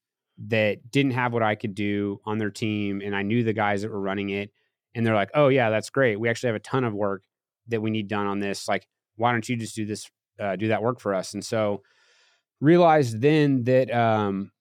that 0.47 0.89
didn't 0.91 1.11
have 1.11 1.33
what 1.33 1.43
I 1.43 1.55
could 1.55 1.75
do 1.75 2.19
on 2.25 2.37
their 2.37 2.49
team. 2.49 3.01
And 3.03 3.15
I 3.15 3.23
knew 3.23 3.43
the 3.43 3.53
guys 3.53 3.81
that 3.81 3.91
were 3.91 3.99
running 3.99 4.29
it. 4.29 4.51
And 4.95 5.05
they're 5.05 5.15
like, 5.15 5.31
oh, 5.33 5.49
yeah, 5.49 5.69
that's 5.69 5.89
great. 5.89 6.19
We 6.19 6.29
actually 6.29 6.47
have 6.47 6.55
a 6.55 6.61
ton 6.61 6.83
of 6.83 6.93
work 6.93 7.23
that 7.67 7.81
we 7.81 7.91
need 7.91 8.07
done 8.07 8.25
on 8.25 8.39
this. 8.39 8.67
Like, 8.67 8.87
why 9.15 9.31
don't 9.31 9.47
you 9.47 9.55
just 9.55 9.75
do 9.75 9.85
this, 9.85 10.09
uh, 10.39 10.55
do 10.55 10.69
that 10.69 10.81
work 10.81 10.99
for 10.99 11.13
us? 11.13 11.33
And 11.33 11.45
so 11.45 11.83
realized 12.59 13.21
then 13.21 13.63
that, 13.65 13.91
um, 13.91 14.51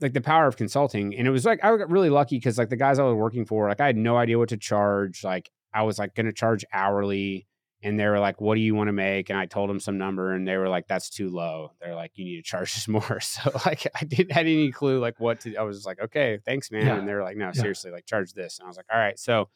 like 0.00 0.12
the 0.12 0.20
power 0.20 0.46
of 0.46 0.56
consulting. 0.56 1.14
And 1.16 1.26
it 1.26 1.30
was 1.30 1.44
like, 1.44 1.62
I 1.62 1.76
got 1.76 1.90
really 1.90 2.10
lucky 2.10 2.36
because 2.36 2.58
like 2.58 2.70
the 2.70 2.76
guys 2.76 2.98
I 2.98 3.04
was 3.04 3.14
working 3.14 3.44
for, 3.44 3.68
like 3.68 3.80
I 3.80 3.86
had 3.86 3.96
no 3.96 4.16
idea 4.16 4.38
what 4.38 4.48
to 4.50 4.56
charge. 4.56 5.22
Like 5.22 5.50
I 5.72 5.82
was 5.82 5.98
like 5.98 6.14
going 6.14 6.26
to 6.26 6.32
charge 6.32 6.64
hourly 6.72 7.46
and 7.84 8.00
they 8.00 8.06
were 8.08 8.18
like, 8.18 8.40
"What 8.40 8.54
do 8.54 8.62
you 8.62 8.74
want 8.74 8.88
to 8.88 8.92
make?" 8.92 9.28
And 9.28 9.38
I 9.38 9.44
told 9.44 9.68
them 9.68 9.78
some 9.78 9.98
number, 9.98 10.32
and 10.32 10.48
they 10.48 10.56
were 10.56 10.70
like, 10.70 10.88
"That's 10.88 11.10
too 11.10 11.28
low." 11.28 11.72
They're 11.80 11.94
like, 11.94 12.12
"You 12.14 12.24
need 12.24 12.36
to 12.36 12.42
charge 12.42 12.74
us 12.76 12.88
more." 12.88 13.20
So 13.20 13.50
like, 13.66 13.86
I 13.94 14.04
didn't 14.04 14.32
had 14.32 14.46
any 14.46 14.72
clue 14.72 14.98
like 14.98 15.20
what 15.20 15.40
to. 15.40 15.54
I 15.56 15.62
was 15.62 15.84
like, 15.84 16.00
"Okay, 16.00 16.38
thanks, 16.44 16.70
man." 16.70 16.86
Yeah. 16.86 16.96
And 16.96 17.06
they 17.06 17.12
were 17.12 17.22
like, 17.22 17.36
"No, 17.36 17.52
seriously, 17.52 17.90
like 17.90 18.06
charge 18.06 18.32
this." 18.32 18.58
And 18.58 18.66
I 18.66 18.68
was 18.68 18.78
like, 18.78 18.86
"All 18.92 18.98
right." 18.98 19.18
So, 19.18 19.50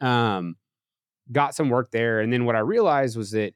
um, 0.00 0.56
got 1.30 1.54
some 1.54 1.70
work 1.70 1.92
there, 1.92 2.20
and 2.20 2.32
then 2.32 2.44
what 2.44 2.56
I 2.56 2.60
realized 2.60 3.16
was 3.16 3.30
that, 3.30 3.54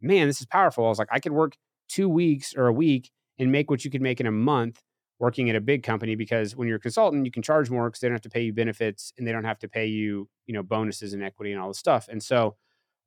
man, 0.00 0.26
this 0.26 0.40
is 0.40 0.46
powerful. 0.46 0.84
I 0.84 0.88
was 0.88 0.98
like, 0.98 1.08
I 1.12 1.20
could 1.20 1.32
work 1.32 1.56
two 1.88 2.08
weeks 2.08 2.54
or 2.56 2.66
a 2.66 2.72
week 2.72 3.12
and 3.38 3.52
make 3.52 3.70
what 3.70 3.84
you 3.84 3.90
could 3.90 4.02
make 4.02 4.20
in 4.20 4.26
a 4.26 4.32
month 4.32 4.82
working 5.20 5.48
at 5.48 5.54
a 5.54 5.60
big 5.60 5.84
company 5.84 6.16
because 6.16 6.56
when 6.56 6.66
you're 6.66 6.78
a 6.78 6.80
consultant, 6.80 7.24
you 7.24 7.30
can 7.30 7.42
charge 7.44 7.70
more 7.70 7.88
because 7.88 8.00
they 8.00 8.08
don't 8.08 8.14
have 8.14 8.22
to 8.22 8.30
pay 8.30 8.42
you 8.42 8.52
benefits 8.52 9.12
and 9.16 9.26
they 9.26 9.30
don't 9.30 9.44
have 9.44 9.58
to 9.60 9.68
pay 9.68 9.86
you, 9.86 10.28
you 10.46 10.54
know, 10.54 10.64
bonuses 10.64 11.12
and 11.12 11.22
equity 11.22 11.52
and 11.52 11.60
all 11.60 11.68
this 11.68 11.78
stuff. 11.78 12.08
And 12.08 12.20
so 12.20 12.56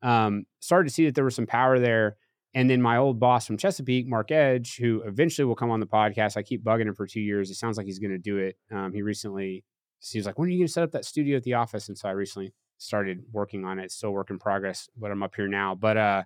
um, 0.02 0.46
started 0.60 0.90
to 0.90 0.94
see 0.94 1.06
that 1.06 1.16
there 1.16 1.24
was 1.24 1.36
some 1.36 1.48
power 1.48 1.80
there. 1.80 2.18
And 2.54 2.70
then 2.70 2.82
my 2.82 2.98
old 2.98 3.20
boss 3.20 3.46
from 3.46 3.58
Chesapeake, 3.58 4.08
Mark 4.08 4.32
Edge, 4.32 4.78
who 4.78 5.02
eventually 5.06 5.46
will 5.46 5.56
come 5.56 5.72
on 5.72 5.82
the 5.82 5.86
podcast. 5.86 6.38
I 6.38 6.44
keep 6.44 6.64
bugging 6.64 6.88
him 6.88 6.96
for 6.96 7.06
two 7.06 7.20
years. 7.20 7.52
It 7.52 7.56
sounds 7.56 7.76
like 7.76 7.86
he's 7.86 8.00
going 8.00 8.12
to 8.12 8.18
do 8.18 8.38
it. 8.38 8.56
Um, 8.72 8.94
he 8.94 9.02
recently, 9.02 9.66
he 10.00 10.18
was 10.18 10.26
like, 10.26 10.40
when 10.40 10.48
are 10.48 10.52
you 10.52 10.60
going 10.60 10.68
to 10.68 10.72
set 10.72 10.84
up 10.84 10.92
that 10.92 11.04
studio 11.04 11.36
at 11.36 11.44
the 11.44 11.56
office? 11.56 11.90
And 11.90 11.98
so 11.98 12.08
I 12.08 12.14
recently 12.14 12.54
started 12.78 13.24
working 13.34 13.66
on 13.66 13.78
it. 13.78 13.92
Still 13.92 14.12
work 14.12 14.30
in 14.30 14.40
progress, 14.40 14.88
but 14.96 15.12
I'm 15.12 15.22
up 15.22 15.36
here 15.36 15.50
now. 15.50 15.76
But 15.76 15.98
uh, 15.98 16.24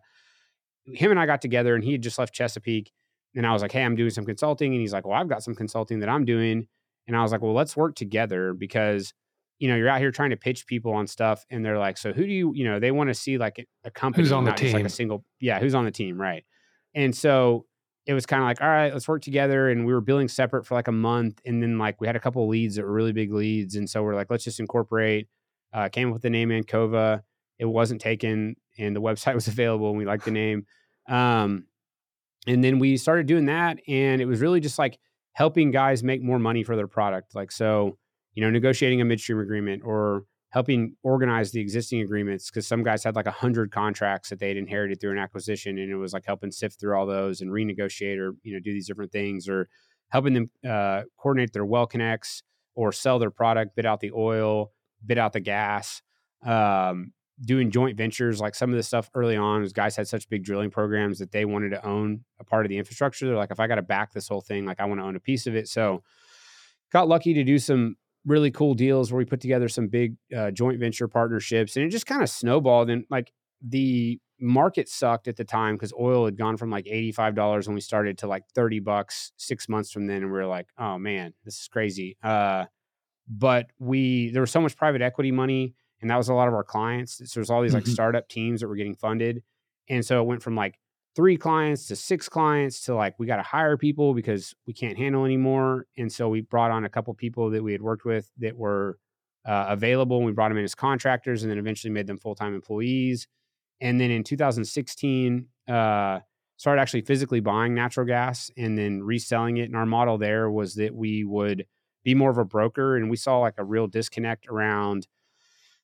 him 0.86 1.10
and 1.10 1.20
I 1.20 1.26
got 1.26 1.42
together 1.42 1.74
and 1.74 1.84
he 1.84 1.94
had 1.94 2.04
just 2.04 2.20
left 2.20 2.34
Chesapeake. 2.34 2.92
And 3.36 3.46
I 3.46 3.54
was 3.54 3.62
like, 3.62 3.72
hey, 3.72 3.84
I'm 3.84 3.96
doing 3.96 4.10
some 4.12 4.26
consulting. 4.26 4.74
And 4.74 4.82
he's 4.82 4.94
like, 4.94 5.08
well, 5.08 5.20
I've 5.20 5.30
got 5.30 5.44
some 5.44 5.56
consulting 5.56 6.00
that 6.00 6.10
I'm 6.10 6.26
doing. 6.26 6.68
And 7.08 7.18
I 7.18 7.24
was 7.24 7.32
like, 7.32 7.42
well, 7.42 7.54
let's 7.54 7.76
work 7.76 7.96
together 7.96 8.54
because 8.54 9.14
you 9.60 9.68
know, 9.68 9.76
you're 9.76 9.90
out 9.90 10.00
here 10.00 10.12
trying 10.12 10.30
to 10.32 10.38
pitch 10.38 10.66
people 10.66 10.94
on 10.94 11.06
stuff, 11.06 11.46
and 11.50 11.64
they're 11.64 11.78
like, 11.78 11.98
"So 11.98 12.14
who 12.14 12.26
do 12.26 12.32
you, 12.32 12.54
you 12.56 12.64
know, 12.64 12.80
they 12.80 12.92
want 12.92 13.10
to 13.10 13.14
see 13.14 13.38
like 13.38 13.68
a 13.84 13.92
company 13.92 14.24
who's 14.24 14.32
on 14.32 14.46
the 14.46 14.54
team, 14.54 14.74
like 14.74 14.86
a 14.86 14.90
single, 14.90 15.24
yeah, 15.40 15.60
who's 15.60 15.76
on 15.76 15.86
the 15.86 15.92
team, 15.92 16.20
right?" 16.20 16.44
And 16.96 17.16
so 17.16 17.66
it 18.10 18.14
was 18.14 18.26
kind 18.26 18.42
of 18.42 18.48
like, 18.48 18.60
all 18.60 18.68
right, 18.68 18.92
let's 18.92 19.08
work 19.08 19.22
together. 19.22 19.70
And 19.70 19.86
we 19.86 19.94
were 19.94 20.02
billing 20.02 20.30
separate 20.30 20.66
for 20.66 20.74
like 20.74 20.88
a 20.88 20.94
month, 20.94 21.42
and 21.46 21.62
then 21.62 21.78
like 21.78 22.02
we 22.02 22.08
had 22.08 22.16
a 22.16 22.20
couple 22.20 22.44
of 22.44 22.50
leads 22.50 22.76
that 22.76 22.84
were 22.84 22.92
really 22.92 23.12
big 23.12 23.32
leads, 23.32 23.76
and 23.76 23.88
so 23.88 24.02
we're 24.02 24.16
like, 24.16 24.32
let's 24.32 24.44
just 24.44 24.60
incorporate. 24.60 25.28
Uh, 25.72 25.90
came 25.90 26.08
up 26.08 26.14
with 26.14 26.24
the 26.24 26.30
name 26.32 26.50
Ancova. 26.50 27.22
It 27.60 27.66
wasn't 27.66 28.02
taken, 28.02 28.56
and 28.80 28.96
the 28.96 29.02
website 29.10 29.36
was 29.36 29.48
available, 29.48 29.90
and 29.90 29.98
we 29.98 30.06
liked 30.06 30.26
the 30.26 30.32
name. 30.32 30.66
Um, 31.08 31.66
and 32.48 32.64
then 32.64 32.80
we 32.80 32.98
started 32.98 33.28
doing 33.28 33.46
that, 33.46 33.78
and 33.88 34.22
it 34.22 34.26
was 34.26 34.42
really 34.42 34.62
just 34.62 34.80
like 34.80 34.98
helping 35.34 35.70
guys 35.70 36.02
make 36.02 36.24
more 36.24 36.40
money 36.40 36.64
for 36.64 36.76
their 36.76 36.88
product. 36.88 37.36
Like 37.36 37.52
so 37.52 37.99
you 38.34 38.44
know, 38.44 38.50
negotiating 38.50 39.02
a 39.02 39.06
midstream 39.06 39.40
agreement 39.40 39.84
or 39.86 40.24
helping 40.52 40.96
organize 41.04 41.52
the 41.52 41.60
existing 41.60 42.02
agreements 42.02 42.50
because 42.50 42.68
some 42.68 42.84
guys 42.84 43.04
had 43.04 43.16
like 43.16 43.28
a 43.28 43.32
hundred 43.32 43.72
contracts 43.72 44.30
that 44.30 44.40
they'd 44.40 44.58
inherited 44.58 45.00
through 45.00 45.12
an 45.12 45.18
acquisition 45.18 45.78
and 45.78 45.92
it 45.92 45.96
was 45.96 46.12
like 46.12 46.26
helping 46.26 46.52
sift 46.52 46.80
through 46.80 46.98
all 46.98 47.06
those 47.06 47.42
and 47.42 47.52
renegotiate 47.52 48.18
or 48.18 48.34
you 48.44 48.54
know 48.54 48.60
do 48.60 48.74
these 48.74 48.88
different 48.88 49.12
things 49.12 49.48
or 49.48 49.70
helping 50.10 50.34
them 50.34 50.50
uh, 50.68 51.04
coordinate 51.18 51.54
their 51.54 51.66
well 51.66 51.86
connects 51.86 52.42
or 52.74 52.92
sell 52.92 53.20
their 53.20 53.30
product 53.30 53.76
bid 53.76 53.86
out 53.86 54.00
the 54.00 54.12
oil 54.12 54.72
bid 55.06 55.20
out 55.20 55.34
the 55.34 55.40
gas 55.40 56.02
um, 56.44 57.14
doing 57.46 57.70
joint 57.70 57.96
ventures 57.96 58.42
like 58.42 58.56
some 58.56 58.72
of 58.72 58.76
the 58.76 58.84
stuff 58.84 59.10
early 59.14 59.38
on 59.38 59.62
was 59.62 59.72
guys 59.72 59.96
had 59.96 60.08
such 60.08 60.28
big 60.30 60.44
drilling 60.44 60.72
programs 60.72 61.20
that 61.20 61.32
they 61.32 61.46
wanted 61.46 61.70
to 61.70 61.86
own 61.86 62.22
a 62.40 62.44
part 62.44 62.66
of 62.66 62.70
the 62.70 62.78
infrastructure. 62.78 63.28
They're 63.28 63.36
like 63.36 63.52
if 63.52 63.60
i 63.60 63.68
got 63.68 63.76
to 63.76 63.82
back 63.82 64.12
this 64.12 64.28
whole 64.28 64.42
thing 64.42 64.66
like 64.66 64.80
i 64.80 64.86
want 64.86 65.00
to 65.00 65.06
own 65.06 65.16
a 65.16 65.20
piece 65.20 65.46
of 65.48 65.56
it. 65.56 65.68
So 65.68 66.04
got 66.92 67.08
lucky 67.08 67.34
to 67.36 67.44
do 67.44 67.60
some 67.60 67.96
really 68.30 68.52
cool 68.52 68.76
deals 68.76 69.12
where 69.12 69.18
we 69.18 69.26
put 69.26 69.42
together 69.42 69.68
some 69.68 69.88
big 69.88 70.16
uh, 70.36 70.52
joint 70.52 70.80
venture 70.80 71.08
partnerships 71.08 71.76
and 71.76 71.86
it 71.86 71.90
just 71.90 72.06
kind 72.06 72.22
of 72.22 72.30
snowballed 72.30 72.90
and 72.90 73.04
like 73.10 73.34
the 73.62 74.20
market 74.40 74.88
sucked 74.88 75.28
at 75.28 75.36
the 75.36 75.44
time 75.44 75.76
because 75.76 75.92
oil 76.00 76.26
had 76.26 76.38
gone 76.38 76.56
from 76.56 76.70
like 76.70 76.86
$85 76.86 77.68
when 77.68 77.74
we 77.74 77.82
started 77.82 78.20
to 78.20 78.28
like 78.28 78.44
30 78.56 78.80
bucks 78.80 79.32
six 79.36 79.68
months 79.68 79.92
from 79.92 80.06
then 80.06 80.18
and 80.18 80.28
we 80.28 80.32
were 80.32 80.46
like 80.46 80.68
oh 80.78 80.98
man 80.98 81.34
this 81.44 81.60
is 81.60 81.68
crazy 81.68 82.18
uh, 82.24 82.66
but 83.28 83.68
we 83.80 84.30
there 84.32 84.42
was 84.42 84.52
so 84.52 84.62
much 84.62 84.78
private 84.78 85.02
equity 85.02 85.32
money 85.32 85.74
and 86.02 86.10
that 86.10 86.16
was 86.16 86.30
a 86.30 86.34
lot 86.34 86.48
of 86.48 86.54
our 86.54 86.64
clients 86.64 87.18
so 87.18 87.40
there's 87.40 87.50
all 87.50 87.62
these 87.62 87.74
like 87.74 87.84
mm-hmm. 87.84 87.94
startup 87.94 88.30
teams 88.30 88.62
that 88.62 88.68
were 88.68 88.76
getting 88.76 88.96
funded 88.96 89.42
and 89.90 90.06
so 90.06 90.22
it 90.22 90.26
went 90.26 90.44
from 90.44 90.56
like 90.56 90.80
three 91.16 91.38
clients 91.38 91.88
to 91.88 91.96
six 91.96 92.30
clients 92.30 92.82
to 92.82 92.96
like 92.96 93.16
we 93.20 93.26
got 93.26 93.38
to 93.38 93.44
hire 93.44 93.78
people 93.78 94.14
because 94.14 94.54
we 94.68 94.74
can't 94.74 94.98
handle 94.98 95.26
anymore 95.26 95.86
and 95.98 96.12
so 96.12 96.30
we 96.30 96.42
brought 96.42 96.72
on 96.72 96.86
a 96.86 96.90
couple 96.90 97.14
people 97.14 97.50
that 97.50 97.64
we 97.64 97.72
had 97.72 97.82
worked 97.82 98.06
with 98.06 98.32
that 98.38 98.56
were 98.56 98.98
uh, 99.46 99.66
available 99.70 100.18
and 100.18 100.26
we 100.26 100.32
brought 100.32 100.50
them 100.50 100.58
in 100.58 100.64
as 100.64 100.76
contractors 100.76 101.44
and 101.44 101.52
then 101.52 101.58
eventually 101.58 101.92
made 101.92 102.08
them 102.08 102.18
full-time 102.18 102.54
employees 102.54 103.28
and 103.82 104.00
then 104.00 104.12
in 104.12 104.24
2016 104.24 105.48
uh, 105.68 106.20
started 106.58 106.82
actually 106.82 107.02
physically 107.02 107.40
buying 107.40 107.74
natural 107.74 108.06
gas 108.06 108.52
and 108.58 108.78
then 108.78 109.02
reselling 109.02 109.58
it 109.58 109.64
and 109.64 109.76
our 109.76 109.86
model 109.86 110.18
there 110.18 110.50
was 110.52 110.76
that 110.76 110.94
we 110.94 111.24
would 111.24 111.66
be 112.04 112.14
more 112.14 112.30
of 112.30 112.38
a 112.38 112.46
broker 112.46 112.96
and 112.96 113.10
we 113.10 113.18
saw 113.18 113.40
like 113.40 113.56
a 113.58 113.64
real 113.64 113.88
disconnect 113.88 114.48
around 114.48 115.08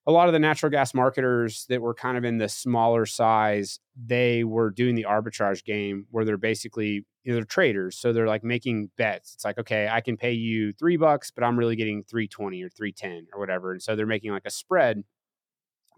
a 0.07 0.11
lot 0.11 0.27
of 0.27 0.33
the 0.33 0.39
natural 0.39 0.69
gas 0.69 0.93
marketers 0.93 1.65
that 1.69 1.81
were 1.81 1.93
kind 1.93 2.17
of 2.17 2.23
in 2.23 2.37
the 2.37 2.47
smaller 2.47 3.05
size, 3.05 3.79
they 3.95 4.43
were 4.43 4.69
doing 4.69 4.95
the 4.95 5.05
arbitrage 5.09 5.63
game 5.63 6.05
where 6.11 6.25
they're 6.25 6.37
basically 6.37 7.05
you 7.23 7.31
know, 7.31 7.35
they're 7.35 7.43
traders. 7.43 7.97
So 7.97 8.13
they're 8.13 8.27
like 8.27 8.43
making 8.43 8.91
bets. 8.97 9.33
It's 9.33 9.43
like, 9.43 9.57
okay, 9.57 9.89
I 9.91 9.99
can 9.99 10.15
pay 10.15 10.31
you 10.33 10.73
three 10.73 10.95
bucks, 10.95 11.31
but 11.31 11.43
I'm 11.43 11.57
really 11.57 11.75
getting 11.75 12.03
320 12.03 12.61
or 12.61 12.69
310 12.69 13.27
or 13.33 13.39
whatever. 13.39 13.71
And 13.71 13.81
so 13.81 13.95
they're 13.95 14.05
making 14.05 14.31
like 14.31 14.45
a 14.45 14.51
spread 14.51 15.03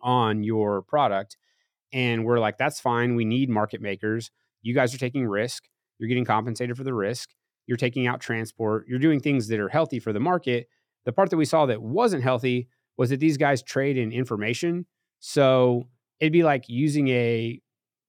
on 0.01 0.41
your 0.43 0.83
product. 0.83 1.35
And 1.91 2.23
we're 2.23 2.39
like, 2.39 2.57
that's 2.57 2.79
fine. 2.79 3.15
We 3.15 3.25
need 3.25 3.49
market 3.49 3.81
makers. 3.81 4.31
You 4.61 4.73
guys 4.73 4.93
are 4.93 4.97
taking 4.97 5.27
risk. 5.27 5.65
You're 5.99 6.07
getting 6.09 6.25
compensated 6.25 6.77
for 6.77 6.83
the 6.85 6.93
risk. 6.93 7.31
You're 7.65 7.77
taking 7.77 8.07
out 8.07 8.21
transport. 8.21 8.85
You're 8.87 8.99
doing 8.99 9.19
things 9.19 9.49
that 9.49 9.59
are 9.59 9.69
healthy 9.69 9.99
for 9.99 10.13
the 10.13 10.19
market 10.21 10.67
The 11.03 11.11
part 11.11 11.29
that 11.31 11.37
we 11.37 11.45
saw 11.45 11.65
that 11.65 11.81
wasn't 11.81 12.23
healthy 12.23 12.69
was 12.97 13.11
that 13.11 13.19
these 13.19 13.37
guys 13.37 13.61
trade 13.61 13.97
in 13.97 14.11
information. 14.11 14.85
So 15.19 15.87
it'd 16.19 16.33
be 16.33 16.43
like 16.43 16.65
using 16.67 17.07
a 17.09 17.61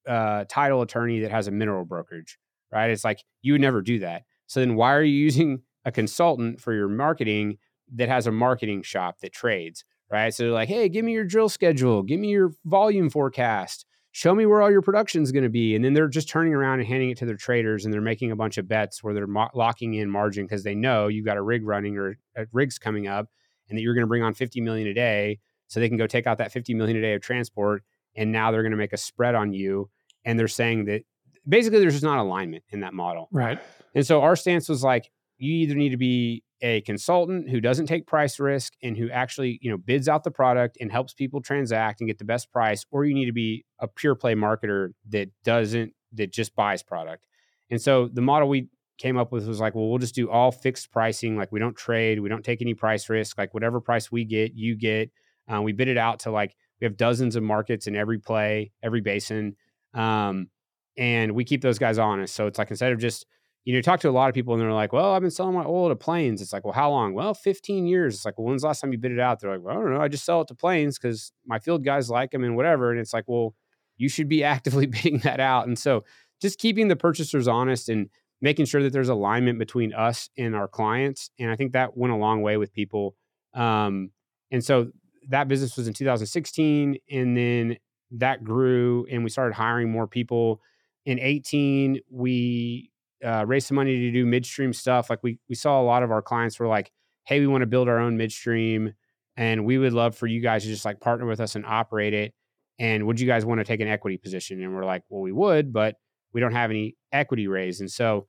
uh, 0.09 0.45
title 0.49 0.83
attorney 0.83 1.21
that 1.21 1.31
has 1.31 1.47
a 1.47 1.51
mineral 1.51 1.85
brokerage, 1.85 2.39
right? 2.73 2.91
It's 2.91 3.05
like 3.05 3.23
you 3.43 3.53
would 3.53 3.61
never 3.61 3.83
do 3.83 3.99
that. 4.01 4.23
So 4.47 4.61
then 4.61 4.75
why 4.75 4.95
are 4.95 5.03
you 5.03 5.17
using 5.25 5.63
a 5.85 5.93
consultant 5.93 6.61
for 6.61 6.73
your 6.73 6.89
marketing 6.89 7.59
that 7.95 8.09
has 8.09 8.27
a 8.27 8.33
marketing 8.33 8.83
shop 8.83 9.21
that 9.21 9.33
trades, 9.33 9.85
right? 10.11 10.33
So 10.33 10.45
they're 10.45 10.53
like, 10.53 10.69
hey, 10.69 10.89
give 10.89 11.05
me 11.05 11.13
your 11.13 11.25
drill 11.25 11.49
schedule, 11.49 12.03
give 12.03 12.21
me 12.21 12.29
your 12.29 12.53
volume 12.65 13.09
forecast, 13.11 13.87
show 14.13 14.35
me 14.35 14.47
where 14.47 14.61
all 14.61 14.71
your 14.71 14.83
production 14.83 15.23
is 15.23 15.33
going 15.33 15.45
to 15.45 15.51
be. 15.51 15.75
And 15.75 15.85
then 15.85 15.95
they're 15.95 16.09
just 16.09 16.29
turning 16.29 16.55
around 16.55 16.81
and 16.81 16.89
handing 16.89 17.11
it 17.11 17.19
to 17.19 17.27
their 17.27 17.37
traders 17.37 17.85
and 17.85 17.95
they're 17.95 18.01
making 18.01 18.31
a 18.31 18.37
bunch 18.37 18.59
of 18.59 18.69
bets 18.69 19.03
where 19.03 19.15
they're 19.15 19.27
mo- 19.27 19.51
locking 19.55 19.95
in 19.95 20.11
margin 20.11 20.45
because 20.45 20.65
they 20.65 20.75
know 20.75 21.09
you've 21.09 21.25
got 21.25 21.37
a 21.37 21.43
rig 21.43 21.67
running 21.67 21.97
or 21.97 22.19
a 22.37 22.47
rig's 22.53 22.79
coming 22.79 23.07
up 23.07 23.29
and 23.69 23.79
that 23.79 23.83
you're 23.83 23.95
going 23.95 24.03
to 24.03 24.09
bring 24.09 24.23
on 24.23 24.35
50 24.35 24.61
million 24.61 24.89
a 24.89 24.95
day. 24.95 25.39
So 25.69 25.81
they 25.81 25.89
can 25.89 25.99
go 25.99 26.07
take 26.07 26.27
out 26.27 26.39
that 26.39 26.53
50 26.53 26.75
million 26.75 26.97
a 26.97 27.01
day 27.01 27.15
of 27.15 27.23
transport. 27.23 27.83
And 28.17 28.33
now 28.33 28.51
they're 28.51 28.63
going 28.63 28.73
to 28.73 28.79
make 28.79 28.93
a 28.93 28.99
spread 28.99 29.35
on 29.35 29.53
you. 29.53 29.91
And 30.25 30.39
they're 30.39 30.49
saying 30.49 30.87
that 30.87 31.03
basically 31.49 31.81
there's 31.81 31.95
just 31.95 32.05
not 32.05 32.19
alignment 32.19 32.65
in 32.71 32.81
that 32.81 32.95
model. 32.95 33.29
Right. 33.33 33.61
And 33.95 34.07
so 34.07 34.23
our 34.23 34.37
stance 34.37 34.69
was 34.69 34.83
like, 34.83 35.11
you 35.39 35.53
either 35.53 35.75
need 35.75 35.91
to 35.91 35.97
be 35.97 36.43
a 36.61 36.81
consultant 36.83 37.49
who 37.49 37.61
doesn't 37.61 37.87
take 37.87 38.07
price 38.07 38.41
risk 38.41 38.73
and 38.83 38.97
who 38.97 39.09
actually 39.11 39.59
you 39.63 39.71
know 39.71 39.77
bids 39.77 40.09
out 40.09 40.25
the 40.25 40.31
product 40.31 40.77
and 40.81 40.91
helps 40.91 41.15
people 41.15 41.41
transact 41.41 42.01
and 42.01 42.09
get 42.09 42.19
the 42.19 42.25
best 42.25 42.51
price 42.51 42.85
or 42.91 43.05
you 43.05 43.15
need 43.15 43.27
to 43.27 43.33
be 43.33 43.65
a 43.79 43.87
pure 43.87 44.15
play 44.15 44.35
marketer 44.35 44.89
that 45.09 45.29
doesn't 45.45 45.93
that 46.13 46.33
just 46.33 46.57
buys 46.57 46.83
product 46.83 47.27
and 47.71 47.81
so 47.81 48.09
the 48.13 48.21
model 48.21 48.49
we 48.49 48.69
came 48.99 49.17
up 49.17 49.33
with 49.33 49.47
was 49.47 49.61
like 49.61 49.75
well 49.75 49.89
we'll 49.89 49.99
just 49.99 50.15
do 50.15 50.31
all 50.31 50.51
fixed 50.51 50.91
pricing 50.91 51.37
like 51.37 51.51
we 51.53 51.61
don't 51.61 51.77
trade 51.77 52.21
we 52.21 52.29
don't 52.29 52.45
take 52.45 52.61
any 52.61 52.75
price 52.75 53.09
risk 53.09 53.39
like 53.39 53.55
whatever 53.55 53.81
price 53.81 54.11
we 54.11 54.25
get 54.25 54.55
you 54.55 54.75
get 54.77 55.11
uh, 55.53 55.63
we 55.63 55.73
bid 55.73 55.89
it 55.89 55.97
out 55.97 56.21
to 56.21 56.31
like 56.31 56.55
we 56.81 56.85
have 56.85 56.97
dozens 56.97 57.37
of 57.37 57.43
markets 57.43 57.87
in 57.87 57.97
every 57.97 58.19
play 58.19 58.71
every 58.83 59.01
basin 59.01 59.57
um, 59.95 60.49
and 60.97 61.33
we 61.33 61.45
keep 61.45 61.63
those 61.63 61.79
guys 61.79 61.99
honest 61.99 62.35
so 62.35 62.47
it's 62.47 62.59
like 62.59 62.71
instead 62.71 62.93
of 62.93 62.99
just 62.99 63.25
you 63.69 63.75
know, 63.75 63.83
talk 63.83 64.01
to 64.01 64.09
a 64.09 64.11
lot 64.11 64.31
of 64.31 64.35
people 64.35 64.55
and 64.55 64.63
they're 64.63 64.73
like, 64.73 64.95
well, 64.95 65.13
I've 65.13 65.21
been 65.21 65.31
selling 65.31 65.55
my 65.55 65.63
oil 65.67 65.91
to 65.91 65.95
Plains. 65.95 66.41
It's 66.41 66.55
like, 66.55 66.65
well, 66.65 66.73
how 66.73 66.91
long? 66.91 67.13
Well, 67.13 67.35
15 67.35 67.87
years. 67.87 68.15
It's 68.15 68.25
like, 68.25 68.39
well, 68.39 68.47
when's 68.47 68.63
the 68.63 68.69
last 68.69 68.81
time 68.81 68.93
you 68.93 68.99
bid 68.99 69.13
it 69.13 69.21
out? 69.21 69.41
They're 69.41 69.51
like, 69.53 69.61
well, 69.63 69.77
I 69.77 69.83
don't 69.83 69.93
know. 69.93 70.01
I 70.01 70.09
just 70.09 70.25
sell 70.25 70.41
it 70.41 70.49
to 70.49 70.55
Plains 70.55 70.99
because 70.99 71.33
my 71.47 71.59
field 71.59 71.85
guys 71.85 72.09
like 72.09 72.31
them 72.31 72.45
and 72.45 72.57
whatever. 72.57 72.91
And 72.91 72.99
it's 72.99 73.13
like, 73.13 73.25
well, 73.27 73.55
you 73.99 74.09
should 74.09 74.27
be 74.27 74.43
actively 74.55 74.87
bidding 74.87 75.19
that 75.19 75.39
out. 75.39 75.67
And 75.67 75.79
so 75.79 76.05
just 76.41 76.59
keeping 76.59 76.89
the 76.89 76.97
purchasers 76.97 77.47
honest 77.47 77.91
and 77.91 78.09
making 78.41 78.67
sure 78.67 78.83
that 78.83 78.93
there's 78.93 79.09
alignment 79.09 79.59
between 79.59 79.93
us 79.93 80.31
and 80.39 80.55
our 80.55 80.69
clients. 80.69 81.31
And 81.39 81.51
I 81.51 81.57
think 81.57 81.73
that 81.73 81.97
went 81.97 82.13
a 82.13 82.17
long 82.17 82.43
way 82.43 82.57
with 82.57 82.73
people. 82.73 83.17
Um, 83.55 84.11
and 84.51 84.65
so 84.65 84.91
that 85.29 85.49
business 85.49 85.77
was 85.77 85.89
in 85.89 85.95
2016. 85.95 86.99
And 87.11 87.37
then 87.37 87.77
that 88.13 88.45
grew 88.45 89.07
and 89.11 89.25
we 89.25 89.31
started 89.31 89.55
hiring 89.55 89.91
more 89.91 90.07
people. 90.07 90.61
In 91.05 91.19
18, 91.19 92.01
we 92.11 92.91
uh, 93.25 93.45
raise 93.47 93.67
some 93.67 93.75
money 93.75 93.99
to 93.99 94.11
do 94.11 94.27
midstream 94.27 94.73
stuff. 94.73 95.11
Like 95.11 95.23
we 95.23 95.39
we 95.49 95.55
saw 95.55 95.81
a 95.81 95.83
lot 95.83 96.03
of 96.03 96.11
our 96.11 96.23
clients 96.23 96.59
were 96.59 96.69
like, 96.69 96.93
"Hey, 97.25 97.41
we 97.41 97.47
want 97.47 97.63
to 97.63 97.67
build 97.67 97.89
our 97.89 97.99
own 97.99 98.17
midstream, 98.17 98.95
and 99.37 99.65
we 99.65 99.79
would 99.79 99.93
love 99.93 100.17
for 100.17 100.27
you 100.27 100.41
guys 100.41 100.63
to 100.63 100.69
just 100.69 100.85
like 100.85 101.01
partner 101.01 101.27
with 101.27 101.41
us 101.41 101.55
and 101.57 101.65
operate 101.67 102.15
it. 102.15 102.35
And 102.79 103.07
would 103.07 103.19
you 103.19 103.27
guys 103.27 103.45
want 103.45 103.59
to 103.61 103.65
take 103.65 103.81
an 103.81 103.89
equity 103.89 104.19
position?" 104.19 104.63
And 104.63 104.75
we're 104.75 104.85
like, 104.85 105.03
"Well, 105.09 105.23
we 105.23 105.33
would, 105.33 105.73
but 105.73 105.97
we 106.33 106.41
don't 106.41 106.53
have 106.53 106.71
any 106.71 106.97
equity 107.13 107.49
raised." 107.49 107.81
And 107.81 107.91
so 107.91 108.27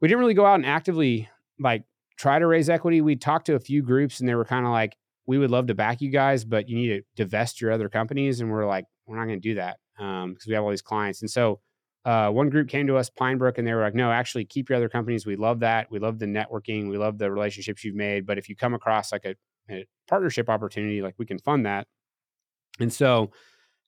we 0.00 0.08
didn't 0.08 0.20
really 0.20 0.34
go 0.34 0.46
out 0.46 0.56
and 0.56 0.66
actively 0.66 1.28
like 1.58 1.84
try 2.16 2.38
to 2.38 2.46
raise 2.46 2.68
equity. 2.68 3.00
We 3.00 3.16
talked 3.16 3.46
to 3.46 3.54
a 3.54 3.60
few 3.60 3.82
groups, 3.82 4.20
and 4.20 4.28
they 4.28 4.34
were 4.34 4.44
kind 4.44 4.66
of 4.66 4.72
like, 4.72 4.96
"We 5.26 5.38
would 5.38 5.50
love 5.50 5.66
to 5.68 5.74
back 5.74 6.00
you 6.00 6.10
guys, 6.10 6.44
but 6.44 6.68
you 6.68 6.76
need 6.76 6.88
to 6.88 7.02
divest 7.16 7.60
your 7.60 7.72
other 7.72 7.88
companies." 7.88 8.40
And 8.40 8.50
we're 8.50 8.66
like, 8.66 8.86
"We're 9.06 9.16
not 9.16 9.26
going 9.26 9.40
to 9.40 9.48
do 9.48 9.54
that 9.54 9.78
because 9.96 10.24
um, 10.24 10.36
we 10.46 10.54
have 10.54 10.64
all 10.64 10.70
these 10.70 10.82
clients." 10.82 11.22
And 11.22 11.30
so 11.30 11.60
uh, 12.04 12.30
one 12.30 12.50
group 12.50 12.68
came 12.68 12.86
to 12.86 12.96
us, 12.96 13.08
Pinebrook, 13.08 13.56
and 13.56 13.66
they 13.66 13.72
were 13.72 13.80
like, 13.80 13.94
no, 13.94 14.12
actually 14.12 14.44
keep 14.44 14.68
your 14.68 14.76
other 14.76 14.90
companies. 14.90 15.24
We 15.24 15.36
love 15.36 15.60
that. 15.60 15.90
We 15.90 15.98
love 15.98 16.18
the 16.18 16.26
networking. 16.26 16.90
We 16.90 16.98
love 16.98 17.16
the 17.18 17.30
relationships 17.30 17.82
you've 17.82 17.94
made. 17.94 18.26
But 18.26 18.36
if 18.36 18.48
you 18.48 18.56
come 18.56 18.74
across 18.74 19.10
like 19.10 19.24
a, 19.24 19.34
a 19.70 19.86
partnership 20.06 20.50
opportunity, 20.50 21.00
like 21.00 21.14
we 21.16 21.24
can 21.24 21.38
fund 21.38 21.64
that. 21.64 21.86
And 22.78 22.92
so 22.92 23.30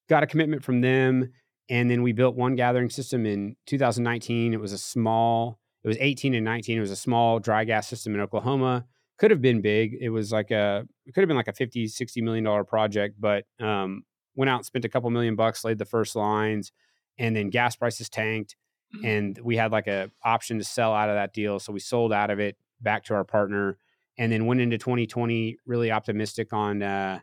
got 0.09 0.23
a 0.23 0.27
commitment 0.27 0.65
from 0.65 0.81
them. 0.81 1.33
And 1.69 1.91
then 1.91 2.03
we 2.03 2.13
built 2.13 2.37
one 2.37 2.55
gathering 2.55 2.91
system 2.91 3.27
in 3.27 3.57
2019. 3.67 4.55
It 4.55 4.61
was 4.61 4.73
a 4.73 4.79
small, 4.79 5.59
it 5.83 5.89
was 5.89 5.97
18 5.99 6.35
and 6.35 6.45
19. 6.45 6.79
It 6.79 6.81
was 6.81 6.91
a 6.91 6.97
small 6.97 7.39
dry 7.41 7.65
gas 7.65 7.89
system 7.89 8.15
in 8.15 8.21
Oklahoma. 8.21 8.87
Could 9.19 9.31
have 9.31 9.43
been 9.43 9.61
big. 9.61 9.97
It 10.01 10.11
was 10.11 10.31
like 10.31 10.51
a, 10.51 10.87
it 11.07 11.13
could 11.13 11.23
have 11.23 11.29
been 11.29 11.37
like 11.37 11.49
a 11.49 11.53
50, 11.53 11.89
60 11.89 12.21
million 12.23 12.45
dollar 12.45 12.65
project, 12.65 13.17
but 13.19 13.45
um, 13.61 14.05
went 14.37 14.49
out 14.49 14.59
and 14.59 14.67
spent 14.67 14.85
a 14.85 14.89
couple 14.89 15.11
million 15.11 15.35
bucks, 15.35 15.65
laid 15.65 15.79
the 15.79 15.85
first 15.85 16.15
lines 16.15 16.73
and 17.19 17.35
then 17.35 17.51
gas 17.51 17.77
prices 17.77 18.09
tanked 18.09 18.57
mm-hmm. 18.95 19.07
and 19.07 19.39
we 19.43 19.57
had 19.57 19.73
like 19.73 19.87
a 19.87 20.11
option 20.25 20.59
to 20.59 20.65
sell 20.65 20.95
out 20.95 21.09
of 21.09 21.15
that 21.15 21.33
deal 21.33 21.59
so 21.59 21.73
we 21.73 21.81
sold 21.81 22.13
out 22.13 22.31
of 22.31 22.39
it 22.39 22.57
back 22.81 23.05
to 23.05 23.15
our 23.15 23.25
partner 23.25 23.79
and 24.19 24.33
then 24.33 24.47
went 24.47 24.61
into 24.61 24.79
2020 24.79 25.57
really 25.67 25.91
optimistic 25.91 26.53
on 26.53 26.83
uh, 26.83 27.19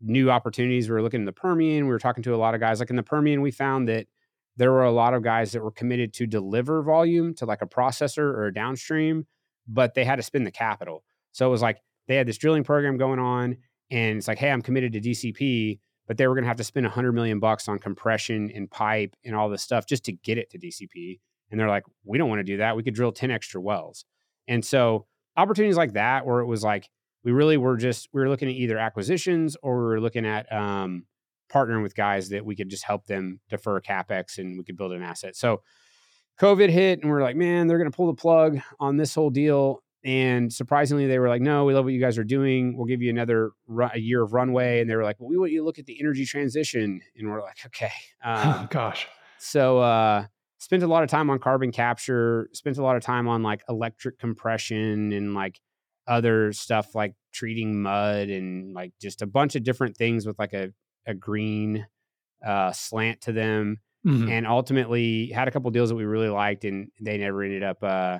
new 0.00 0.30
opportunities 0.30 0.88
we 0.88 0.94
were 0.94 1.02
looking 1.02 1.20
in 1.20 1.26
the 1.26 1.32
permian 1.32 1.84
we 1.84 1.90
were 1.90 1.98
talking 1.98 2.22
to 2.22 2.34
a 2.34 2.36
lot 2.36 2.54
of 2.54 2.60
guys 2.60 2.80
like 2.80 2.90
in 2.90 2.96
the 2.96 3.02
permian 3.02 3.40
we 3.40 3.50
found 3.50 3.88
that 3.88 4.06
there 4.56 4.72
were 4.72 4.84
a 4.84 4.92
lot 4.92 5.14
of 5.14 5.22
guys 5.22 5.52
that 5.52 5.62
were 5.62 5.70
committed 5.70 6.12
to 6.14 6.26
deliver 6.26 6.82
volume 6.82 7.34
to 7.34 7.44
like 7.46 7.62
a 7.62 7.66
processor 7.66 8.18
or 8.18 8.46
a 8.46 8.54
downstream 8.54 9.26
but 9.66 9.94
they 9.94 10.04
had 10.04 10.16
to 10.16 10.22
spend 10.22 10.46
the 10.46 10.50
capital 10.50 11.02
so 11.32 11.46
it 11.46 11.50
was 11.50 11.62
like 11.62 11.80
they 12.08 12.16
had 12.16 12.26
this 12.26 12.38
drilling 12.38 12.64
program 12.64 12.96
going 12.98 13.18
on 13.18 13.56
and 13.90 14.18
it's 14.18 14.28
like 14.28 14.38
hey 14.38 14.50
i'm 14.50 14.62
committed 14.62 14.92
to 14.92 15.00
dcp 15.00 15.78
but 16.06 16.16
they 16.16 16.26
were 16.26 16.34
going 16.34 16.44
to 16.44 16.48
have 16.48 16.56
to 16.56 16.64
spend 16.64 16.86
100 16.86 17.12
million 17.12 17.40
bucks 17.40 17.68
on 17.68 17.78
compression 17.78 18.50
and 18.54 18.70
pipe 18.70 19.14
and 19.24 19.34
all 19.34 19.48
this 19.48 19.62
stuff 19.62 19.86
just 19.86 20.04
to 20.04 20.12
get 20.12 20.38
it 20.38 20.50
to 20.50 20.58
DCP. 20.58 21.18
And 21.50 21.58
they're 21.58 21.68
like, 21.68 21.84
we 22.04 22.18
don't 22.18 22.28
want 22.28 22.40
to 22.40 22.44
do 22.44 22.58
that. 22.58 22.76
We 22.76 22.82
could 22.82 22.94
drill 22.94 23.12
10 23.12 23.30
extra 23.30 23.60
wells. 23.60 24.04
And 24.48 24.64
so 24.64 25.06
opportunities 25.36 25.76
like 25.76 25.94
that, 25.94 26.26
where 26.26 26.40
it 26.40 26.46
was 26.46 26.62
like, 26.62 26.88
we 27.26 27.32
really 27.32 27.56
were 27.56 27.76
just, 27.76 28.08
we 28.12 28.20
were 28.20 28.28
looking 28.28 28.48
at 28.48 28.54
either 28.54 28.78
acquisitions 28.78 29.56
or 29.60 29.78
we 29.78 29.84
were 29.86 30.00
looking 30.00 30.24
at 30.24 30.50
um, 30.52 31.06
partnering 31.52 31.82
with 31.82 31.96
guys 31.96 32.28
that 32.28 32.46
we 32.46 32.54
could 32.54 32.68
just 32.68 32.84
help 32.84 33.04
them 33.06 33.40
defer 33.50 33.80
CapEx 33.80 34.38
and 34.38 34.56
we 34.56 34.62
could 34.62 34.76
build 34.76 34.92
an 34.92 35.02
asset. 35.02 35.34
So 35.34 35.62
COVID 36.40 36.70
hit 36.70 37.00
and 37.00 37.06
we 37.06 37.10
we're 37.10 37.22
like, 37.22 37.34
man, 37.34 37.66
they're 37.66 37.78
going 37.78 37.90
to 37.90 37.96
pull 37.96 38.06
the 38.06 38.14
plug 38.14 38.60
on 38.78 38.96
this 38.96 39.12
whole 39.12 39.30
deal. 39.30 39.82
And 40.04 40.52
surprisingly, 40.52 41.08
they 41.08 41.18
were 41.18 41.28
like, 41.28 41.42
"No, 41.42 41.64
we 41.64 41.74
love 41.74 41.84
what 41.84 41.92
you 41.92 42.00
guys 42.00 42.16
are 42.16 42.22
doing. 42.22 42.76
We'll 42.76 42.86
give 42.86 43.02
you 43.02 43.10
another 43.10 43.50
a 43.92 43.98
year 43.98 44.22
of 44.22 44.34
runway." 44.34 44.80
And 44.80 44.88
they 44.88 44.94
were 44.94 45.02
like, 45.02 45.16
"Well, 45.18 45.28
we 45.28 45.36
want 45.36 45.50
you 45.50 45.58
to 45.58 45.64
look 45.64 45.80
at 45.80 45.86
the 45.86 45.98
energy 45.98 46.24
transition." 46.24 47.00
And 47.16 47.28
we're 47.28 47.42
like, 47.42 47.58
"Okay." 47.66 47.90
Um, 48.24 48.68
Gosh. 48.70 49.08
So, 49.38 49.78
uh, 49.80 50.26
spent 50.58 50.84
a 50.84 50.86
lot 50.86 51.02
of 51.02 51.08
time 51.08 51.28
on 51.28 51.40
carbon 51.40 51.72
capture. 51.72 52.48
Spent 52.52 52.78
a 52.78 52.84
lot 52.84 52.94
of 52.94 53.02
time 53.02 53.26
on 53.26 53.42
like 53.42 53.64
electric 53.68 54.20
compression 54.20 55.12
and 55.12 55.34
like 55.34 55.60
other 56.06 56.52
stuff 56.52 56.94
like 56.94 57.14
treating 57.32 57.82
mud 57.82 58.28
and 58.28 58.74
like 58.74 58.92
just 59.00 59.22
a 59.22 59.26
bunch 59.26 59.56
of 59.56 59.62
different 59.62 59.96
things 59.96 60.26
with 60.26 60.38
like 60.38 60.52
a 60.52 60.72
a 61.06 61.14
green 61.14 61.86
uh, 62.44 62.72
slant 62.72 63.20
to 63.22 63.32
them. 63.32 63.78
Mm-hmm. 64.06 64.28
And 64.30 64.46
ultimately, 64.46 65.28
had 65.28 65.48
a 65.48 65.50
couple 65.50 65.70
deals 65.70 65.88
that 65.88 65.96
we 65.96 66.04
really 66.04 66.28
liked, 66.28 66.64
and 66.64 66.90
they 67.00 67.18
never 67.18 67.42
ended 67.42 67.64
up 67.64 67.82
uh, 67.82 68.18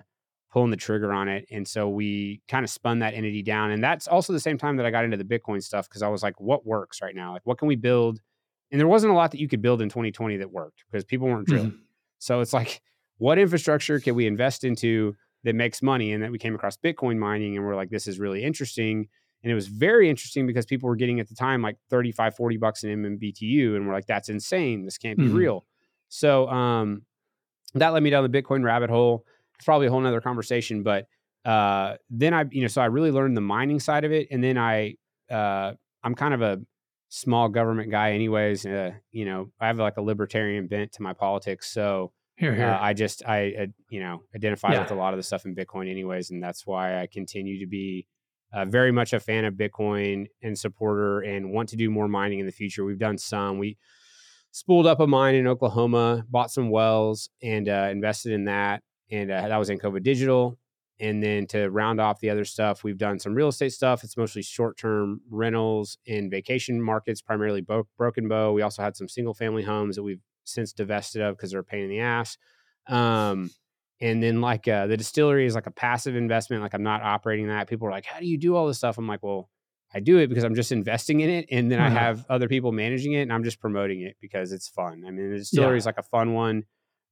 pulling 0.53 0.71
the 0.71 0.77
trigger 0.77 1.13
on 1.13 1.29
it. 1.29 1.47
And 1.51 1.67
so 1.67 1.89
we 1.89 2.41
kind 2.49 2.65
of 2.65 2.71
spun 2.71 3.01
that 3.01 3.15
entity 3.15 3.43
down. 3.43 3.71
And 3.71 3.85
that's 3.85 4.09
also 4.09 4.33
the 4.33 4.41
same 4.41 4.59
time 4.59 4.77
that 4.79 4.87
I 4.87 4.91
got 4.91 5.05
into 5.05 5.17
the 5.17 5.25
Bitcoin 5.25 5.63
stuff 5.63 5.89
because 5.89 6.03
I 6.03 6.09
was 6.09 6.23
like, 6.23 6.41
what 6.41 6.67
works 6.67 7.01
right 7.03 7.15
now? 7.15 7.33
Like, 7.33 7.43
what 7.45 7.59
can 7.59 7.69
we 7.69 7.77
build? 7.77 8.21
And 8.73 8.81
there 8.81 8.89
wasn't 8.89 9.13
a 9.13 9.15
lot 9.15 9.31
that 9.31 9.41
you 9.41 9.49
could 9.49 9.63
build 9.63 9.81
in 9.81 9.89
2020 9.89 10.39
that 10.39 10.51
worked 10.51 10.83
because 10.91 11.05
people 11.05 11.29
weren't 11.29 11.47
drilling. 11.47 11.71
Mm-hmm. 11.71 11.81
So 12.19 12.41
it's 12.41 12.53
like, 12.53 12.81
what 13.19 13.39
infrastructure 13.39 14.01
can 14.01 14.15
we 14.15 14.27
invest 14.27 14.65
into 14.65 15.15
that 15.45 15.55
makes 15.55 15.83
money? 15.83 16.13
And 16.13 16.23
that 16.23 16.31
we 16.31 16.39
came 16.39 16.55
across 16.55 16.77
Bitcoin 16.77 17.19
mining 17.19 17.57
and 17.57 17.65
we're 17.65 17.77
like, 17.77 17.91
this 17.91 18.07
is 18.07 18.19
really 18.19 18.43
interesting. 18.43 19.09
And 19.43 19.53
it 19.53 19.55
was 19.55 19.69
very 19.69 20.11
interesting 20.11 20.47
because 20.47 20.67
people 20.67 20.89
were 20.89 20.97
getting 20.97 21.21
at 21.21 21.29
the 21.29 21.35
time 21.35 21.63
like 21.63 21.77
35, 21.91 22.35
40 22.35 22.57
bucks 22.57 22.85
an 22.85 22.91
MMBTU. 22.91 23.77
And 23.77 23.87
we're 23.87 23.93
like, 23.93 24.07
that's 24.07 24.29
insane. 24.29 24.85
This 24.85 24.99
can't 24.99 25.19
be 25.19 25.27
mm-hmm. 25.27 25.37
real. 25.37 25.67
So 26.09 26.49
um, 26.49 27.03
that 27.75 27.91
led 27.91 28.03
me 28.03 28.11
down 28.11 28.29
the 28.29 28.43
Bitcoin 28.43 28.65
rabbit 28.65 28.91
hole 28.91 29.25
it's 29.57 29.65
probably 29.65 29.87
a 29.87 29.91
whole 29.91 30.01
nother 30.01 30.21
conversation. 30.21 30.83
But 30.83 31.07
uh, 31.45 31.97
then 32.11 32.35
I, 32.35 32.45
you 32.51 32.63
know, 32.63 32.69
so 32.69 32.83
I 32.83 32.87
really 32.87 33.11
learned 33.11 33.37
the 33.37 33.43
mining 33.43 33.81
side 33.81 34.05
of 34.05 34.13
it, 34.13 34.29
and 34.31 34.43
then 34.43 34.59
I, 34.59 34.97
uh, 35.31 35.73
I'm 36.03 36.15
kind 36.15 36.35
of 36.35 36.43
a 36.43 36.61
small 37.09 37.49
government 37.49 37.91
guy, 37.91 38.13
anyways. 38.13 38.67
Uh, 38.67 38.93
you 39.13 39.25
know, 39.25 39.51
I 39.61 39.67
have 39.69 39.79
like 39.79 39.97
a 39.97 40.03
libertarian 40.03 40.67
bent 40.67 40.93
to 40.93 41.03
my 41.03 41.13
politics, 41.13 41.71
so 41.71 42.13
here, 42.37 42.55
here. 42.55 42.67
Uh, 42.67 42.79
I 42.81 42.93
just 42.93 43.25
I, 43.27 43.55
uh, 43.61 43.67
you 43.91 44.01
know 44.01 44.23
identify 44.35 44.73
yeah. 44.73 44.83
with 44.83 44.91
a 44.91 44.95
lot 44.95 45.13
of 45.15 45.19
the 45.19 45.23
stuff 45.23 45.45
in 45.45 45.55
Bitcoin, 45.55 45.91
anyways, 45.91 46.31
and 46.31 46.43
that's 46.43 46.67
why 46.67 47.01
I 47.01 47.07
continue 47.07 47.61
to 47.61 47.67
be. 47.67 48.07
Uh, 48.53 48.65
very 48.65 48.93
much 48.93 49.13
a 49.13 49.19
fan 49.19 49.45
of 49.45 49.55
Bitcoin 49.55 50.27
and 50.41 50.57
supporter, 50.57 51.21
and 51.21 51.51
want 51.51 51.69
to 51.71 51.77
do 51.77 51.91
more 51.91 52.07
mining 52.09 52.39
in 52.39 52.47
the 52.47 52.53
future. 52.53 52.85
We've 52.85 52.99
done 52.99 53.19
some. 53.19 53.59
We 53.59 53.77
spooled 54.53 54.87
up 54.87 55.01
a 55.01 55.07
mine 55.07 55.35
in 55.35 55.49
Oklahoma, 55.49 56.25
bought 56.31 56.53
some 56.53 56.71
wells, 56.71 57.29
and 57.43 57.69
uh, 57.69 57.89
invested 57.91 58.33
in 58.33 58.45
that 58.45 58.83
and 59.11 59.31
uh, 59.31 59.49
that 59.49 59.57
was 59.57 59.71
Ancova 59.71 60.03
Digital. 60.03 60.59
and 60.99 61.23
then 61.23 61.47
to 61.49 61.69
round 61.69 62.01
off 62.01 62.21
the 62.21 62.31
other 62.31 62.45
stuff, 62.45 62.83
we've 62.83 62.97
done 62.99 63.19
some 63.19 63.35
real 63.35 63.49
estate 63.49 63.73
stuff. 63.73 64.03
It's 64.03 64.17
mostly 64.17 64.43
short 64.43 64.79
term 64.79 65.21
rentals 65.31 65.99
in 66.07 66.31
vacation 66.31 66.81
markets, 66.81 67.21
primarily 67.21 67.61
Bo- 67.61 67.89
Broken 67.99 68.29
Bow. 68.29 68.53
We 68.53 68.63
also 68.63 68.83
had 68.83 68.97
some 68.97 69.09
single 69.09 69.35
family 69.35 69.63
homes 69.63 69.97
that 69.97 70.03
we've 70.03 70.23
since 70.49 70.73
divested 70.73 71.23
of 71.23 71.37
because 71.37 71.51
they're 71.51 71.61
a 71.61 71.65
pain 71.65 71.85
in 71.85 71.91
the 71.91 72.01
ass. 72.01 72.39
Um, 72.89 73.51
and 74.01 74.23
then 74.23 74.41
like 74.41 74.69
uh, 74.69 74.87
the 74.87 74.97
distillery 74.97 75.47
is 75.47 75.55
like 75.55 75.67
a 75.67 75.71
passive 75.71 76.17
investment. 76.17 76.63
Like 76.63 76.75
I'm 76.75 76.83
not 76.83 77.03
operating 77.03 77.49
that. 77.49 77.69
People 77.69 77.89
are 77.89 77.91
like, 77.91 78.05
how 78.07 78.21
do 78.21 78.27
you 78.27 78.39
do 78.39 78.55
all 78.55 78.67
this 78.67 78.79
stuff? 78.79 78.99
I'm 78.99 79.07
like, 79.09 79.23
well, 79.23 79.49
I 79.95 80.01
do 80.01 80.19
it 80.19 80.27
because 80.29 80.45
I'm 80.45 80.55
just 80.55 80.73
investing 80.73 81.21
in 81.21 81.31
it, 81.31 81.47
and 81.51 81.71
then 81.71 81.79
I 81.81 81.89
Mhm. 81.89 81.93
have 81.93 82.27
other 82.29 82.49
people 82.49 82.73
managing 82.73 83.13
it, 83.13 83.23
and 83.23 83.33
I'm 83.33 83.45
just 83.45 83.61
promoting 83.61 84.03
it 84.03 84.17
because 84.21 84.53
it's 84.53 84.69
fun. 84.69 85.05
I 85.07 85.11
mean, 85.11 85.31
the 85.31 85.39
distillery 85.39 85.77
Yeah. 85.77 85.79
is 85.79 85.87
like 85.87 85.99
a 85.99 86.03
fun 86.03 86.33
one. 86.35 86.65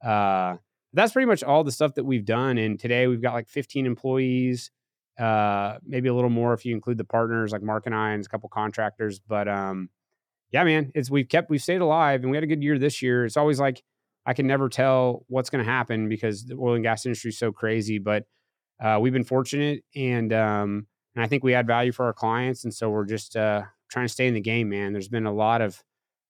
Uh, 0.03 0.57
that's 0.93 1.13
pretty 1.13 1.27
much 1.27 1.43
all 1.43 1.65
the 1.65 1.73
stuff 1.73 1.95
that 1.95 2.05
we've 2.05 2.25
done. 2.25 2.59
And 2.59 2.79
today 2.79 3.07
we've 3.07 3.23
got 3.23 3.33
like 3.33 3.49
15 3.49 3.87
employees, 3.87 4.71
uh, 5.19 5.79
maybe 5.85 6.09
a 6.09 6.15
little 6.15 6.31
more 6.31 6.53
if 6.53 6.65
you 6.67 6.75
include 6.75 6.99
the 6.99 7.05
partners 7.05 7.53
like 7.53 7.63
Mark 7.63 7.87
and 7.87 7.95
I 7.95 8.11
and 8.11 8.25
a 8.25 8.29
couple 8.29 8.49
contractors. 8.49 9.19
But 9.21 9.49
um, 9.49 9.89
yeah, 10.55 10.63
man, 10.63 10.93
it's 10.95 11.11
we've 11.11 11.29
kept 11.29 11.51
we've 11.51 11.61
stayed 11.61 11.81
alive, 11.81 12.23
and 12.23 12.31
we 12.31 12.37
had 12.37 12.45
a 12.45 12.47
good 12.47 12.63
year 12.63 12.79
this 12.79 13.03
year. 13.03 13.25
It's 13.25 13.37
always 13.37 13.59
like 13.59 13.83
I 14.25 14.35
can 14.35 14.47
never 14.47 14.69
tell 14.69 15.25
what's 15.27 15.51
going 15.51 15.65
to 15.65 15.69
happen 15.69 16.09
because 16.09 16.45
the 16.45 16.55
oil 16.55 16.75
and 16.75 16.85
gas 16.85 17.05
industry 17.05 17.31
is 17.31 17.39
so 17.39 17.51
crazy, 17.51 17.99
but 17.99 18.25
uh, 18.81 18.99
we've 19.01 19.13
been 19.13 19.25
fortunate, 19.25 19.83
and 19.97 20.33
um, 20.33 20.87
and 21.17 21.25
I 21.25 21.27
think 21.27 21.43
we 21.43 21.55
add 21.55 21.67
value 21.67 21.91
for 21.91 22.05
our 22.05 22.13
clients, 22.13 22.63
and 22.63 22.73
so 22.73 22.89
we're 22.89 23.05
just 23.05 23.35
uh, 23.35 23.63
trying 23.91 24.07
to 24.07 24.13
stay 24.13 24.29
in 24.29 24.35
the 24.35 24.41
game, 24.41 24.69
man. 24.69 24.93
There's 24.93 25.09
been 25.09 25.27
a 25.27 25.35
lot 25.35 25.61
of 25.61 25.83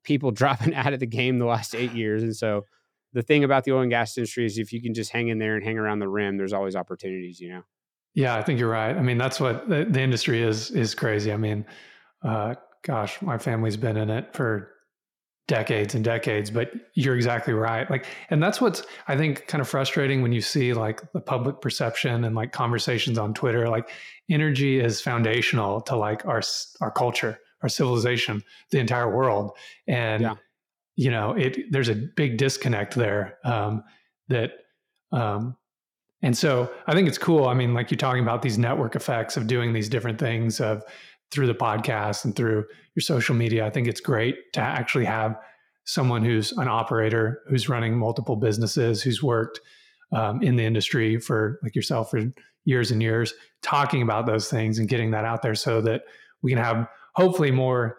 people 0.04 0.30
dropping 0.40 0.74
out 0.74 0.94
of 0.94 1.00
the 1.00 1.06
game 1.06 1.38
the 1.38 1.44
last 1.44 1.74
eight 1.74 1.92
years, 1.92 2.22
and 2.22 2.34
so 2.34 2.64
the 3.12 3.20
thing 3.20 3.44
about 3.44 3.64
the 3.64 3.72
oil 3.72 3.82
and 3.82 3.90
gas 3.90 4.16
industry 4.16 4.46
is 4.46 4.56
if 4.56 4.72
you 4.72 4.80
can 4.80 4.94
just 4.94 5.12
hang 5.12 5.28
in 5.28 5.36
there 5.36 5.54
and 5.54 5.62
hang 5.62 5.76
around 5.76 5.98
the 5.98 6.08
rim, 6.08 6.38
there's 6.38 6.54
always 6.54 6.74
opportunities, 6.74 7.40
you 7.40 7.50
know. 7.50 7.62
Yeah, 8.14 8.36
I 8.36 8.42
think 8.42 8.58
you're 8.58 8.70
right. 8.70 8.96
I 8.96 9.02
mean, 9.02 9.18
that's 9.18 9.38
what 9.38 9.68
the, 9.68 9.84
the 9.84 10.00
industry 10.00 10.42
is 10.42 10.70
is 10.70 10.94
crazy. 10.94 11.30
I 11.30 11.36
mean, 11.36 11.66
uh, 12.22 12.54
gosh, 12.84 13.20
my 13.22 13.38
family's 13.38 13.76
been 13.76 13.96
in 13.96 14.10
it 14.10 14.34
for 14.34 14.70
decades 15.46 15.94
and 15.94 16.02
decades, 16.04 16.50
but 16.50 16.72
you're 16.94 17.16
exactly 17.16 17.52
right. 17.52 17.90
Like, 17.90 18.06
and 18.30 18.42
that's 18.42 18.60
what's 18.60 18.82
I 19.08 19.16
think 19.16 19.46
kind 19.46 19.60
of 19.60 19.68
frustrating 19.68 20.22
when 20.22 20.32
you 20.32 20.40
see 20.40 20.72
like 20.72 21.02
the 21.12 21.20
public 21.20 21.60
perception 21.60 22.24
and 22.24 22.34
like 22.34 22.52
conversations 22.52 23.18
on 23.18 23.34
Twitter. 23.34 23.68
Like, 23.68 23.90
energy 24.30 24.80
is 24.80 25.00
foundational 25.02 25.80
to 25.82 25.96
like 25.96 26.24
our 26.26 26.40
our 26.80 26.90
culture, 26.90 27.38
our 27.62 27.68
civilization, 27.68 28.42
the 28.70 28.78
entire 28.78 29.14
world, 29.14 29.52
and 29.86 30.22
Yeah. 30.22 30.34
you 30.96 31.10
know, 31.10 31.32
it 31.32 31.70
there's 31.72 31.88
a 31.90 31.94
big 31.94 32.38
disconnect 32.38 32.94
there 32.94 33.38
um, 33.44 33.82
that. 34.28 34.52
Um, 35.12 35.56
and 36.22 36.36
so 36.36 36.72
I 36.86 36.94
think 36.94 37.06
it's 37.06 37.18
cool. 37.18 37.46
I 37.46 37.54
mean, 37.54 37.74
like 37.74 37.90
you're 37.90 37.98
talking 37.98 38.22
about 38.22 38.40
these 38.40 38.56
network 38.56 38.96
effects 38.96 39.36
of 39.36 39.46
doing 39.46 39.74
these 39.74 39.90
different 39.90 40.18
things 40.18 40.58
of 40.58 40.82
through 41.30 41.46
the 41.46 41.54
podcast 41.54 42.24
and 42.24 42.36
through 42.36 42.64
your 42.94 43.00
social 43.00 43.34
media. 43.34 43.66
I 43.66 43.70
think 43.70 43.88
it's 43.88 44.00
great 44.00 44.52
to 44.52 44.60
actually 44.60 45.04
have 45.04 45.36
someone 45.84 46.24
who's 46.24 46.52
an 46.52 46.68
operator 46.68 47.42
who's 47.48 47.68
running 47.68 47.98
multiple 47.98 48.36
businesses, 48.36 49.02
who's 49.02 49.22
worked 49.22 49.60
um, 50.12 50.42
in 50.42 50.56
the 50.56 50.64
industry 50.64 51.18
for 51.18 51.58
like 51.62 51.74
yourself 51.74 52.10
for 52.10 52.20
years 52.64 52.90
and 52.90 53.02
years, 53.02 53.34
talking 53.62 54.02
about 54.02 54.26
those 54.26 54.48
things 54.48 54.78
and 54.78 54.88
getting 54.88 55.10
that 55.10 55.24
out 55.24 55.42
there 55.42 55.54
so 55.54 55.80
that 55.80 56.02
we 56.42 56.50
can 56.50 56.62
have 56.62 56.88
hopefully 57.14 57.50
more 57.50 57.98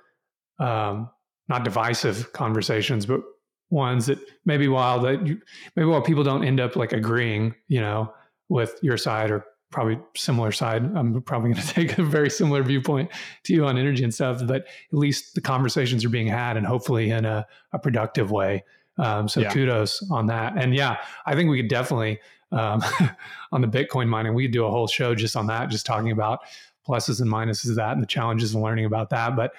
um, 0.59 1.09
not 1.47 1.63
divisive 1.63 2.31
conversations, 2.33 3.05
but 3.05 3.21
ones 3.69 4.05
that 4.07 4.19
maybe 4.45 4.67
while 4.67 4.99
that 4.99 5.25
you, 5.25 5.39
maybe 5.75 5.87
while 5.87 6.01
people 6.01 6.23
don't 6.23 6.43
end 6.43 6.59
up 6.59 6.75
like 6.75 6.93
agreeing, 6.93 7.53
you 7.67 7.81
know, 7.81 8.11
with 8.49 8.79
your 8.81 8.97
side 8.97 9.31
or 9.31 9.45
probably 9.71 9.99
similar 10.15 10.51
side, 10.51 10.83
I'm 10.95 11.21
probably 11.21 11.53
going 11.53 11.63
to 11.67 11.73
take 11.73 11.97
a 11.97 12.03
very 12.03 12.29
similar 12.29 12.63
viewpoint 12.63 13.11
to 13.43 13.53
you 13.53 13.65
on 13.65 13.77
energy 13.77 14.03
and 14.03 14.13
stuff. 14.13 14.41
But 14.45 14.65
at 14.65 14.97
least 14.97 15.35
the 15.35 15.41
conversations 15.41 16.05
are 16.05 16.09
being 16.09 16.27
had, 16.27 16.57
and 16.57 16.65
hopefully 16.65 17.09
in 17.11 17.25
a, 17.25 17.45
a 17.73 17.79
productive 17.79 18.31
way. 18.31 18.63
Um, 18.97 19.27
so 19.27 19.41
Yeah. 19.41 19.51
kudos 19.51 20.01
on 20.09 20.27
that. 20.27 20.57
And 20.57 20.73
yeah, 20.73 20.97
I 21.25 21.35
think 21.35 21.49
we 21.49 21.61
could 21.61 21.69
definitely 21.69 22.19
um, 22.51 22.81
on 23.51 23.61
the 23.61 23.67
Bitcoin 23.67 24.07
mining, 24.07 24.33
we 24.33 24.43
could 24.43 24.53
do 24.53 24.65
a 24.65 24.69
whole 24.69 24.87
show 24.87 25.15
just 25.15 25.35
on 25.35 25.47
that, 25.47 25.69
just 25.69 25.85
talking 25.85 26.11
about 26.11 26.39
pluses 26.87 27.19
and 27.19 27.31
minuses 27.31 27.69
of 27.69 27.75
that 27.75 27.93
and 27.93 28.01
the 28.01 28.07
challenges 28.07 28.53
and 28.53 28.63
learning 28.63 28.85
about 28.85 29.09
that. 29.09 29.35
But 29.35 29.51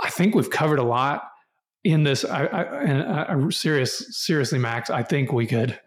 I 0.00 0.10
think 0.10 0.34
we've 0.34 0.50
covered 0.50 0.78
a 0.78 0.84
lot 0.84 1.30
in 1.84 2.04
this. 2.04 2.24
I, 2.24 2.46
I 2.46 2.62
and 2.82 3.02
I, 3.02 3.50
serious, 3.50 4.16
seriously, 4.16 4.58
Max, 4.58 4.90
I 4.90 5.02
think 5.02 5.32
we 5.32 5.46
could 5.46 5.78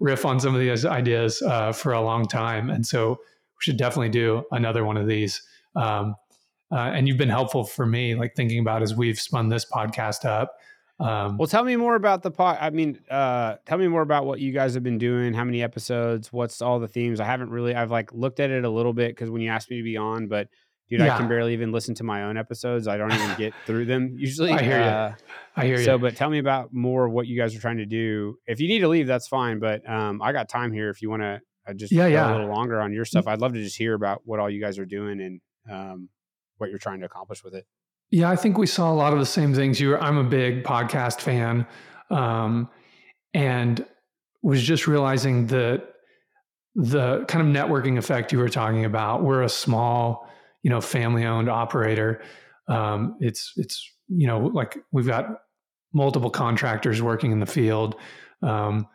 riff 0.00 0.24
on 0.24 0.40
some 0.40 0.54
of 0.54 0.60
these 0.60 0.84
ideas 0.84 1.42
uh, 1.42 1.72
for 1.72 1.92
a 1.92 2.00
long 2.00 2.26
time, 2.26 2.70
and 2.70 2.86
so 2.86 3.10
we 3.10 3.60
should 3.60 3.76
definitely 3.76 4.10
do 4.10 4.44
another 4.52 4.84
one 4.84 4.96
of 4.96 5.06
these. 5.06 5.42
Um, 5.74 6.14
uh, 6.72 6.76
and 6.94 7.06
you've 7.06 7.18
been 7.18 7.28
helpful 7.28 7.64
for 7.64 7.86
me, 7.86 8.14
like 8.14 8.34
thinking 8.34 8.58
about 8.58 8.82
as 8.82 8.94
we've 8.94 9.18
spun 9.18 9.48
this 9.48 9.64
podcast 9.64 10.24
up. 10.24 10.56
Um, 10.98 11.36
Well, 11.36 11.46
tell 11.46 11.62
me 11.62 11.76
more 11.76 11.94
about 11.94 12.22
the 12.22 12.30
pod. 12.30 12.58
I 12.60 12.70
mean, 12.70 12.98
uh, 13.10 13.56
tell 13.66 13.78
me 13.78 13.86
more 13.86 14.02
about 14.02 14.26
what 14.26 14.40
you 14.40 14.52
guys 14.52 14.74
have 14.74 14.82
been 14.82 14.98
doing. 14.98 15.34
How 15.34 15.44
many 15.44 15.62
episodes? 15.62 16.32
What's 16.32 16.62
all 16.62 16.80
the 16.80 16.88
themes? 16.88 17.20
I 17.20 17.24
haven't 17.24 17.50
really. 17.50 17.74
I've 17.74 17.90
like 17.90 18.12
looked 18.12 18.40
at 18.40 18.50
it 18.50 18.64
a 18.64 18.70
little 18.70 18.92
bit 18.92 19.10
because 19.10 19.30
when 19.30 19.42
you 19.42 19.50
asked 19.50 19.70
me 19.70 19.76
to 19.76 19.82
be 19.82 19.96
on, 19.96 20.26
but 20.26 20.48
dude, 20.88 21.00
I 21.00 21.16
can 21.16 21.28
barely 21.28 21.52
even 21.52 21.72
listen 21.72 21.94
to 21.96 22.04
my 22.04 22.24
own 22.24 22.36
episodes. 22.36 22.86
I 22.88 22.96
don't 22.96 23.12
even 23.12 23.34
get 23.36 23.54
through 23.66 23.86
them 23.86 24.14
usually. 24.18 24.52
I 24.52 24.62
hear. 24.62 24.80
Uh, 24.80 25.14
I 25.56 25.64
hear 25.66 25.78
you. 25.78 25.84
so, 25.84 25.98
but 25.98 26.16
tell 26.16 26.30
me 26.30 26.38
about 26.38 26.72
more 26.72 27.06
of 27.06 27.12
what 27.12 27.26
you 27.26 27.36
guys 27.38 27.54
are 27.56 27.60
trying 27.60 27.78
to 27.78 27.86
do. 27.86 28.38
If 28.46 28.60
you 28.60 28.68
need 28.68 28.80
to 28.80 28.88
leave, 28.88 29.06
that's 29.06 29.26
fine. 29.28 29.58
But 29.58 29.88
um, 29.88 30.20
I 30.22 30.32
got 30.32 30.48
time 30.48 30.72
here. 30.72 30.90
If 30.90 31.00
you 31.02 31.10
want 31.10 31.22
to 31.22 31.40
uh, 31.66 31.72
just 31.74 31.92
Yeah, 31.92 32.08
go 32.08 32.14
yeah. 32.14 32.30
a 32.30 32.32
little 32.32 32.48
longer 32.54 32.80
on 32.80 32.92
your 32.92 33.04
stuff, 33.04 33.26
I'd 33.26 33.40
love 33.40 33.52
to 33.54 33.62
just 33.62 33.76
hear 33.76 33.94
about 33.94 34.22
what 34.24 34.38
all 34.40 34.48
you 34.50 34.60
guys 34.60 34.78
are 34.78 34.86
doing 34.86 35.20
and 35.20 35.40
um, 35.70 36.08
what 36.58 36.70
you're 36.70 36.78
trying 36.78 37.00
to 37.00 37.06
accomplish 37.06 37.42
with 37.42 37.54
it. 37.54 37.66
Yeah, 38.10 38.30
I 38.30 38.36
think 38.36 38.56
we 38.56 38.66
saw 38.66 38.92
a 38.92 38.94
lot 38.94 39.12
of 39.12 39.18
the 39.18 39.26
same 39.26 39.52
things. 39.54 39.80
You, 39.80 39.88
were, 39.90 40.00
I'm 40.02 40.16
a 40.18 40.24
big 40.24 40.62
podcast 40.62 41.20
fan, 41.20 41.66
um, 42.10 42.68
and 43.34 43.84
was 44.42 44.62
just 44.62 44.86
realizing 44.86 45.48
that 45.48 45.82
the 46.76 47.24
kind 47.26 47.46
of 47.46 47.52
networking 47.68 47.98
effect 47.98 48.32
you 48.32 48.38
were 48.38 48.48
talking 48.48 48.84
about. 48.84 49.22
We're 49.24 49.42
a 49.42 49.48
small, 49.48 50.28
you 50.66 50.70
know, 50.70 50.80
family-owned 50.80 51.48
operator. 51.48 52.20
Um, 52.66 53.16
it's 53.20 53.52
it's 53.54 53.88
you 54.08 54.26
know 54.26 54.40
like 54.40 54.76
we've 54.90 55.06
got 55.06 55.42
multiple 55.94 56.28
contractors 56.28 57.00
working 57.00 57.30
in 57.30 57.38
the 57.38 57.46
field. 57.46 57.94
Um, 58.42 58.88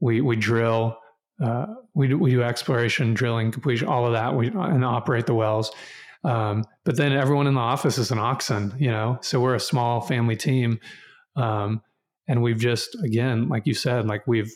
we 0.00 0.22
we 0.22 0.36
drill. 0.36 0.96
Uh, 1.44 1.66
we 1.94 2.08
do, 2.08 2.16
we 2.16 2.30
do 2.30 2.42
exploration, 2.42 3.12
drilling, 3.12 3.52
completion, 3.52 3.88
all 3.88 4.06
of 4.06 4.14
that. 4.14 4.34
We 4.34 4.46
and 4.46 4.82
operate 4.82 5.26
the 5.26 5.34
wells. 5.34 5.70
Um, 6.24 6.64
but 6.86 6.96
then 6.96 7.12
everyone 7.12 7.46
in 7.46 7.52
the 7.52 7.60
office 7.60 7.98
is 7.98 8.10
an 8.10 8.18
oxen, 8.18 8.74
you 8.78 8.90
know. 8.90 9.18
So 9.20 9.38
we're 9.38 9.54
a 9.54 9.60
small 9.60 10.00
family 10.00 10.34
team, 10.34 10.80
um, 11.36 11.82
and 12.26 12.42
we've 12.42 12.58
just 12.58 12.96
again, 13.04 13.50
like 13.50 13.66
you 13.66 13.74
said, 13.74 14.06
like 14.06 14.26
we've 14.26 14.50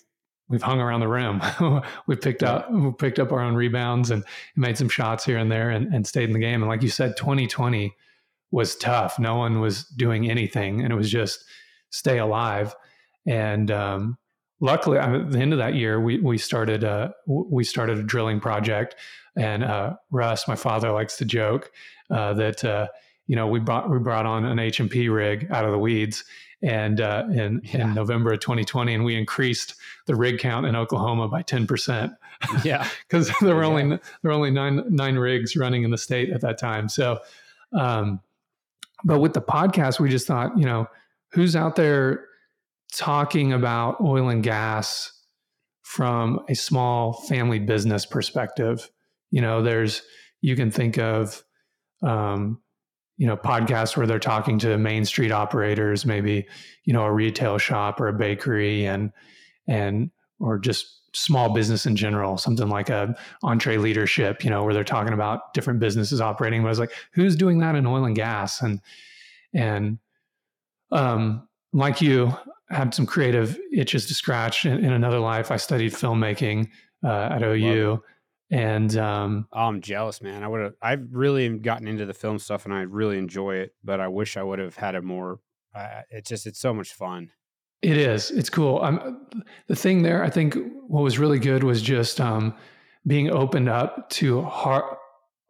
we've 0.48 0.62
hung 0.62 0.80
around 0.80 1.00
the 1.00 1.08
rim. 1.08 1.40
we 2.06 2.16
picked 2.16 2.42
up 2.42 2.70
we 2.70 2.92
picked 2.92 3.18
up 3.18 3.32
our 3.32 3.40
own 3.40 3.54
rebounds 3.54 4.10
and 4.10 4.24
made 4.56 4.76
some 4.76 4.88
shots 4.88 5.24
here 5.24 5.38
and 5.38 5.50
there, 5.50 5.70
and, 5.70 5.92
and 5.92 6.06
stayed 6.06 6.28
in 6.28 6.32
the 6.32 6.38
game. 6.38 6.62
And 6.62 6.68
like 6.68 6.82
you 6.82 6.88
said, 6.88 7.16
2020 7.16 7.94
was 8.50 8.76
tough. 8.76 9.18
No 9.18 9.36
one 9.36 9.60
was 9.60 9.84
doing 9.84 10.30
anything, 10.30 10.82
and 10.82 10.92
it 10.92 10.96
was 10.96 11.10
just 11.10 11.44
stay 11.90 12.18
alive. 12.18 12.74
And 13.26 13.70
um, 13.70 14.18
luckily, 14.60 14.98
at 14.98 15.30
the 15.30 15.38
end 15.38 15.52
of 15.52 15.58
that 15.58 15.74
year, 15.74 16.00
we 16.00 16.18
we 16.18 16.38
started 16.38 16.84
a 16.84 17.14
we 17.26 17.64
started 17.64 17.98
a 17.98 18.02
drilling 18.02 18.40
project. 18.40 18.94
And 19.36 19.64
uh, 19.64 19.94
Russ, 20.10 20.46
my 20.46 20.56
father, 20.56 20.92
likes 20.92 21.16
to 21.16 21.24
joke 21.24 21.72
uh, 22.10 22.34
that 22.34 22.64
uh, 22.64 22.88
you 23.26 23.36
know 23.36 23.46
we 23.46 23.60
brought 23.60 23.88
we 23.90 23.98
brought 23.98 24.26
on 24.26 24.44
an 24.44 24.58
H 24.58 24.80
and 24.80 24.90
P 24.90 25.08
rig 25.08 25.46
out 25.50 25.64
of 25.64 25.72
the 25.72 25.78
weeds, 25.78 26.24
and 26.62 27.00
uh, 27.00 27.24
in 27.32 27.60
Yeah. 27.64 27.82
in 27.88 27.94
November 27.94 28.32
of 28.32 28.40
2020, 28.40 28.94
and 28.94 29.04
we 29.04 29.16
increased 29.16 29.74
the 30.06 30.14
rig 30.14 30.38
count 30.38 30.66
in 30.66 30.76
Oklahoma 30.76 31.28
by 31.28 31.42
10 31.42 31.66
percent 31.66 32.12
Yeah. 32.64 32.86
because 33.08 33.30
there 33.40 33.54
were 33.54 33.62
Yeah. 33.62 33.68
only 33.68 33.88
there 33.88 34.00
were 34.24 34.32
only 34.32 34.50
nine 34.50 34.82
nine 34.88 35.16
rigs 35.16 35.56
running 35.56 35.82
in 35.84 35.90
the 35.90 35.98
state 35.98 36.30
at 36.30 36.40
that 36.42 36.58
time. 36.58 36.88
So, 36.88 37.20
um, 37.72 38.20
but 39.04 39.18
with 39.20 39.32
the 39.34 39.42
podcast, 39.42 39.98
we 40.00 40.08
just 40.08 40.26
thought, 40.26 40.56
you 40.56 40.64
know, 40.64 40.86
who's 41.32 41.56
out 41.56 41.74
there 41.76 42.26
talking 42.92 43.52
about 43.52 44.00
oil 44.00 44.28
and 44.28 44.42
gas 44.42 45.12
from 45.82 46.40
a 46.48 46.54
small 46.54 47.12
family 47.22 47.58
business 47.58 48.06
perspective? 48.06 48.90
You 49.30 49.40
know, 49.40 49.62
there's 49.62 50.02
you 50.40 50.54
can 50.56 50.70
think 50.70 50.98
of, 50.98 51.42
um, 52.02 52.60
you 53.22 53.28
know, 53.28 53.36
podcasts 53.36 53.96
where 53.96 54.04
they're 54.04 54.18
talking 54.18 54.58
to 54.58 54.76
main 54.76 55.04
street 55.04 55.30
operators, 55.30 56.04
maybe 56.04 56.44
you 56.82 56.92
know 56.92 57.04
a 57.04 57.12
retail 57.12 57.56
shop 57.56 58.00
or 58.00 58.08
a 58.08 58.12
bakery, 58.12 58.84
and 58.84 59.12
and 59.68 60.10
or 60.40 60.58
just 60.58 60.98
small 61.14 61.54
business 61.54 61.86
in 61.86 61.94
general, 61.94 62.36
something 62.36 62.68
like 62.68 62.90
a 62.90 63.14
EntreLeadership, 63.44 64.42
you 64.42 64.50
know, 64.50 64.64
where 64.64 64.74
they're 64.74 64.82
talking 64.82 65.12
about 65.12 65.54
different 65.54 65.78
businesses 65.78 66.20
operating. 66.20 66.62
But 66.62 66.66
I 66.66 66.70
was 66.70 66.80
like, 66.80 66.94
who's 67.12 67.36
doing 67.36 67.60
that 67.60 67.76
in 67.76 67.86
oil 67.86 68.06
and 68.06 68.16
gas? 68.16 68.60
And 68.60 68.80
and 69.54 70.00
um, 70.90 71.48
like 71.72 72.02
you, 72.02 72.36
had 72.70 72.92
some 72.92 73.06
creative 73.06 73.56
itches 73.72 74.06
to 74.06 74.14
scratch 74.14 74.66
in, 74.66 74.84
in 74.84 74.92
another 74.92 75.20
life. 75.20 75.52
I 75.52 75.58
studied 75.58 75.92
filmmaking 75.92 76.70
uh, 77.04 77.28
at 77.30 77.44
OU, 77.44 78.02
And 78.52 78.94
um, 78.98 79.48
oh, 79.50 79.62
I'm 79.62 79.80
jealous, 79.80 80.20
man. 80.20 80.42
I 80.42 80.48
would 80.48 80.60
have. 80.60 80.74
I've 80.82 81.06
really 81.10 81.48
gotten 81.58 81.88
into 81.88 82.04
the 82.04 82.12
film 82.12 82.38
stuff, 82.38 82.66
and 82.66 82.74
I 82.74 82.82
really 82.82 83.16
enjoy 83.16 83.56
it. 83.56 83.74
But 83.82 83.98
I 83.98 84.08
wish 84.08 84.36
I 84.36 84.42
would 84.42 84.58
have 84.58 84.76
had 84.76 84.94
a 84.94 85.00
more. 85.00 85.40
Uh, 85.74 86.02
it's 86.10 86.28
just 86.28 86.46
it's 86.46 86.60
so 86.60 86.74
much 86.74 86.92
fun. 86.92 87.30
It 87.80 87.96
is. 87.96 88.30
It's 88.30 88.50
cool. 88.50 88.80
Um, 88.82 89.26
the 89.68 89.74
thing 89.74 90.02
there, 90.02 90.22
I 90.22 90.28
think, 90.28 90.54
what 90.86 91.02
was 91.02 91.18
really 91.18 91.38
good 91.38 91.64
was 91.64 91.80
just 91.80 92.20
um, 92.20 92.54
being 93.06 93.30
opened 93.30 93.70
up 93.70 94.10
to 94.10 94.42
har- 94.42 94.98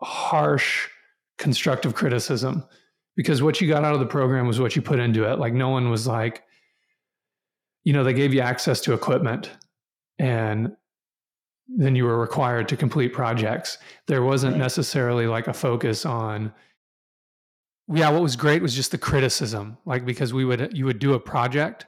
harsh 0.01 0.89
constructive 1.39 1.97
criticism, 1.97 2.65
because 3.17 3.43
what 3.43 3.61
you 3.61 3.67
got 3.67 3.85
out 3.85 3.95
of 3.95 4.01
the 4.01 4.07
program 4.07 4.47
was 4.47 4.61
what 4.61 4.77
you 4.77 4.81
put 4.81 5.01
into 5.01 5.29
it. 5.29 5.41
Like 5.41 5.55
no 5.55 5.71
one 5.71 5.91
was 5.91 6.07
like, 6.07 6.45
you 7.83 7.93
know, 7.93 8.05
they 8.05 8.15
gave 8.15 8.33
you 8.33 8.43
access 8.43 8.81
to 8.83 8.93
equipment, 8.93 9.51
and 10.21 10.77
then 11.69 11.95
you 11.97 12.05
were 12.05 12.19
required 12.19 12.69
to 12.69 12.77
complete 12.77 13.13
projects. 13.13 13.79
There 14.07 14.23
wasn't 14.23 14.57
necessarily 14.57 15.27
like 15.27 15.47
a 15.49 15.53
focus 15.55 16.05
on 16.05 16.53
yeah, 17.93 18.11
what 18.11 18.23
was 18.23 18.37
great 18.37 18.63
was 18.63 18.75
just 18.75 18.93
the 18.93 18.99
criticism. 18.99 19.77
Like 19.85 20.05
because 20.05 20.33
we 20.33 20.45
would 20.45 20.77
you 20.77 20.85
would 20.87 20.99
do 20.99 21.15
a 21.15 21.21
project 21.21 21.87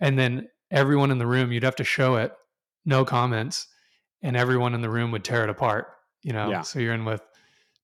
and 0.00 0.18
then 0.18 0.48
everyone 0.70 1.10
in 1.10 1.18
the 1.18 1.26
room 1.26 1.52
you'd 1.52 1.62
have 1.62 1.76
to 1.76 1.84
show 1.84 2.16
it, 2.16 2.32
no 2.84 3.04
comments, 3.04 3.66
and 4.22 4.36
everyone 4.36 4.74
in 4.74 4.80
the 4.82 4.90
room 4.90 5.10
would 5.12 5.24
tear 5.24 5.42
it 5.44 5.50
apart, 5.50 5.88
you 6.22 6.32
know. 6.32 6.48
Yeah. 6.50 6.62
So 6.62 6.78
you're 6.78 6.94
in 6.94 7.04
with 7.04 7.22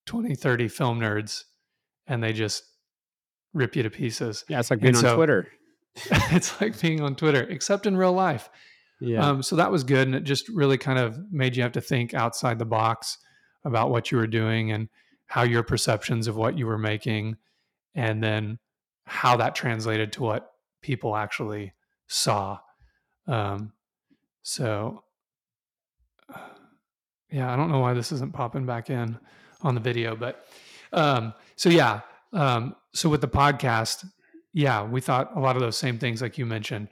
20, 0.06 0.34
30 0.34 0.68
film 0.68 1.00
nerds 1.00 1.44
and 2.06 2.22
they 2.22 2.32
just 2.32 2.64
rip 3.54 3.76
you 3.76 3.82
to 3.82 3.90
pieces. 3.90 4.44
Yeah, 4.48 4.60
it's 4.60 4.70
like 4.70 4.80
being 4.80 4.90
And 4.96 4.96
on 4.98 5.02
so- 5.02 5.16
Twitter. 5.16 5.48
it's 6.30 6.58
like 6.60 6.80
being 6.80 7.02
on 7.02 7.14
Twitter, 7.14 7.42
except 7.42 7.86
in 7.86 7.96
real 7.96 8.14
life. 8.14 8.48
Yeah, 9.04 9.26
Um, 9.28 9.42
so 9.42 9.56
that 9.56 9.72
was 9.72 9.82
good, 9.82 10.06
and 10.06 10.14
it 10.14 10.22
just 10.22 10.48
really 10.48 10.78
kind 10.78 10.98
of 10.98 11.18
made 11.32 11.56
you 11.56 11.62
have 11.64 11.72
to 11.72 11.80
think 11.80 12.14
outside 12.14 12.60
the 12.60 12.64
box 12.64 13.18
about 13.64 13.90
what 13.90 14.12
you 14.12 14.18
were 14.18 14.28
doing 14.28 14.70
and 14.70 14.88
how 15.26 15.42
your 15.42 15.64
perceptions 15.64 16.28
of 16.28 16.36
what 16.36 16.56
you 16.56 16.66
were 16.66 16.78
making, 16.78 17.36
and 17.96 18.22
then 18.22 18.60
how 19.04 19.36
that 19.36 19.56
translated 19.56 20.12
to 20.12 20.22
what 20.22 20.52
people 20.82 21.16
actually 21.16 21.72
saw. 22.06 22.60
Um, 23.26 23.72
so, 24.42 25.02
yeah, 27.28 27.52
I 27.52 27.56
don't 27.56 27.72
know 27.72 27.80
why 27.80 27.94
this 27.94 28.12
isn't 28.12 28.32
popping 28.32 28.66
back 28.66 28.88
in 28.88 29.18
on 29.62 29.74
the 29.74 29.80
video, 29.80 30.14
but 30.14 30.46
um, 30.92 31.34
so 31.56 31.70
yeah, 31.70 32.02
um, 32.32 32.76
so 32.92 33.08
with 33.08 33.20
the 33.20 33.28
podcast, 33.28 34.04
yeah, 34.52 34.84
we 34.84 35.00
thought 35.00 35.34
a 35.34 35.40
lot 35.40 35.56
of 35.56 35.62
those 35.62 35.76
same 35.76 35.98
things, 35.98 36.22
like 36.22 36.38
you 36.38 36.46
mentioned 36.46 36.88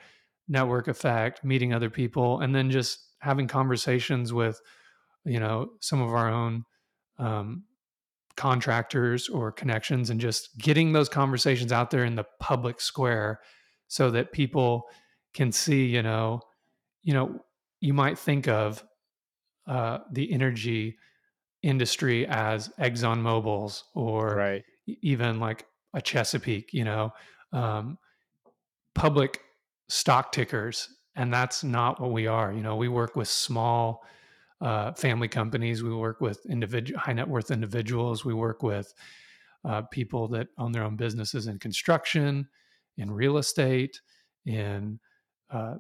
network 0.51 0.89
effect, 0.89 1.45
meeting 1.45 1.73
other 1.73 1.89
people, 1.89 2.41
and 2.41 2.55
then 2.55 2.71
just 2.71 2.99
having 3.21 3.47
conversations 3.47 4.33
with, 4.33 4.61
you 5.25 5.39
know, 5.39 5.71
some 5.81 6.03
of 6.03 6.11
our 6.11 6.29
own 6.29 6.65
um, 7.19 7.65
contractors 8.37 9.29
or 9.29 9.53
connections, 9.53 10.11
and 10.11 10.21
just 10.21 10.59
getting 10.59 10.93
those 10.93 11.09
conversations 11.09 11.73
out 11.73 11.91
there 11.91 12.05
in 12.05 12.17
the 12.17 12.27
public 12.41 12.81
square, 12.81 13.41
so 13.87 14.11
that 14.11 14.33
people 14.33 14.85
can 15.33 15.53
see, 15.53 15.87
you 15.87 16.03
know, 16.03 16.41
you 17.03 17.15
know, 17.15 17.41
you 17.81 17.95
might 17.95 18.19
think 18.19 18.49
of 18.49 18.85
uh, 19.67 19.99
the 20.13 20.33
energy 20.33 20.97
industry 21.63 22.27
as 22.27 22.69
Exxon 22.81 23.21
Mobil's 23.21 23.85
or 23.95 24.35
right. 24.35 24.65
even 24.87 25.39
like 25.39 25.67
a 25.95 26.01
Chesapeake, 26.01 26.73
you 26.73 26.85
know, 26.85 27.13
um, 27.53 27.99
public 28.95 29.41
stock 29.91 30.33
tickers. 30.33 30.89
And 31.17 31.33
that's 31.33 31.65
not 31.65 32.01
what 32.01 32.13
we 32.13 32.27
are. 32.27 32.53
You 32.53 32.63
know, 32.63 32.77
we 32.77 32.89
work 32.89 33.17
with 33.17 33.29
small 33.29 34.05
uh, 34.61 34.93
family 34.93 35.29
companies. 35.29 35.83
We 35.83 35.95
work 35.95 36.21
with 36.21 36.47
individual 36.47 37.01
high 37.01 37.13
net 37.13 37.29
worth 37.29 37.51
individuals. 37.51 38.25
We 38.25 38.35
work 38.35 38.63
with 38.63 38.95
uh, 39.65 39.83
people 39.83 40.29
that 40.29 40.49
own 40.59 40.73
their 40.73 40.85
own 40.85 40.97
businesses 40.97 41.47
in 41.47 41.59
construction, 41.59 42.49
in 42.97 43.11
real 43.11 43.39
estate, 43.39 44.01
in 44.47 45.01
uh, 45.51 45.75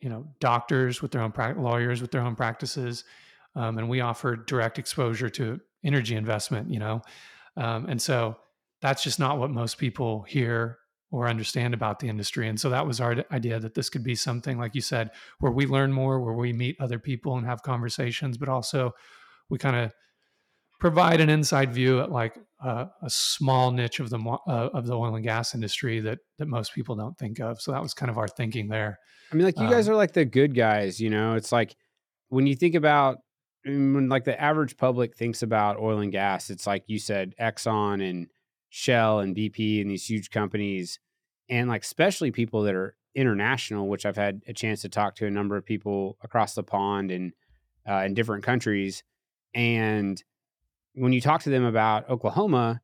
you 0.00 0.08
know 0.08 0.26
doctors 0.40 1.02
with 1.02 1.10
their 1.10 1.22
own 1.22 1.32
pra- 1.32 1.60
lawyers 1.60 2.00
with 2.00 2.10
their 2.10 2.22
own 2.22 2.36
practices, 2.36 3.04
um, 3.56 3.78
and 3.78 3.88
we 3.88 4.00
offer 4.00 4.36
direct 4.36 4.78
exposure 4.78 5.28
to 5.30 5.60
energy 5.84 6.14
investment. 6.14 6.70
You 6.70 6.78
know, 6.78 7.02
um, 7.56 7.86
and 7.86 8.00
so 8.00 8.36
that's 8.80 9.02
just 9.02 9.18
not 9.18 9.38
what 9.38 9.50
most 9.50 9.78
people 9.78 10.22
hear 10.22 10.78
or 11.12 11.28
understand 11.28 11.74
about 11.74 12.00
the 12.00 12.08
industry. 12.08 12.48
And 12.48 12.58
so 12.58 12.70
that 12.70 12.86
was 12.86 13.00
our 13.00 13.24
idea 13.30 13.60
that 13.60 13.74
this 13.74 13.90
could 13.90 14.02
be 14.02 14.14
something, 14.14 14.58
like 14.58 14.74
you 14.74 14.80
said, 14.80 15.10
where 15.38 15.52
we 15.52 15.66
learn 15.66 15.92
more, 15.92 16.20
where 16.20 16.34
we 16.34 16.52
meet 16.52 16.76
other 16.80 16.98
people 16.98 17.36
and 17.36 17.46
have 17.46 17.62
conversations, 17.62 18.38
but 18.38 18.48
also 18.48 18.92
we 19.50 19.58
kind 19.58 19.76
of 19.76 19.92
provide 20.80 21.20
an 21.20 21.28
inside 21.28 21.72
view 21.72 22.00
at 22.00 22.10
like 22.10 22.36
uh, 22.64 22.86
a 23.02 23.10
small 23.10 23.70
niche 23.70 24.00
of 24.00 24.10
the 24.10 24.18
uh, 24.18 24.70
of 24.72 24.86
the 24.86 24.94
oil 24.94 25.14
and 25.14 25.22
gas 25.22 25.54
industry 25.54 26.00
that 26.00 26.18
that 26.38 26.48
most 26.48 26.74
people 26.74 26.96
don't 26.96 27.16
think 27.18 27.38
of. 27.38 27.60
So 27.60 27.70
that 27.72 27.82
was 27.82 27.94
kind 27.94 28.10
of 28.10 28.18
our 28.18 28.26
thinking 28.26 28.68
there. 28.68 28.98
I 29.30 29.36
mean, 29.36 29.44
like 29.44 29.60
you 29.60 29.68
guys 29.68 29.88
Um, 29.88 29.94
are 29.94 29.96
like 29.96 30.14
the 30.14 30.24
good 30.24 30.56
guys, 30.56 30.98
you 30.98 31.10
know. 31.10 31.34
It's 31.34 31.52
like 31.52 31.76
when 32.30 32.46
you 32.46 32.56
think 32.56 32.74
about 32.74 33.18
when 33.64 34.08
like 34.08 34.24
the 34.24 34.40
average 34.40 34.76
public 34.76 35.14
thinks 35.14 35.42
about 35.42 35.78
oil 35.78 35.98
and 35.98 36.10
gas, 36.10 36.50
it's 36.50 36.66
like 36.66 36.84
you 36.86 36.98
said, 36.98 37.34
Exxon 37.38 38.02
and 38.08 38.26
Shell 38.74 39.20
and 39.20 39.36
BP 39.36 39.82
and 39.82 39.90
these 39.90 40.08
huge 40.08 40.30
companies, 40.30 40.98
and 41.50 41.68
like 41.68 41.82
especially 41.82 42.30
people 42.30 42.62
that 42.62 42.74
are 42.74 42.96
international, 43.14 43.86
which 43.86 44.06
I've 44.06 44.16
had 44.16 44.40
a 44.48 44.54
chance 44.54 44.80
to 44.80 44.88
talk 44.88 45.14
to 45.16 45.26
a 45.26 45.30
number 45.30 45.58
of 45.58 45.66
people 45.66 46.16
across 46.22 46.54
the 46.54 46.62
pond 46.62 47.10
and 47.10 47.34
uh, 47.86 48.04
in 48.06 48.14
different 48.14 48.44
countries, 48.44 49.04
and 49.54 50.22
when 50.94 51.12
you 51.12 51.20
talk 51.20 51.42
to 51.42 51.50
them 51.50 51.64
about 51.64 52.08
Oklahoma 52.08 52.80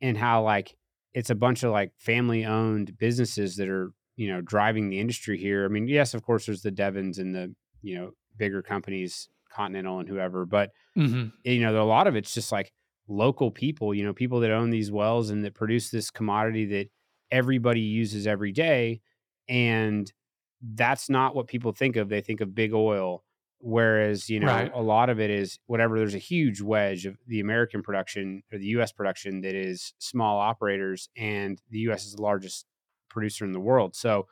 and 0.00 0.16
how 0.16 0.44
like 0.44 0.76
it's 1.12 1.30
a 1.30 1.34
bunch 1.34 1.64
of 1.64 1.72
like 1.72 1.90
family 1.98 2.44
owned 2.44 2.96
businesses 2.96 3.56
that 3.56 3.68
are 3.68 3.90
you 4.14 4.28
know 4.28 4.40
driving 4.42 4.90
the 4.90 5.00
industry 5.00 5.38
here. 5.38 5.64
I 5.64 5.68
mean, 5.68 5.88
yes, 5.88 6.14
of 6.14 6.22
course, 6.22 6.46
there's 6.46 6.62
the 6.62 6.70
Devons 6.70 7.18
and 7.18 7.34
the 7.34 7.52
you 7.82 7.98
know 7.98 8.12
bigger 8.36 8.62
companies, 8.62 9.28
Continental 9.50 9.98
and 9.98 10.08
whoever, 10.08 10.46
but 10.46 10.70
Mhm. 10.96 11.32
you 11.42 11.58
know, 11.58 11.82
a 11.82 11.84
lot 11.84 12.06
of 12.06 12.14
it's 12.14 12.32
just 12.32 12.52
like 12.52 12.72
local 13.08 13.50
people, 13.50 13.94
you 13.94 14.04
know, 14.04 14.12
people 14.12 14.40
that 14.40 14.50
own 14.50 14.70
these 14.70 14.90
wells 14.90 15.30
and 15.30 15.44
that 15.44 15.54
produce 15.54 15.90
this 15.90 16.10
commodity 16.10 16.64
that 16.66 16.88
everybody 17.30 17.80
uses 17.80 18.26
every 18.26 18.52
day. 18.52 19.00
And 19.48 20.12
that's 20.60 21.10
not 21.10 21.34
what 21.34 21.48
people 21.48 21.72
think 21.72 21.96
of. 21.96 22.08
They 22.08 22.20
think 22.20 22.40
of 22.40 22.54
big 22.54 22.72
oil. 22.72 23.24
Whereas, 23.58 24.28
you 24.28 24.40
know, 24.40 24.48
Right. 24.48 24.72
a 24.74 24.82
lot 24.82 25.08
of 25.08 25.20
it 25.20 25.30
is 25.30 25.58
whatever, 25.66 25.96
there's 25.98 26.14
a 26.14 26.18
huge 26.18 26.60
wedge 26.60 27.06
of 27.06 27.16
the 27.26 27.40
American 27.40 27.82
production 27.82 28.42
or 28.52 28.58
the 28.58 28.66
US 28.66 28.92
production 28.92 29.40
that 29.42 29.54
is 29.54 29.94
small 29.98 30.40
operators, 30.40 31.08
and 31.16 31.60
the 31.70 31.78
US 31.90 32.04
is 32.04 32.14
the 32.14 32.22
largest 32.22 32.66
producer 33.08 33.44
in 33.44 33.52
the 33.52 33.60
world. 33.60 33.94
So 33.94 34.26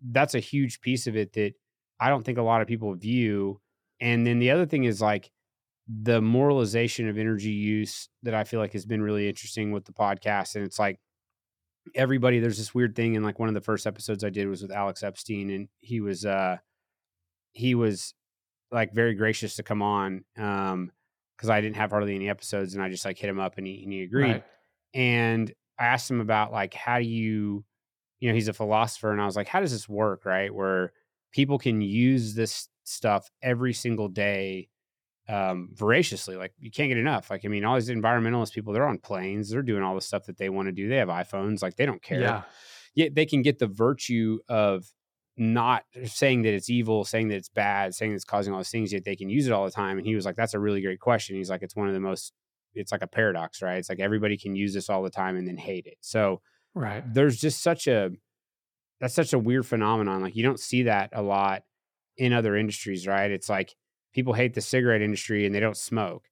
that's 0.00 0.34
a 0.34 0.40
huge 0.40 0.80
piece 0.80 1.06
of 1.06 1.16
it 1.16 1.34
that 1.34 1.52
I 2.00 2.08
don't 2.08 2.24
think 2.24 2.38
a 2.38 2.42
lot 2.42 2.62
of 2.62 2.66
people 2.66 2.94
view. 2.94 3.60
And 4.00 4.26
then 4.26 4.38
the 4.38 4.50
other 4.50 4.66
thing 4.66 4.84
is 4.84 5.00
like 5.00 5.30
the 5.88 6.20
moralization 6.20 7.08
of 7.08 7.18
energy 7.18 7.50
use 7.50 8.08
that 8.22 8.34
I 8.34 8.44
feel 8.44 8.60
like 8.60 8.72
has 8.72 8.86
been 8.86 9.02
really 9.02 9.28
interesting 9.28 9.72
with 9.72 9.84
the 9.84 9.92
podcast. 9.92 10.54
And 10.54 10.64
it's 10.64 10.78
like 10.78 11.00
everybody, 11.94 12.38
there's 12.38 12.58
this 12.58 12.74
weird 12.74 12.94
thing. 12.94 13.16
And 13.16 13.24
like 13.24 13.38
one 13.38 13.48
of 13.48 13.54
the 13.54 13.60
first 13.60 13.86
episodes 13.86 14.22
I 14.22 14.30
did 14.30 14.48
was 14.48 14.62
with 14.62 14.70
Alex 14.70 15.02
Epstein, 15.02 15.50
and 15.50 15.68
he 15.80 16.00
was, 16.00 16.24
uh, 16.24 16.58
he 17.52 17.74
was 17.74 18.14
like 18.70 18.94
very 18.94 19.14
gracious 19.14 19.56
to 19.56 19.62
come 19.62 19.82
on. 19.82 20.24
Um, 20.38 20.92
cause 21.38 21.50
I 21.50 21.60
didn't 21.60 21.76
have 21.76 21.90
hardly 21.90 22.14
any 22.14 22.28
episodes 22.28 22.74
and 22.74 22.82
I 22.82 22.88
just 22.88 23.04
like 23.04 23.18
hit 23.18 23.28
him 23.28 23.40
up 23.40 23.58
and 23.58 23.66
he, 23.66 23.82
and 23.82 23.92
he 23.92 24.02
agreed. 24.02 24.30
Right. 24.30 24.44
And 24.94 25.52
I 25.78 25.86
asked 25.86 26.08
him 26.08 26.20
about 26.20 26.52
like, 26.52 26.72
how 26.72 27.00
do 27.00 27.04
you, 27.04 27.64
you 28.20 28.28
know, 28.28 28.34
he's 28.34 28.46
a 28.46 28.52
philosopher. 28.52 29.10
And 29.10 29.20
I 29.20 29.26
was 29.26 29.34
like, 29.34 29.48
how 29.48 29.60
does 29.60 29.72
this 29.72 29.88
work? 29.88 30.24
Right. 30.24 30.54
Where 30.54 30.92
people 31.32 31.58
can 31.58 31.80
use 31.80 32.34
this 32.34 32.68
stuff 32.84 33.28
every 33.42 33.72
single 33.72 34.08
day 34.08 34.68
um, 35.28 35.70
voraciously. 35.72 36.36
Like 36.36 36.52
you 36.58 36.70
can't 36.70 36.88
get 36.88 36.98
enough. 36.98 37.30
Like, 37.30 37.44
I 37.44 37.48
mean, 37.48 37.64
all 37.64 37.74
these 37.74 37.88
environmentalist 37.88 38.52
people, 38.52 38.72
they're 38.72 38.86
on 38.86 38.98
planes, 38.98 39.50
they're 39.50 39.62
doing 39.62 39.82
all 39.82 39.94
the 39.94 40.00
stuff 40.00 40.24
that 40.26 40.38
they 40.38 40.48
want 40.48 40.68
to 40.68 40.72
do. 40.72 40.88
They 40.88 40.96
have 40.96 41.08
iPhones, 41.08 41.62
like 41.62 41.76
they 41.76 41.86
don't 41.86 42.02
care. 42.02 42.20
Yeah. 42.20 42.42
Yet 42.94 43.14
they 43.14 43.26
can 43.26 43.42
get 43.42 43.58
the 43.58 43.66
virtue 43.66 44.38
of 44.48 44.84
not 45.36 45.84
saying 46.04 46.42
that 46.42 46.52
it's 46.52 46.68
evil, 46.68 47.04
saying 47.04 47.28
that 47.28 47.36
it's 47.36 47.48
bad, 47.48 47.94
saying 47.94 48.12
it's 48.12 48.24
causing 48.24 48.52
all 48.52 48.60
these 48.60 48.70
things, 48.70 48.92
yet 48.92 49.04
they 49.04 49.16
can 49.16 49.30
use 49.30 49.46
it 49.46 49.52
all 49.52 49.64
the 49.64 49.70
time. 49.70 49.96
And 49.96 50.06
he 50.06 50.14
was 50.14 50.26
like, 50.26 50.36
that's 50.36 50.54
a 50.54 50.60
really 50.60 50.82
great 50.82 51.00
question. 51.00 51.36
He's 51.36 51.48
like, 51.48 51.62
it's 51.62 51.74
one 51.74 51.88
of 51.88 51.94
the 51.94 52.00
most, 52.00 52.34
it's 52.74 52.92
like 52.92 53.02
a 53.02 53.06
paradox, 53.06 53.62
right? 53.62 53.78
It's 53.78 53.88
like 53.88 54.00
everybody 54.00 54.36
can 54.36 54.54
use 54.54 54.74
this 54.74 54.90
all 54.90 55.02
the 55.02 55.10
time 55.10 55.36
and 55.36 55.48
then 55.48 55.56
hate 55.56 55.86
it. 55.86 55.96
So 56.00 56.42
Right. 56.74 57.02
there's 57.12 57.38
just 57.38 57.62
such 57.62 57.86
a, 57.86 58.10
that's 59.00 59.14
such 59.14 59.32
a 59.32 59.38
weird 59.38 59.66
phenomenon. 59.66 60.20
Like 60.20 60.36
you 60.36 60.42
don't 60.42 60.60
see 60.60 60.84
that 60.84 61.10
a 61.14 61.22
lot 61.22 61.62
in 62.18 62.32
other 62.32 62.54
industries, 62.54 63.06
right? 63.06 63.30
It's 63.30 63.48
like 63.48 63.74
people 64.12 64.32
hate 64.32 64.54
the 64.54 64.60
cigarette 64.60 65.02
industry 65.02 65.46
and 65.46 65.54
they 65.54 65.60
don't 65.60 65.76
smoke. 65.76 66.24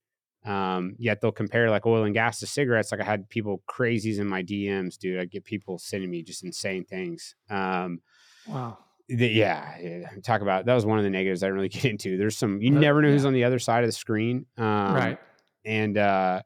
Um, 0.45 0.95
yet 0.99 1.21
they'll 1.21 1.33
compare 1.33 1.69
like 1.69 1.85
oil 1.85 2.05
and 2.05 2.15
gas 2.15 2.41
to 2.41 2.47
cigarettes. 2.47 2.93
Like 2.93 3.01
I 3.01 3.05
had 3.05 3.29
people 3.29 3.63
crazies 3.69 4.19
in 4.19 4.27
my 4.27 4.43
DMs, 4.43 4.97
dude. 4.97 5.21
I 5.21 5.27
get 5.27 5.45
people 5.45 5.79
sending 5.79 6.11
me 6.11 6.23
just 6.23 6.43
insane 6.45 6.85
things. 6.85 7.35
Um, 7.49 8.01
Wow. 8.47 8.79
the, 9.09 9.29
yeah, 9.29 9.77
yeah, 9.79 10.09
talk 10.25 10.41
about 10.41 10.65
that 10.65 10.75
was 10.75 10.87
one 10.87 10.97
of 10.99 11.05
the 11.05 11.11
negatives 11.11 11.43
I 11.43 11.47
didn't 11.47 11.57
really 11.57 11.69
get 11.81 11.85
into. 11.85 12.17
There's 12.17 12.39
some 12.39 12.63
you 12.63 12.71
never 12.71 13.03
know 13.03 13.11
who's 13.11 13.25
on 13.27 13.35
the 13.35 13.45
other 13.45 13.59
side 13.59 13.85
of 13.85 13.89
the 13.89 13.93
screen. 13.93 14.47
Um, 14.57 14.95
right. 14.95 15.19
and 15.65 15.99
uh 15.99 16.43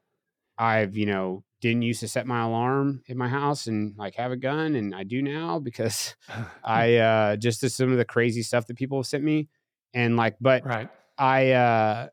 I've, 0.58 0.96
you 0.96 1.06
know, 1.06 1.44
didn't 1.60 1.82
used 1.82 2.00
to 2.00 2.08
set 2.08 2.26
my 2.26 2.42
alarm 2.42 3.02
in 3.06 3.16
my 3.16 3.28
house 3.28 3.66
and 3.68 3.94
like 3.96 4.16
have 4.16 4.32
a 4.32 4.36
gun 4.36 4.74
and 4.74 4.94
I 4.94 5.04
do 5.04 5.22
now 5.22 5.58
because 5.60 6.14
I 6.64 6.96
uh 6.96 7.36
just 7.36 7.60
to 7.60 7.70
some 7.70 7.92
of 7.92 7.98
the 7.98 8.04
crazy 8.04 8.42
stuff 8.42 8.66
that 8.66 8.76
people 8.76 8.98
have 8.98 9.06
sent 9.06 9.22
me 9.24 9.48
and 9.92 10.16
like 10.16 10.36
but 10.40 10.66
right. 10.66 10.90
I 11.18 11.50
uh 11.52 12.08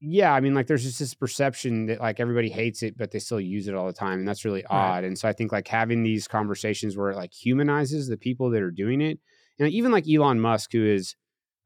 yeah, 0.00 0.34
I 0.34 0.40
mean 0.40 0.54
like 0.54 0.66
there's 0.66 0.82
just 0.82 0.98
this 0.98 1.14
perception 1.14 1.86
that 1.86 2.00
like 2.00 2.20
everybody 2.20 2.50
hates 2.50 2.82
it 2.82 2.96
but 2.98 3.10
they 3.10 3.18
still 3.18 3.40
use 3.40 3.68
it 3.68 3.74
all 3.74 3.86
the 3.86 3.92
time 3.92 4.18
and 4.18 4.28
that's 4.28 4.44
really 4.44 4.64
Right. 4.70 4.98
odd. 4.98 5.04
And 5.04 5.18
so 5.18 5.28
I 5.28 5.32
think 5.32 5.50
like 5.52 5.66
having 5.68 6.02
these 6.02 6.28
conversations 6.28 6.96
where 6.96 7.10
it 7.10 7.16
like 7.16 7.32
humanizes 7.32 8.06
the 8.08 8.16
people 8.18 8.50
that 8.50 8.62
are 8.62 8.70
doing 8.70 9.00
it 9.00 9.18
and 9.58 9.68
even 9.70 9.92
like 9.92 10.04
Elon 10.08 10.40
Musk 10.40 10.72
who 10.72 10.84
is 10.84 11.14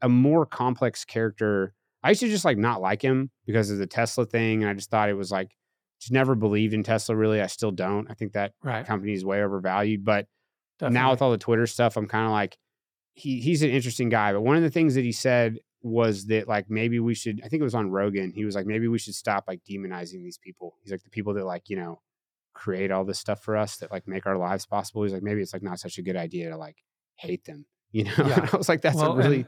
a 0.03 0.09
more 0.09 0.47
complex 0.47 1.05
character. 1.05 1.75
I 2.05 2.11
used 2.11 2.21
to 2.21 2.29
just 2.29 2.45
like 2.45 2.59
not 2.59 2.81
like 2.81 3.03
him 3.03 3.31
because 3.45 3.71
of 3.73 3.79
the 3.79 3.87
Tesla 3.89 4.25
thing 4.25 4.63
and 4.63 4.71
I 4.71 4.75
just 4.75 4.91
thought 4.91 5.09
it 5.09 5.15
was 5.15 5.33
like 5.33 5.51
just 6.01 6.13
never 6.13 6.37
believed 6.37 6.75
in 6.75 6.85
Tesla 6.85 7.17
really. 7.17 7.41
I 7.41 7.49
still 7.49 7.73
don't. 7.73 8.09
I 8.09 8.15
think 8.15 8.35
that 8.35 8.53
Right. 8.63 8.87
company 8.87 9.15
is 9.15 9.25
way 9.25 9.43
overvalued, 9.43 10.05
but 10.05 10.27
now 10.93 11.11
with 11.11 11.23
all 11.23 11.33
the 11.33 11.39
Twitter 11.39 11.67
stuff, 11.67 11.97
I'm 11.97 12.07
kind 12.07 12.25
of 12.27 12.31
like, 12.31 12.57
he 13.15 13.41
he's 13.41 13.63
an 13.63 13.71
interesting 13.71 14.11
guy. 14.11 14.33
But 14.33 14.43
one 14.43 14.57
of 14.57 14.63
the 14.63 14.71
things 14.71 14.95
that 14.95 15.05
he 15.05 15.11
said 15.11 15.59
was 15.83 16.27
that 16.27 16.49
like 16.49 16.69
maybe 16.69 16.99
we 17.01 17.15
should. 17.15 17.41
I 17.45 17.49
think 17.49 17.61
it 17.61 17.65
was 17.65 17.75
on 17.75 17.91
Rogan. 17.91 18.33
He 18.33 18.45
was 18.45 18.55
like, 18.55 18.67
maybe 18.67 18.89
we 18.89 18.99
should 18.99 19.15
stop 19.15 19.45
like 19.47 19.61
demonizing 19.69 20.23
these 20.25 20.39
people. 20.39 20.75
He's 20.83 20.91
like 20.93 21.03
the 21.05 21.11
people 21.11 21.35
that 21.35 21.45
like 21.45 21.69
you 21.69 21.77
know 21.77 22.01
create 22.55 22.91
all 22.91 23.05
this 23.05 23.19
stuff 23.21 23.43
for 23.43 23.57
us 23.57 23.77
that 23.77 23.93
like 23.93 24.09
make 24.09 24.27
our 24.27 24.37
lives 24.37 24.67
possible. 24.67 25.03
He's 25.05 25.13
like 25.13 25.23
maybe 25.23 25.41
it's 25.41 25.53
like 25.53 25.63
not 25.63 25.79
such 25.79 25.99
a 25.99 26.03
good 26.03 26.17
idea 26.17 26.51
to 26.51 26.57
like 26.57 26.77
hate 27.17 27.45
them. 27.45 27.67
You 27.91 28.05
know, 28.05 28.13
Yeah. 28.19 28.41
and 28.43 28.51
I 28.53 28.57
was 28.57 28.69
like, 28.69 28.83
that's 28.83 28.97
Well, 28.97 29.13
a 29.13 29.17
really 29.17 29.47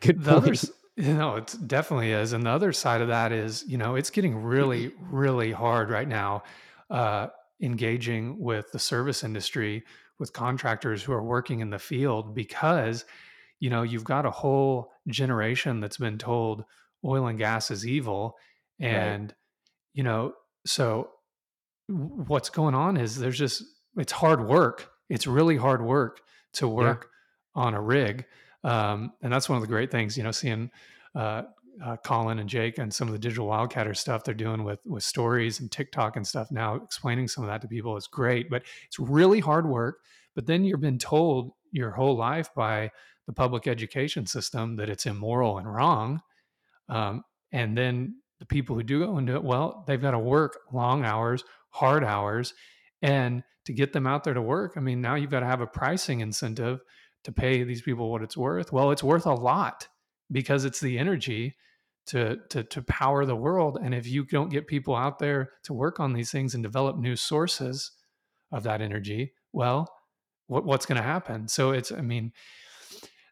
good 0.00 0.22
the 0.22 0.32
point. 0.32 0.44
other 0.44 0.54
you 0.96 1.14
know 1.14 1.36
it 1.36 1.56
definitely 1.66 2.10
is 2.12 2.32
and 2.34 2.44
the 2.44 2.50
other 2.50 2.72
side 2.72 3.00
of 3.00 3.08
that 3.08 3.32
is 3.32 3.64
you 3.66 3.78
know 3.78 3.94
it's 3.94 4.10
getting 4.10 4.36
really 4.42 4.92
really 5.10 5.50
hard 5.52 5.88
right 5.88 6.08
now 6.08 6.42
uh 6.90 7.28
engaging 7.62 8.38
with 8.38 8.70
the 8.72 8.78
service 8.78 9.22
industry 9.24 9.82
with 10.18 10.32
contractors 10.32 11.02
who 11.02 11.12
are 11.12 11.22
working 11.22 11.60
in 11.60 11.70
the 11.70 11.78
field 11.78 12.34
because 12.34 13.04
you 13.60 13.70
know 13.70 13.82
you've 13.82 14.04
got 14.04 14.26
a 14.26 14.30
whole 14.30 14.90
generation 15.08 15.80
that's 15.80 15.98
been 15.98 16.18
told 16.18 16.64
oil 17.04 17.26
and 17.28 17.38
gas 17.38 17.70
is 17.70 17.86
evil 17.86 18.34
Right. 18.80 18.88
and 18.88 19.34
you 19.92 20.02
know 20.02 20.32
so 20.66 21.10
what's 21.88 22.50
going 22.50 22.74
on 22.74 22.96
is 22.96 23.16
there's 23.18 23.38
just 23.38 23.62
it's 23.96 24.12
hard 24.12 24.46
work 24.46 24.90
it's 25.08 25.26
really 25.26 25.56
hard 25.56 25.82
work 25.82 26.20
to 26.54 26.68
work 26.68 27.08
on 27.54 27.74
a 27.74 27.80
rig 27.80 28.24
um, 28.62 29.12
and 29.22 29.32
that's 29.32 29.48
one 29.48 29.56
of 29.56 29.62
the 29.62 29.68
great 29.68 29.90
things 29.90 30.16
you 30.16 30.22
know 30.22 30.30
seeing 30.30 30.70
uh, 31.14 31.42
uh, 31.84 31.96
colin 32.04 32.38
and 32.38 32.48
jake 32.48 32.78
and 32.78 32.92
some 32.94 33.08
of 33.08 33.12
the 33.12 33.18
digital 33.18 33.48
wildcatter 33.48 33.96
stuff 33.96 34.22
they're 34.24 34.34
doing 34.34 34.62
with 34.64 34.80
with 34.86 35.02
stories 35.02 35.60
and 35.60 35.70
tiktok 35.72 36.16
and 36.16 36.26
stuff 36.26 36.50
now 36.50 36.74
explaining 36.76 37.26
some 37.26 37.42
of 37.44 37.50
that 37.50 37.60
to 37.60 37.68
people 37.68 37.96
is 37.96 38.06
great 38.06 38.48
but 38.48 38.62
it's 38.86 38.98
really 38.98 39.40
hard 39.40 39.66
work 39.68 39.98
but 40.34 40.46
then 40.46 40.64
you've 40.64 40.80
been 40.80 40.98
told 40.98 41.50
your 41.72 41.90
whole 41.90 42.16
life 42.16 42.48
by 42.54 42.90
the 43.30 43.34
public 43.34 43.68
education 43.68 44.26
system 44.26 44.74
that 44.76 44.90
it's 44.90 45.06
immoral 45.06 45.58
and 45.58 45.72
wrong 45.72 46.20
um, 46.90 47.22
and 47.52 47.78
then 47.78 48.16
the 48.40 48.46
people 48.46 48.74
who 48.76 48.82
do 48.82 49.04
go 49.06 49.18
into 49.18 49.34
it, 49.34 49.44
well, 49.44 49.84
they've 49.86 50.00
got 50.00 50.10
to 50.10 50.18
work 50.18 50.58
long 50.72 51.04
hours, 51.04 51.44
hard 51.70 52.04
hours. 52.04 52.52
And 53.02 53.42
to 53.66 53.72
get 53.72 53.92
them 53.92 54.06
out 54.06 54.24
there 54.24 54.34
to 54.34 54.42
work, 54.42 54.74
I 54.76 54.80
mean, 54.80 55.00
now 55.00 55.14
you've 55.14 55.30
got 55.30 55.40
to 55.40 55.46
have 55.46 55.60
a 55.60 55.66
pricing 55.66 56.20
incentive 56.20 56.80
to 57.24 57.32
pay 57.32 57.62
these 57.62 57.82
people 57.82 58.10
what 58.10 58.22
it's 58.22 58.36
worth. 58.36 58.72
Well, 58.72 58.90
it's 58.90 59.02
worth 59.02 59.26
a 59.26 59.34
lot 59.34 59.86
because 60.32 60.64
it's 60.64 60.80
the 60.80 60.98
energy 60.98 61.56
to, 62.06 62.38
to, 62.48 62.64
to 62.64 62.82
power 62.82 63.24
the 63.24 63.36
world. 63.36 63.78
And 63.80 63.94
if 63.94 64.06
you 64.06 64.24
don't 64.24 64.50
get 64.50 64.66
people 64.66 64.96
out 64.96 65.18
there 65.18 65.50
to 65.64 65.74
work 65.74 66.00
on 66.00 66.12
these 66.12 66.30
things 66.30 66.54
and 66.54 66.62
develop 66.62 66.98
new 66.98 67.14
sources 67.14 67.92
of 68.50 68.62
that 68.64 68.80
energy, 68.80 69.34
well, 69.52 69.92
what, 70.46 70.64
what's 70.64 70.86
going 70.86 71.00
to 71.00 71.06
happen? 71.06 71.46
So 71.46 71.70
it's, 71.70 71.92
I 71.92 72.00
mean, 72.00 72.32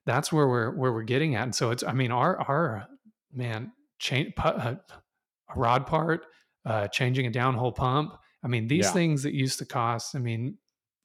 that's 0.08 0.32
where 0.32 0.48
we're 0.48 0.70
where 0.74 0.92
we're 0.92 1.02
getting 1.02 1.34
at. 1.36 1.42
And 1.42 1.54
so 1.54 1.70
it's, 1.70 1.84
I 1.84 1.92
mean, 1.92 2.10
our 2.10 2.40
our 2.40 2.88
man, 3.32 3.72
change 3.98 4.32
uh, 4.38 4.74
a 4.74 5.54
rod 5.54 5.86
part, 5.86 6.24
uh, 6.64 6.88
changing 6.88 7.26
a 7.26 7.30
downhole 7.30 7.74
pump. 7.76 8.16
I 8.42 8.48
mean, 8.48 8.68
these 8.68 8.86
Yeah. 8.86 8.92
things 8.92 9.22
that 9.24 9.34
used 9.34 9.58
to 9.58 9.66
cost, 9.66 10.14
I 10.16 10.18
mean, 10.18 10.56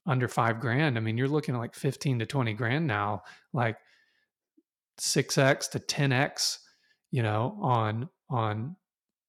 under 0.06 0.26
five 0.26 0.58
grand. 0.58 0.96
I 0.96 1.00
mean, 1.00 1.18
you're 1.18 1.28
looking 1.28 1.54
at 1.54 1.58
like 1.58 1.74
fifteen 1.74 2.18
to 2.20 2.26
twenty 2.26 2.54
grand 2.54 2.86
now, 2.86 3.22
like 3.52 3.76
six 4.98 5.36
x 5.36 5.68
to 5.68 5.78
ten 5.78 6.12
x, 6.12 6.60
you 7.10 7.22
know, 7.22 7.58
on 7.60 8.08
on 8.30 8.76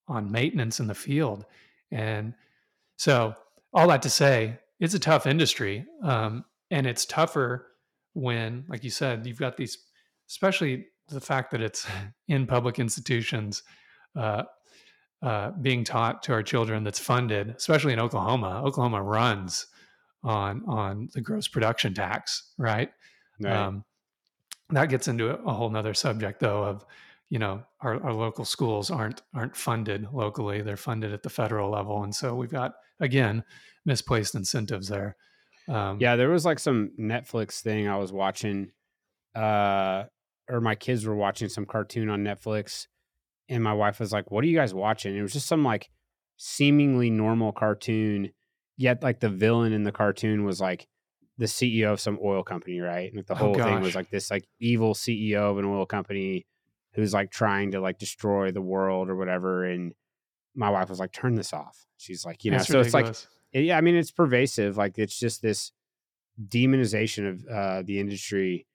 on 0.08 0.32
maintenance 0.32 0.80
in 0.80 0.88
the 0.88 0.96
field. 0.96 1.46
And 1.92 2.34
so, 2.98 3.36
all 3.74 3.88
that 3.90 4.04
to 4.04 4.10
say, 4.10 4.60
it's 4.80 4.94
a 4.94 5.00
tough 5.00 5.26
industry, 5.26 5.86
um, 6.02 6.46
and 6.72 6.88
it's 6.88 7.06
tougher 7.06 7.68
when, 8.16 8.66
like 8.68 8.84
you 8.84 8.90
said, 8.90 9.28
you've 9.28 9.38
got 9.38 9.58
these, 9.58 9.78
especially 10.30 10.88
the 11.10 11.22
fact 11.22 11.52
that 11.52 11.62
it's 11.62 11.86
in 12.28 12.48
public 12.48 12.80
institutions 12.80 13.62
uh, 14.16 14.44
uh, 15.22 15.52
being 15.62 15.84
taught 15.84 16.24
to 16.24 16.34
our 16.34 16.42
children 16.42 16.84
that's 16.84 17.00
funded, 17.00 17.50
especially 17.50 17.94
in 17.94 18.00
Oklahoma. 18.00 18.62
Oklahoma 18.66 19.02
runs 19.04 19.68
on 20.24 20.64
on 20.68 21.10
the 21.14 21.22
gross 21.22 21.48
production 21.48 21.94
tax, 21.94 22.52
right? 22.58 22.92
Right. 23.40 23.56
Um, 23.56 23.84
that 24.70 24.90
gets 24.90 25.08
into 25.08 25.30
a, 25.30 25.54
whole 25.54 25.70
nother 25.70 25.94
subject, 25.94 26.40
though, 26.40 26.64
of 26.64 26.86
you 27.30 27.38
know 27.38 27.64
our, 27.82 28.02
our 28.04 28.14
local 28.14 28.46
schools 28.46 28.90
aren't 28.90 29.22
aren't 29.34 29.56
funded 29.56 30.08
locally; 30.12 30.62
they're 30.62 30.78
funded 30.78 31.14
at 31.14 31.22
the 31.24 31.30
federal 31.30 31.70
level, 31.70 32.04
and 32.04 32.16
so 32.16 32.34
we've 32.34 32.52
got 32.52 32.74
again 33.00 33.44
misplaced 33.86 34.36
incentives 34.36 34.88
there. 34.88 35.16
Um, 35.68 36.00
Yeah, 36.00 36.16
there 36.16 36.30
was 36.30 36.46
like 36.46 36.60
some 36.60 36.92
Netflix 37.00 37.62
thing 37.62 37.88
I 37.88 37.98
was 37.98 38.12
watching, 38.14 38.72
uh, 39.36 40.06
or 40.50 40.62
my 40.62 40.76
kids 40.76 41.06
were 41.06 41.16
watching 41.16 41.50
some 41.50 41.66
cartoon 41.66 42.10
on 42.10 42.24
Netflix, 42.24 42.88
and 43.50 43.64
my 43.64 43.74
wife 43.74 44.00
was 44.00 44.12
like, 44.12 44.32
"What 44.32 44.44
are 44.44 44.48
you 44.48 44.58
guys 44.58 44.74
watching?" 44.74 45.16
It 45.16 45.22
was 45.22 45.34
just 45.34 45.48
some 45.48 45.64
like 45.64 45.90
seemingly 46.38 47.10
normal 47.10 47.52
cartoon, 47.52 48.32
yet 48.78 49.02
like 49.04 49.20
the 49.20 49.30
villain 49.30 49.74
in 49.74 49.84
the 49.84 49.92
cartoon 49.92 50.44
was 50.46 50.60
like 50.62 50.88
the 51.38 51.48
CEO 51.48 51.92
of 51.94 52.00
some 52.00 52.20
oil 52.24 52.44
company, 52.44 52.80
right? 52.80 53.08
And 53.10 53.18
like 53.18 53.28
the 53.28 53.36
Oh, 53.36 53.38
whole 53.40 53.56
thing 53.56 53.82
was 53.82 53.96
like 53.96 54.10
this 54.10 54.32
like 54.32 54.46
evil 54.60 54.94
CEO 54.94 55.52
of 55.52 55.58
an 55.58 55.66
oil 55.66 55.86
company 55.86 56.46
who's 56.94 57.14
like 57.14 57.32
trying 57.32 57.72
to 57.72 57.82
like 57.82 57.98
destroy 57.98 58.52
the 58.52 58.62
world 58.62 59.10
or 59.10 59.16
whatever. 59.16 59.66
And 59.66 59.94
my 60.56 60.70
wife 60.70 60.90
was 60.90 61.00
like, 61.00 61.12
"Turn 61.12 61.36
this 61.36 61.54
off." 61.54 61.86
She's 61.98 62.26
like, 62.26 62.44
you 62.46 62.52
know, 62.52 62.58
it's 62.58 62.68
so 62.68 62.80
it's 62.82 62.94
like 62.94 63.06
ridiculous. 63.06 63.28
Yeah, 63.64 63.78
I 63.78 63.82
mean, 63.82 63.96
it's 63.96 64.12
pervasive. 64.12 64.78
Like 64.78 64.98
it's 64.98 65.18
just 65.18 65.42
this 65.42 65.72
demonization 66.48 67.30
of 67.30 67.46
uh, 67.48 67.82
the 67.86 68.00
industry. 68.00 68.68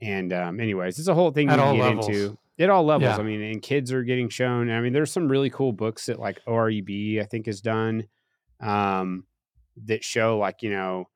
And 0.00 0.32
um, 0.32 0.60
anyways, 0.60 0.98
it's 0.98 1.08
a 1.08 1.14
whole 1.14 1.30
thing 1.30 1.48
At 1.48 1.58
we 1.58 1.62
all 1.62 1.76
get 1.76 1.82
levels. 1.82 2.08
into. 2.08 2.38
At 2.58 2.70
all 2.70 2.84
levels. 2.84 3.16
Yeah. 3.16 3.18
I 3.18 3.22
mean, 3.22 3.42
and 3.42 3.62
kids 3.62 3.92
are 3.92 4.02
getting 4.02 4.28
shown. 4.28 4.70
I 4.70 4.80
mean, 4.80 4.92
there's 4.92 5.12
some 5.12 5.28
really 5.28 5.50
cool 5.50 5.72
books 5.72 6.06
that 6.06 6.18
like 6.18 6.44
OERB, 6.46 7.20
I 7.20 7.24
think, 7.24 7.46
has 7.46 7.60
done 7.60 8.06
um, 8.60 9.24
that 9.84 10.04
show 10.04 10.38
like, 10.38 10.62
you 10.62 10.70
know, 10.70 11.06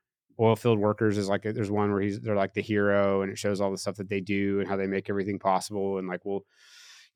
oil 0.41 0.57
field 0.57 0.79
workers 0.79 1.19
is 1.19 1.29
like, 1.29 1.43
there's 1.43 1.71
one 1.71 1.93
where 1.93 2.01
he's, 2.01 2.21
they're 2.21 2.37
like 2.37 2.55
the 2.55 2.63
hero 2.63 3.23
and 3.23 3.31
it 3.31 3.39
shows 3.39 3.61
all 3.61 3.71
the 3.71 3.79
stuff 3.79 3.97
that 3.97 4.09
they 4.09 4.21
do 4.21 4.61
and 4.61 4.69
how 4.69 4.77
they 4.77 4.87
make 4.87 5.11
everything 5.11 5.39
possible. 5.39 5.99
And 5.99 6.09
like, 6.09 6.25
we'll 6.25 6.45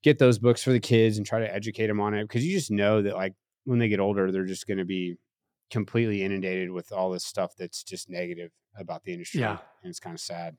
get 0.02 0.18
those 0.18 0.38
books 0.38 0.62
for 0.62 0.70
the 0.70 0.80
kids 0.80 1.16
and 1.16 1.26
try 1.26 1.40
to 1.40 1.52
educate 1.52 1.86
them 1.86 2.00
on 2.00 2.14
it 2.14 2.24
because 2.24 2.44
you 2.44 2.56
just 2.56 2.70
know 2.70 3.02
that 3.02 3.14
like 3.14 3.34
when 3.64 3.78
they 3.78 3.88
get 3.88 4.00
older, 4.00 4.30
they're 4.30 4.44
just 4.44 4.66
going 4.66 4.78
to 4.78 4.84
be 4.84 5.16
completely 5.72 6.22
inundated 6.22 6.70
with 6.70 6.92
all 6.92 7.10
this 7.10 7.24
stuff 7.24 7.54
that's 7.58 7.82
just 7.82 8.08
negative 8.08 8.52
about 8.78 9.02
the 9.02 9.12
industry. 9.12 9.40
Yeah. 9.40 9.58
And 9.82 9.90
it's 9.90 9.98
kind 9.98 10.14
of 10.14 10.20
sad. 10.20 10.56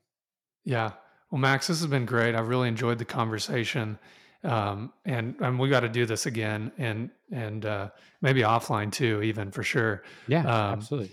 Yeah. 0.64 0.90
Well, 1.30 1.40
Max, 1.40 1.68
this 1.68 1.78
has 1.80 1.86
been 1.86 2.04
great. 2.04 2.34
I've 2.34 2.48
really 2.48 2.68
enjoyed 2.68 2.98
the 2.98 3.04
conversation. 3.06 3.98
Um, 4.42 4.92
and, 5.06 5.36
and 5.40 5.58
we 5.58 5.70
got 5.70 5.80
to 5.80 5.88
do 5.88 6.04
this 6.04 6.26
again 6.26 6.70
and, 6.76 7.08
and, 7.32 7.64
uh, 7.64 7.88
maybe 8.20 8.42
offline 8.42 8.92
too, 8.92 9.22
even 9.22 9.50
for 9.50 9.62
sure. 9.62 10.02
Yeah, 10.28 10.40
Um, 10.40 10.72
absolutely. 10.74 11.12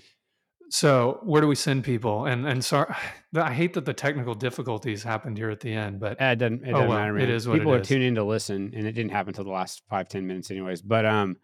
So 0.69 1.19
where 1.23 1.41
do 1.41 1.47
we 1.47 1.55
send 1.55 1.83
people? 1.83 2.25
And, 2.25 2.45
and 2.47 2.63
sorry, 2.63 2.93
I 3.35 3.53
hate 3.53 3.73
that 3.75 3.85
the 3.85 3.93
technical 3.93 4.33
difficulties 4.35 5.03
happened 5.03 5.37
here 5.37 5.49
at 5.49 5.59
the 5.61 5.71
end, 5.73 5.99
but 5.99 6.19
Eh, 6.19 6.31
It 6.31 6.35
doesn't, 6.39 6.63
it 6.63 6.69
Oh, 6.69 6.71
doesn't 6.73 6.89
well, 6.89 6.97
matter, 6.99 7.13
man. 7.13 7.29
is 7.29 7.47
what 7.47 7.55
it 7.55 7.59
People 7.59 7.73
are 7.73 7.79
is. 7.81 7.87
tuning 7.87 8.09
in 8.09 8.15
to 8.15 8.23
listen, 8.23 8.73
and 8.75 8.85
it 8.87 8.91
didn't 8.93 9.11
happen 9.11 9.29
until 9.29 9.43
the 9.45 9.51
last 9.51 9.81
five, 9.89 10.07
10 10.09 10.27
minutes, 10.27 10.51
anyways. 10.51 10.81
But 10.81 11.05
um, 11.05 11.37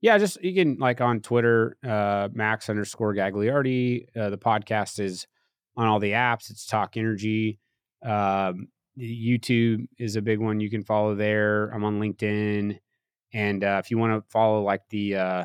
yeah, 0.00 0.18
just 0.18 0.42
you 0.42 0.54
can 0.54 0.78
like 0.78 1.00
on 1.00 1.20
Twitter, 1.20 1.76
uh, 1.86 2.28
Max 2.32 2.68
underscore 2.68 3.14
Gagliardi. 3.14 4.06
Uh, 4.16 4.30
the 4.30 4.38
podcast 4.38 5.00
is 5.00 5.26
on 5.76 5.86
all 5.86 5.98
the 5.98 6.12
apps. 6.12 6.50
It's 6.50 6.66
Talk 6.66 6.96
Energy. 6.96 7.58
Um, 8.04 8.68
YouTube 8.98 9.86
is 9.98 10.16
a 10.16 10.22
big 10.22 10.40
one. 10.40 10.60
You 10.60 10.70
can 10.70 10.84
follow 10.84 11.14
there. 11.14 11.68
I'm 11.68 11.84
on 11.84 12.00
LinkedIn, 12.00 12.78
and 13.32 13.64
uh, 13.64 13.80
if 13.82 13.90
you 13.90 13.98
want 13.98 14.22
to 14.22 14.30
follow 14.30 14.62
like 14.62 14.82
the 14.90 15.16
uh, 15.16 15.44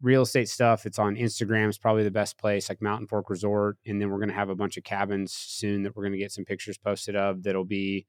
real 0.00 0.22
estate 0.22 0.48
stuff, 0.48 0.86
it's 0.86 0.98
on 0.98 1.16
Instagram. 1.16 1.68
It's 1.68 1.78
probably 1.78 2.04
the 2.04 2.10
best 2.10 2.38
place, 2.38 2.68
like 2.68 2.80
Mountain 2.80 3.08
Fork 3.08 3.30
Resort. 3.30 3.78
And 3.86 4.00
then 4.00 4.10
we're 4.10 4.18
to 4.28 4.34
have 4.34 4.50
a 4.50 4.54
bunch 4.54 4.76
of 4.76 4.84
cabins 4.84 5.32
soon 5.32 5.82
that 5.82 5.96
we're 5.96 6.04
to 6.12 6.18
get 6.18 6.32
some 6.32 6.44
pictures 6.44 6.78
posted 6.78 7.16
of. 7.16 7.42
That'll 7.42 7.64
be 7.64 8.06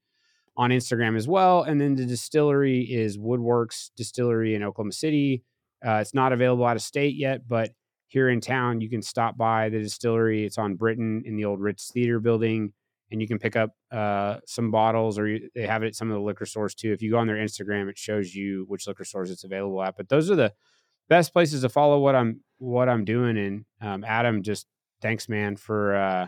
on 0.56 0.70
Instagram 0.70 1.16
as 1.16 1.26
well. 1.28 1.62
And 1.62 1.80
then 1.80 1.94
the 1.94 2.06
distillery 2.06 2.82
is 2.82 3.16
Woodworks 3.16 3.90
Distillery 3.96 4.54
in 4.54 4.62
Oklahoma 4.62 4.92
City. 4.92 5.42
Uh, 5.84 5.94
it's 5.96 6.14
not 6.14 6.32
available 6.32 6.64
out 6.64 6.76
of 6.76 6.82
state 6.82 7.16
yet, 7.16 7.48
but 7.48 7.70
here 8.08 8.28
in 8.28 8.40
town, 8.40 8.80
you 8.80 8.90
can 8.90 9.02
stop 9.02 9.36
by 9.36 9.68
the 9.68 9.78
distillery. 9.78 10.44
It's 10.44 10.58
on 10.58 10.74
Britton 10.74 11.22
in 11.24 11.36
the 11.36 11.44
old 11.44 11.60
Ritz 11.60 11.90
Theater 11.92 12.18
building, 12.18 12.72
and 13.10 13.22
you 13.22 13.28
can 13.28 13.38
pick 13.38 13.54
up 13.54 13.70
uh, 13.92 14.38
some 14.46 14.72
bottles, 14.72 15.18
or 15.18 15.28
you, 15.28 15.48
they 15.54 15.66
have 15.66 15.84
it 15.84 15.88
at 15.88 15.94
some 15.94 16.10
of 16.10 16.14
the 16.14 16.20
liquor 16.20 16.44
stores 16.44 16.74
too. 16.74 16.92
If 16.92 17.02
you 17.02 17.12
go 17.12 17.18
on 17.18 17.28
their 17.28 17.36
Instagram, 17.36 17.88
it 17.88 17.96
shows 17.96 18.34
you 18.34 18.64
which 18.68 18.88
liquor 18.88 19.04
stores 19.04 19.30
it's 19.30 19.44
available 19.44 19.80
at. 19.82 19.96
But 19.96 20.08
those 20.08 20.28
are 20.28 20.34
the 20.36 20.52
best 21.08 21.32
places 21.32 21.62
to 21.62 21.68
follow 21.68 22.00
what 22.00 22.16
I'm 22.16 22.40
what 22.58 22.88
I'm 22.88 23.04
doing. 23.04 23.38
And 23.38 23.64
um, 23.80 24.04
Adam, 24.04 24.42
just 24.42 24.66
thanks, 25.00 25.28
man, 25.28 25.54
for 25.56 25.94
uh, 25.94 26.26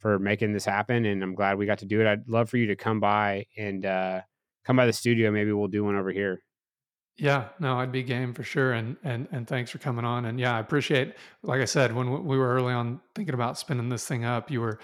for 0.00 0.18
making 0.18 0.52
this 0.52 0.64
happen, 0.64 1.04
and 1.04 1.22
I'm 1.22 1.34
glad 1.34 1.58
we 1.58 1.66
got 1.66 1.78
to 1.78 1.86
do 1.86 2.00
it. 2.00 2.06
I'd 2.06 2.28
love 2.28 2.50
for 2.50 2.56
you 2.56 2.66
to 2.66 2.76
come 2.76 3.00
by 3.00 3.46
and 3.56 3.84
uh, 3.86 4.20
come 4.64 4.76
by 4.76 4.86
the 4.86 4.92
studio. 4.92 5.30
Maybe 5.30 5.52
we'll 5.52 5.68
do 5.68 5.84
one 5.84 5.96
over 5.96 6.10
here. 6.10 6.42
Yeah, 7.16 7.48
no, 7.58 7.78
I'd 7.78 7.92
be 7.92 8.02
game 8.02 8.32
for 8.32 8.42
sure. 8.42 8.72
And 8.72 8.96
and 9.04 9.28
and 9.30 9.46
thanks 9.46 9.70
for 9.70 9.78
coming 9.78 10.06
on. 10.06 10.24
And 10.24 10.40
yeah, 10.40 10.56
I 10.56 10.60
appreciate. 10.60 11.14
Like 11.42 11.60
I 11.60 11.66
said, 11.66 11.94
when 11.94 12.24
we 12.24 12.38
were 12.38 12.48
early 12.54 12.72
on 12.72 13.00
thinking 13.14 13.34
about 13.34 13.58
spinning 13.58 13.90
this 13.90 14.06
thing 14.06 14.24
up, 14.24 14.50
you 14.50 14.62
were 14.62 14.80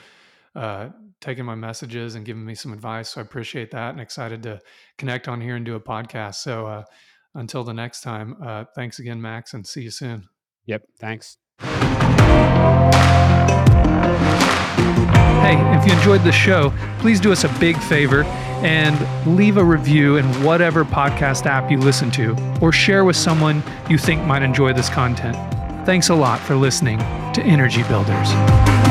uh, 0.55 0.91
taking 1.21 1.47
my 1.47 1.55
messages 1.55 2.15
and 2.15 2.27
giving 2.27 2.45
me 2.45 2.55
some 2.55 2.73
advice. 2.75 3.11
So 3.11 3.21
I 3.21 3.25
appreciate 3.25 3.71
that, 3.71 3.91
and 3.93 4.01
excited 4.01 4.43
to 4.43 4.61
connect 4.99 5.29
on 5.29 5.41
here 5.41 5.57
and 5.57 5.65
do 5.65 5.77
a 5.77 5.81
podcast. 5.81 6.37
So 6.37 6.67
uh, 6.67 6.85
until 7.35 7.65
the 7.65 7.75
next 7.75 8.03
time, 8.03 8.37
uh, 8.43 8.65
thanks 8.75 8.99
again, 8.99 9.21
Max, 9.21 9.55
and 9.55 9.67
see 9.67 9.83
you 9.83 9.91
soon. 9.91 10.29
Yep, 10.67 10.83
thanks. 10.99 11.39
Hey, 15.47 15.79
if 15.79 15.87
you 15.87 15.93
enjoyed 15.93 16.25
the 16.25 16.33
show, 16.33 16.73
please 16.99 17.21
do 17.21 17.31
us 17.31 17.45
a 17.45 17.49
big 17.61 17.79
favor 17.79 18.25
and 18.65 19.37
leave 19.37 19.59
a 19.59 19.65
review 19.65 20.17
in 20.17 20.25
whatever 20.43 20.85
podcast 20.85 21.47
app 21.47 21.71
you 21.71 21.79
listen 21.79 22.11
to, 22.11 22.37
or 22.61 22.73
share 22.73 23.05
with 23.05 23.15
someone 23.15 23.63
you 23.89 23.97
think 23.97 24.25
might 24.25 24.43
enjoy 24.43 24.73
this 24.73 24.89
content. 24.89 25.37
Thanks 25.87 26.09
a 26.09 26.17
lot 26.17 26.41
for 26.41 26.57
listening 26.57 26.99
to 26.99 27.43
Energy 27.45 27.85
Builders. 27.85 28.86